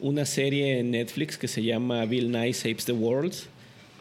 una 0.00 0.24
serie 0.24 0.78
en 0.78 0.92
Netflix 0.92 1.36
que 1.36 1.48
se 1.48 1.62
llama 1.62 2.04
Bill 2.06 2.30
Nye 2.30 2.54
Saves 2.54 2.84
the 2.86 2.92
World, 2.92 3.34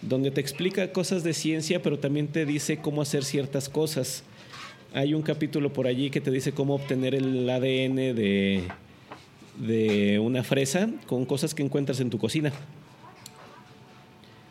donde 0.01 0.32
te 0.32 0.39
explica 0.39 0.91
cosas 0.91 1.24
de 1.24 1.34
ciencia, 1.34 1.82
pero 1.82 1.99
también 1.99 2.28
te 2.28 2.45
dice 2.45 2.78
cómo 2.78 3.01
hacer 3.01 3.26
ciertas 3.26 3.68
cosas. 3.68 4.24
Hay 4.93 5.13
un 5.13 5.21
capítulo 5.21 5.71
por 5.71 5.87
allí 5.87 6.09
que 6.09 6.21
te 6.21 6.31
dice 6.31 6.51
cómo 6.51 6.75
obtener 6.75 7.13
el 7.15 7.49
ADN 7.49 7.95
de, 8.15 8.63
de 9.57 10.19
una 10.19 10.43
fresa 10.43 10.89
con 11.05 11.25
cosas 11.25 11.53
que 11.53 11.63
encuentras 11.63 11.99
en 11.99 12.09
tu 12.09 12.17
cocina. 12.17 12.51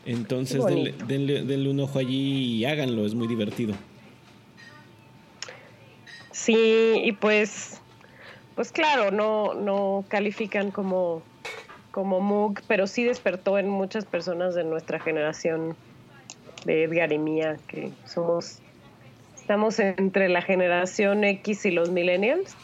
Entonces 0.07 0.65
denle, 0.65 1.43
denle, 1.43 1.69
un 1.69 1.81
ojo 1.81 1.99
allí 1.99 2.57
y 2.57 2.65
háganlo, 2.65 3.05
es 3.05 3.15
muy 3.15 3.27
divertido. 3.27 3.75
Sí, 6.31 7.03
y 7.05 7.13
pues, 7.13 7.81
pues 8.55 8.73
claro, 8.73 9.11
no, 9.11 9.53
no 9.53 10.07
califican 10.09 10.71
como, 10.71 11.23
como 11.91 12.21
MOOC, 12.21 12.63
pero 12.67 12.87
sí 12.87 13.05
despertó 13.05 13.59
en 13.59 13.69
muchas 13.69 14.07
personas 14.07 14.55
de 14.55 14.65
nuestra 14.65 14.99
generación 14.99 15.77
de 16.65 16.85
Edgar 16.85 17.13
y 17.13 17.19
mía, 17.19 17.59
que 17.67 17.93
somos, 18.07 18.61
estamos 19.49 19.79
entre 19.79 20.29
la 20.29 20.43
generación 20.43 21.25
X 21.25 21.65
y 21.65 21.71
los 21.71 21.89
millennials. 21.89 22.55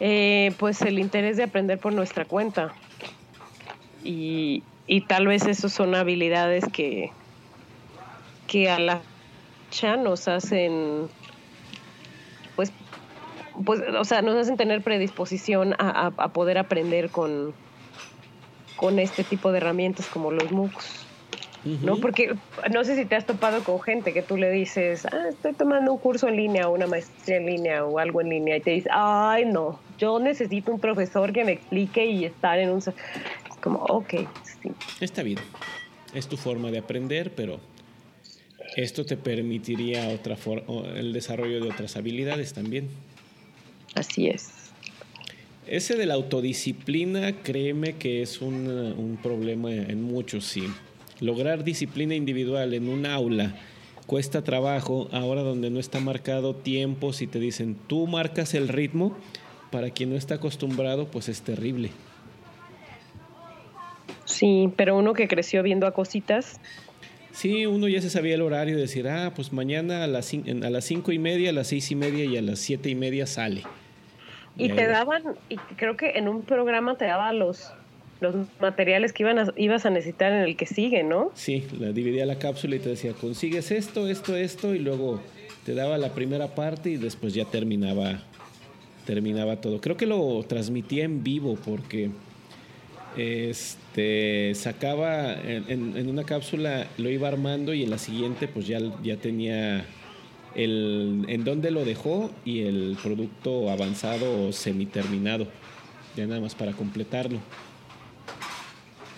Eh, 0.00 0.52
pues 0.58 0.82
el 0.82 0.98
interés 0.98 1.36
de 1.36 1.44
aprender 1.44 1.78
por 1.78 1.92
nuestra 1.92 2.24
cuenta. 2.24 2.74
Y, 4.02 4.64
y 4.88 5.02
tal 5.02 5.28
vez 5.28 5.46
eso 5.46 5.68
son 5.68 5.94
habilidades 5.94 6.64
que, 6.72 7.12
que 8.48 8.68
a 8.68 8.80
la 8.80 9.00
cha 9.70 9.96
nos 9.96 10.26
hacen 10.26 11.08
pues 12.56 12.72
pues 13.64 13.82
o 13.98 14.04
sea 14.04 14.22
nos 14.22 14.36
hacen 14.36 14.56
tener 14.56 14.82
predisposición 14.82 15.74
a, 15.78 16.12
a, 16.16 16.28
poder 16.28 16.58
aprender 16.58 17.10
con 17.10 17.52
con 18.76 18.98
este 18.98 19.22
tipo 19.24 19.52
de 19.52 19.58
herramientas 19.58 20.06
como 20.06 20.30
los 20.30 20.50
MOOCs 20.52 21.05
¿no? 21.82 21.96
Porque 21.96 22.34
no 22.72 22.84
sé 22.84 22.94
si 22.96 23.04
te 23.04 23.16
has 23.16 23.26
topado 23.26 23.64
con 23.64 23.80
gente 23.80 24.12
que 24.12 24.22
tú 24.22 24.36
le 24.36 24.50
dices, 24.50 25.04
ah, 25.06 25.26
estoy 25.28 25.52
tomando 25.52 25.92
un 25.92 25.98
curso 25.98 26.28
en 26.28 26.36
línea 26.36 26.68
o 26.68 26.74
una 26.74 26.86
maestría 26.86 27.38
en 27.38 27.46
línea 27.46 27.84
o 27.84 27.98
algo 27.98 28.20
en 28.20 28.28
línea 28.28 28.56
y 28.56 28.60
te 28.60 28.70
dice, 28.70 28.88
ay, 28.92 29.44
no, 29.46 29.80
yo 29.98 30.18
necesito 30.18 30.72
un 30.72 30.80
profesor 30.80 31.32
que 31.32 31.44
me 31.44 31.52
explique 31.52 32.06
y 32.06 32.24
estar 32.24 32.58
en 32.58 32.70
un... 32.70 32.78
Es 32.78 32.94
como, 33.60 33.80
ok, 33.80 34.14
Está 35.00 35.22
bien. 35.22 35.38
Es 36.14 36.28
tu 36.28 36.36
forma 36.36 36.70
de 36.70 36.78
aprender, 36.78 37.32
pero 37.34 37.60
esto 38.76 39.04
te 39.04 39.16
permitiría 39.16 40.08
otra 40.08 40.36
el 40.94 41.12
desarrollo 41.12 41.60
de 41.60 41.70
otras 41.70 41.96
habilidades 41.96 42.52
también. 42.52 42.88
Así 43.94 44.28
es. 44.28 44.50
Ese 45.66 45.96
de 45.96 46.06
la 46.06 46.14
autodisciplina, 46.14 47.42
créeme 47.42 47.96
que 47.96 48.22
es 48.22 48.40
un, 48.40 48.68
un 48.68 49.18
problema 49.20 49.72
en 49.72 50.02
muchos, 50.02 50.44
sí. 50.44 50.68
Lograr 51.20 51.64
disciplina 51.64 52.14
individual 52.14 52.74
en 52.74 52.88
un 52.88 53.06
aula 53.06 53.54
cuesta 54.06 54.42
trabajo, 54.42 55.08
ahora 55.12 55.42
donde 55.42 55.70
no 55.70 55.80
está 55.80 56.00
marcado 56.00 56.54
tiempo, 56.54 57.12
si 57.12 57.26
te 57.26 57.40
dicen 57.40 57.76
tú 57.86 58.06
marcas 58.06 58.54
el 58.54 58.68
ritmo, 58.68 59.16
para 59.70 59.90
quien 59.90 60.10
no 60.10 60.16
está 60.16 60.36
acostumbrado, 60.36 61.06
pues 61.08 61.28
es 61.28 61.42
terrible. 61.42 61.90
Sí, 64.24 64.72
pero 64.76 64.96
uno 64.96 65.12
que 65.12 65.28
creció 65.28 65.62
viendo 65.62 65.86
a 65.86 65.92
cositas. 65.92 66.60
Sí, 67.32 67.66
uno 67.66 67.88
ya 67.88 68.00
se 68.00 68.10
sabía 68.10 68.34
el 68.34 68.42
horario, 68.42 68.76
decir, 68.76 69.08
ah, 69.08 69.32
pues 69.34 69.52
mañana 69.52 70.04
a 70.04 70.06
las, 70.06 70.32
a 70.32 70.70
las 70.70 70.84
cinco 70.84 71.12
y 71.12 71.18
media, 71.18 71.50
a 71.50 71.52
las 71.52 71.68
seis 71.68 71.90
y 71.90 71.94
media 71.94 72.24
y 72.24 72.36
a 72.36 72.42
las 72.42 72.58
siete 72.58 72.88
y 72.88 72.94
media 72.94 73.26
sale. 73.26 73.62
Y, 74.56 74.70
te 74.70 74.86
daban, 74.86 75.22
y 75.50 75.56
creo 75.76 75.98
que 75.98 76.12
en 76.12 76.28
un 76.28 76.42
programa 76.42 76.96
te 76.96 77.04
daba 77.04 77.32
los, 77.34 77.74
los 78.20 78.34
materiales 78.60 79.12
que 79.12 79.24
ibas 79.56 79.86
a 79.86 79.90
necesitar 79.90 80.32
en 80.32 80.42
el 80.42 80.56
que 80.56 80.66
sigue, 80.66 81.02
¿no? 81.02 81.30
Sí, 81.34 81.66
la 81.78 81.92
dividía 81.92 82.24
la 82.26 82.38
cápsula 82.38 82.76
y 82.76 82.78
te 82.78 82.90
decía, 82.90 83.12
consigues 83.12 83.70
esto, 83.70 84.08
esto, 84.08 84.36
esto, 84.36 84.74
y 84.74 84.78
luego 84.78 85.20
te 85.64 85.74
daba 85.74 85.98
la 85.98 86.14
primera 86.14 86.54
parte 86.54 86.90
y 86.90 86.96
después 86.96 87.34
ya 87.34 87.44
terminaba, 87.44 88.22
terminaba 89.04 89.60
todo. 89.60 89.80
Creo 89.80 89.96
que 89.96 90.06
lo 90.06 90.42
transmitía 90.44 91.04
en 91.04 91.22
vivo 91.22 91.58
porque 91.64 92.10
este, 93.16 94.54
sacaba 94.54 95.34
en, 95.34 96.08
una 96.08 96.24
cápsula, 96.24 96.86
lo 96.98 97.10
iba 97.10 97.28
armando 97.28 97.74
y 97.74 97.82
en 97.82 97.90
la 97.90 97.98
siguiente 97.98 98.48
pues 98.48 98.66
ya, 98.66 98.78
ya 99.02 99.16
tenía 99.16 99.84
el, 100.54 101.24
en 101.28 101.44
dónde 101.44 101.70
lo 101.70 101.84
dejó 101.84 102.30
y 102.44 102.60
el 102.60 102.96
producto 103.02 103.70
avanzado 103.70 104.48
o 104.48 104.52
semiterminado, 104.52 105.46
ya 106.16 106.26
nada 106.26 106.40
más 106.40 106.54
para 106.54 106.72
completarlo. 106.72 107.40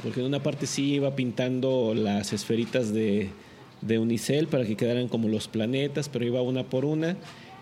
Porque 0.03 0.21
en 0.21 0.27
una 0.27 0.43
parte 0.43 0.67
sí 0.67 0.95
iba 0.95 1.17
pintando 1.17 1.95
las 1.95 2.33
esferitas 2.33 2.93
de, 2.93 3.31
de 3.81 3.99
unicel 3.99 4.47
para 4.47 4.65
que 4.65 4.77
quedaran 4.77 5.09
como 5.09 5.29
los 5.29 5.49
planetas, 5.49 6.09
pero 6.09 6.25
iba 6.25 6.41
una 6.43 6.65
por 6.65 6.85
una 6.85 7.17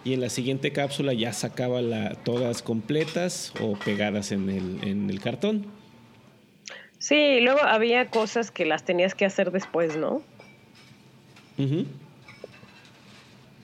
y 0.06 0.14
en 0.14 0.20
la 0.20 0.28
siguiente 0.28 0.70
cápsula 0.70 1.12
ya 1.14 1.32
sacaba 1.32 1.82
la, 1.82 2.14
todas 2.14 2.62
completas 2.62 3.52
o 3.60 3.76
pegadas 3.76 4.30
en 4.30 4.48
el, 4.48 4.88
en 4.88 5.10
el 5.10 5.20
cartón. 5.20 5.66
Sí, 6.98 7.40
luego 7.40 7.60
había 7.62 8.08
cosas 8.08 8.52
que 8.52 8.66
las 8.66 8.84
tenías 8.84 9.16
que 9.16 9.24
hacer 9.24 9.50
después, 9.50 9.96
¿no? 9.96 10.22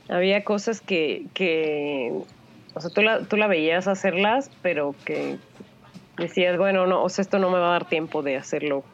Había 0.09 0.43
cosas 0.43 0.81
que, 0.81 1.27
que, 1.33 2.13
o 2.75 2.81
sea, 2.81 2.91
tú 2.91 3.03
la, 3.03 3.23
tú 3.23 3.37
la 3.37 3.47
veías 3.47 3.87
hacerlas, 3.87 4.51
pero 4.63 4.97
que 5.05 5.39
decías, 6.19 6.59
bueno, 6.59 6.87
no, 6.87 7.03
o 7.03 7.09
sea, 7.09 7.23
esto 7.23 7.39
no 7.39 7.51
me 7.51 7.59
va 7.59 7.69
a 7.69 7.73
dar 7.73 7.89
tiempo 7.89 8.23
de 8.23 8.37
hacerlo 8.37 8.85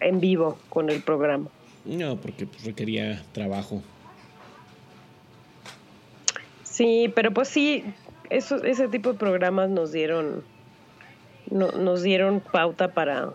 en 0.00 0.20
vivo 0.20 0.58
con 0.68 0.90
el 0.90 1.02
programa. 1.02 1.48
No, 1.84 2.16
porque 2.16 2.46
requería 2.64 3.22
trabajo. 3.32 3.82
Sí, 6.62 7.12
pero 7.14 7.32
pues 7.32 7.48
sí, 7.48 7.84
eso, 8.30 8.62
ese 8.64 8.88
tipo 8.88 9.12
de 9.12 9.18
programas 9.18 9.68
nos 9.68 9.92
dieron, 9.92 10.42
no, 11.50 11.70
nos 11.72 12.02
dieron 12.02 12.40
pauta 12.40 12.88
para, 12.88 13.30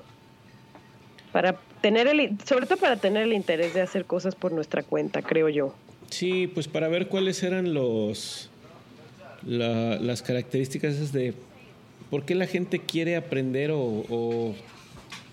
para 1.32 1.57
tener 1.82 2.07
el, 2.07 2.38
sobre 2.45 2.65
todo 2.65 2.78
para 2.78 2.97
tener 2.97 3.24
el 3.24 3.34
interés 3.34 3.74
de 3.74 3.82
hacer 3.82 4.05
cosas 4.05 4.36
por 4.36 4.51
nuestra 4.51 4.82
cuenta, 4.84 5.22
creo 5.22 5.49
yo. 5.49 5.76
Sí, 6.09 6.47
pues 6.47 6.68
para 6.68 6.88
ver 6.88 7.07
cuáles 7.09 7.43
eran 7.43 7.74
los 7.74 8.49
las 9.43 10.24
características 10.24 11.11
de 11.13 11.34
por 12.10 12.24
qué 12.24 12.36
la 12.36 12.47
gente 12.47 12.80
quiere 12.80 13.16
aprender 13.16 13.72
o, 13.74 14.55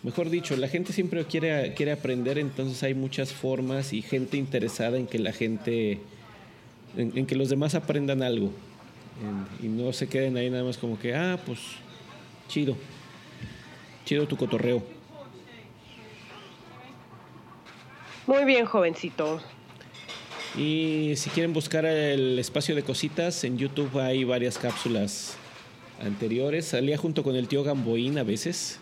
mejor 0.02 0.30
dicho, 0.30 0.56
la 0.56 0.68
gente 0.68 0.92
siempre 0.92 1.24
quiere, 1.24 1.74
quiere 1.74 1.92
aprender, 1.92 2.38
entonces 2.38 2.82
hay 2.82 2.94
muchas 2.94 3.32
formas 3.32 3.92
y 3.92 4.02
gente 4.02 4.36
interesada 4.36 4.98
en 4.98 5.06
que 5.06 5.18
la 5.18 5.32
gente, 5.32 6.00
en, 6.96 7.26
que 7.26 7.36
los 7.36 7.48
demás 7.48 7.74
aprendan 7.74 8.22
algo 8.22 8.50
y 9.62 9.68
no 9.68 9.92
se 9.92 10.08
queden 10.08 10.36
ahí 10.36 10.50
nada 10.50 10.64
más 10.64 10.76
como 10.76 10.98
que, 10.98 11.14
ah, 11.14 11.38
pues 11.46 11.60
chido, 12.48 12.76
chido 14.04 14.26
tu 14.26 14.36
cotorreo. 14.36 14.82
Muy 18.26 18.44
bien, 18.44 18.64
jovencito. 18.64 19.40
Y 20.56 21.12
si 21.16 21.30
quieren 21.30 21.52
buscar 21.52 21.84
el 21.84 22.38
espacio 22.38 22.74
de 22.74 22.82
cositas, 22.82 23.44
en 23.44 23.58
YouTube 23.58 23.98
hay 23.98 24.24
varias 24.24 24.56
cápsulas 24.56 25.36
anteriores. 26.04 26.66
Salía 26.66 26.96
junto 26.96 27.22
con 27.22 27.36
el 27.36 27.48
tío 27.48 27.64
Gamboín 27.64 28.18
a 28.18 28.22
veces. 28.22 28.78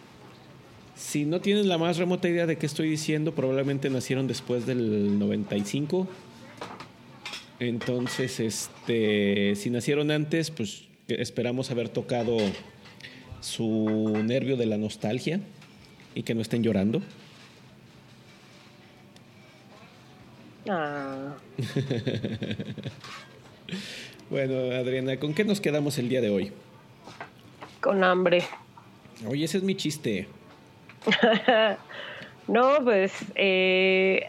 Si 0.95 1.25
no 1.25 1.41
tienen 1.41 1.69
la 1.69 1.79
más 1.79 1.97
remota 1.97 2.29
idea 2.29 2.47
de 2.47 2.57
qué 2.57 2.67
estoy 2.67 2.89
diciendo, 2.89 3.35
probablemente 3.35 3.91
nacieron 3.91 4.27
después 4.27 4.67
del 4.67 5.19
95. 5.19 6.07
Entonces, 7.59 8.41
este, 8.41 9.55
si 9.57 9.71
nacieron 9.71 10.11
antes, 10.11 10.51
pues 10.51 10.85
esperamos 11.09 11.71
haber 11.71 11.89
tocado 11.89 12.37
su 13.41 14.23
nervio 14.25 14.57
de 14.57 14.67
la 14.67 14.79
nostalgia 14.79 15.41
y 16.15 16.23
que 16.23 16.35
no 16.35 16.41
estén 16.41 16.63
llorando. 16.63 17.03
Ah. 20.69 21.37
bueno, 24.31 24.55
Adriana, 24.77 25.19
¿con 25.19 25.35
qué 25.35 25.45
nos 25.45 25.61
quedamos 25.61 25.99
el 25.99 26.09
día 26.09 26.21
de 26.21 26.31
hoy? 26.31 26.53
Con 27.83 28.05
hambre. 28.05 28.43
Oye, 29.27 29.45
ese 29.45 29.59
es 29.59 29.65
mi 29.65 29.75
chiste. 29.75 30.29
no, 32.49 32.77
pues 32.85 33.13
eh, 33.35 34.29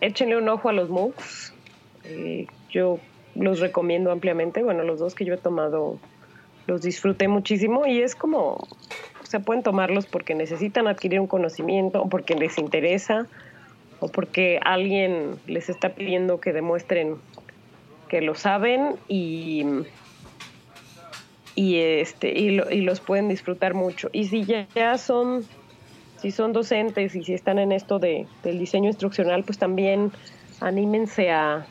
échenle 0.00 0.36
un 0.36 0.48
ojo 0.48 0.68
a 0.68 0.72
los 0.72 0.90
MOOCs. 0.90 1.54
Eh, 2.04 2.46
yo 2.68 2.98
los 3.36 3.60
recomiendo 3.60 4.10
ampliamente. 4.10 4.62
Bueno, 4.62 4.82
los 4.82 4.98
dos 4.98 5.14
que 5.14 5.24
yo 5.24 5.34
he 5.34 5.38
tomado 5.38 5.98
los 6.66 6.82
disfruté 6.82 7.28
muchísimo 7.28 7.86
y 7.86 8.00
es 8.00 8.16
como, 8.16 8.66
se 9.22 9.38
pueden 9.38 9.62
tomarlos 9.62 10.06
porque 10.06 10.34
necesitan 10.34 10.88
adquirir 10.88 11.20
un 11.20 11.28
conocimiento 11.28 12.02
o 12.02 12.08
porque 12.08 12.34
les 12.34 12.58
interesa 12.58 13.28
o 14.00 14.08
porque 14.08 14.58
alguien 14.64 15.36
les 15.46 15.68
está 15.68 15.90
pidiendo 15.90 16.40
que 16.40 16.52
demuestren 16.52 17.16
que 18.08 18.20
lo 18.20 18.34
saben 18.34 18.96
y 19.08 19.64
y 21.56 21.78
este 21.78 22.38
y, 22.38 22.60
y 22.70 22.82
los 22.82 23.00
pueden 23.00 23.28
disfrutar 23.28 23.74
mucho 23.74 24.08
y 24.12 24.26
si 24.26 24.44
ya, 24.44 24.98
son 24.98 25.44
si 26.20 26.30
son 26.30 26.52
docentes 26.52 27.16
y 27.16 27.24
si 27.24 27.34
están 27.34 27.58
en 27.58 27.72
esto 27.72 27.98
de, 27.98 28.26
del 28.44 28.58
diseño 28.58 28.88
instruccional 28.88 29.42
pues 29.42 29.58
también 29.58 30.12
anímense 30.60 31.30
a, 31.30 31.66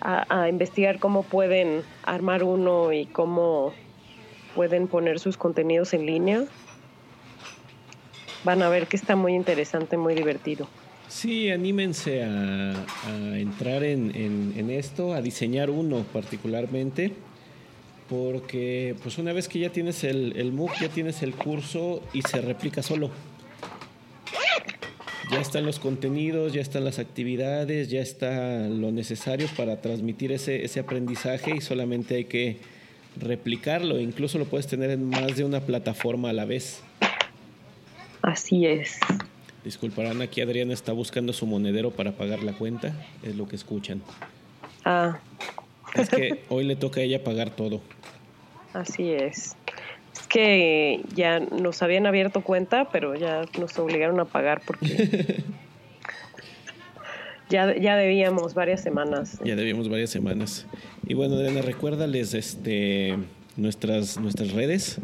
a, 0.00 0.48
investigar 0.48 0.98
cómo 0.98 1.22
pueden 1.22 1.82
armar 2.04 2.44
uno 2.44 2.92
y 2.92 3.06
cómo 3.06 3.72
pueden 4.54 4.86
poner 4.86 5.18
sus 5.18 5.36
contenidos 5.36 5.94
en 5.94 6.06
línea. 6.06 6.44
Van 8.44 8.62
a 8.62 8.68
ver 8.68 8.86
que 8.86 8.96
está 8.96 9.16
muy 9.16 9.34
interesante, 9.34 9.96
muy 9.96 10.14
divertido. 10.14 10.68
Sí, 11.08 11.50
anímense 11.50 12.22
a, 12.22 12.72
a 12.72 13.38
entrar 13.38 13.82
en, 13.82 14.14
en, 14.14 14.54
en, 14.56 14.70
esto, 14.70 15.14
a 15.14 15.22
diseñar 15.22 15.70
uno 15.70 16.04
particularmente, 16.12 17.12
porque 18.08 18.94
pues 19.02 19.18
una 19.18 19.32
vez 19.32 19.48
que 19.48 19.58
ya 19.58 19.70
tienes 19.70 20.04
el, 20.04 20.34
el 20.36 20.52
MOOC, 20.52 20.80
ya 20.80 20.88
tienes 20.88 21.22
el 21.22 21.34
curso 21.34 22.02
y 22.12 22.22
se 22.22 22.40
replica 22.40 22.82
solo. 22.82 23.10
Ya 25.30 25.40
están 25.40 25.64
los 25.64 25.78
contenidos, 25.78 26.52
ya 26.52 26.60
están 26.60 26.84
las 26.84 26.98
actividades, 26.98 27.88
ya 27.88 28.00
está 28.00 28.68
lo 28.68 28.92
necesario 28.92 29.48
para 29.56 29.80
transmitir 29.80 30.32
ese, 30.32 30.64
ese 30.64 30.80
aprendizaje 30.80 31.56
y 31.56 31.60
solamente 31.60 32.16
hay 32.16 32.24
que 32.26 32.58
replicarlo. 33.16 33.98
Incluso 33.98 34.38
lo 34.38 34.44
puedes 34.44 34.66
tener 34.66 34.90
en 34.90 35.08
más 35.08 35.36
de 35.36 35.44
una 35.44 35.60
plataforma 35.60 36.30
a 36.30 36.32
la 36.32 36.44
vez. 36.44 36.82
Así 38.22 38.66
es. 38.66 38.98
Disculparán, 39.64 40.20
aquí 40.20 40.42
Adriana 40.42 40.74
está 40.74 40.92
buscando 40.92 41.32
su 41.32 41.46
monedero 41.46 41.90
para 41.90 42.12
pagar 42.12 42.42
la 42.42 42.52
cuenta, 42.52 42.94
es 43.22 43.34
lo 43.34 43.48
que 43.48 43.56
escuchan. 43.56 44.02
Ah. 44.84 45.18
Es 45.94 46.08
que 46.08 46.40
hoy 46.48 46.64
le 46.64 46.76
toca 46.76 47.00
a 47.00 47.04
ella 47.04 47.22
pagar 47.22 47.50
todo. 47.50 47.80
Así 48.72 49.12
es. 49.12 49.56
Es 50.12 50.26
que 50.28 51.02
ya 51.14 51.40
nos 51.40 51.82
habían 51.82 52.06
abierto 52.06 52.42
cuenta, 52.42 52.88
pero 52.90 53.14
ya 53.14 53.44
nos 53.58 53.78
obligaron 53.78 54.18
a 54.20 54.24
pagar 54.24 54.62
porque 54.66 55.38
ya, 57.48 57.76
ya 57.76 57.96
debíamos 57.96 58.54
varias 58.54 58.80
semanas. 58.80 59.38
Ya 59.44 59.56
debíamos 59.56 59.88
varias 59.88 60.10
semanas. 60.10 60.66
Y 61.06 61.14
bueno, 61.14 61.36
Adriana, 61.36 61.62
recuérdales 61.62 62.34
este, 62.34 63.16
nuestras, 63.56 64.18
nuestras 64.18 64.52
redes. 64.52 65.00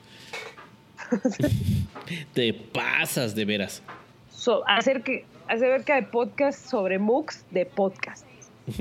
Te 2.34 2.52
pasas 2.52 3.34
de 3.34 3.46
veras. 3.46 3.82
So, 4.30 4.62
hacer 4.68 5.02
que 5.02 5.24
acerca 5.48 5.94
de 5.94 6.02
podcast 6.02 6.68
sobre 6.68 6.98
MOOCs 6.98 7.46
de 7.50 7.64
podcast. 7.64 8.26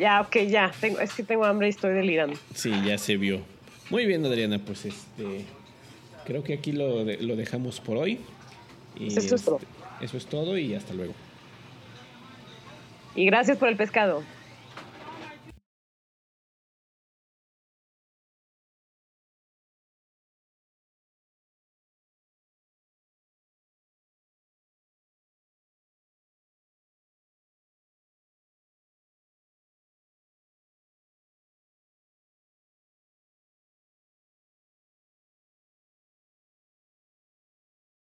ya, 0.00 0.20
ok, 0.20 0.36
ya. 0.48 0.72
Tengo, 0.80 0.98
es 0.98 1.14
que 1.14 1.22
tengo 1.22 1.44
hambre 1.44 1.68
y 1.68 1.70
estoy 1.70 1.94
delirando. 1.94 2.36
Sí, 2.56 2.72
ya 2.84 2.98
se 2.98 3.16
vio. 3.16 3.40
Muy 3.88 4.04
bien, 4.04 4.26
Adriana, 4.26 4.58
pues 4.58 4.84
este 4.86 5.44
creo 6.24 6.42
que 6.42 6.54
aquí 6.54 6.72
lo, 6.72 7.04
de, 7.04 7.18
lo 7.18 7.36
dejamos 7.36 7.80
por 7.80 7.96
hoy. 7.96 8.20
Y 8.96 9.16
eso 9.16 9.34
es 9.34 9.44
todo. 9.44 9.60
Eso 10.00 10.16
es 10.16 10.26
todo 10.26 10.58
y 10.58 10.74
hasta 10.74 10.94
luego. 10.94 11.14
Y 13.14 13.26
gracias 13.26 13.58
por 13.58 13.68
el 13.68 13.76
pescado. 13.76 14.22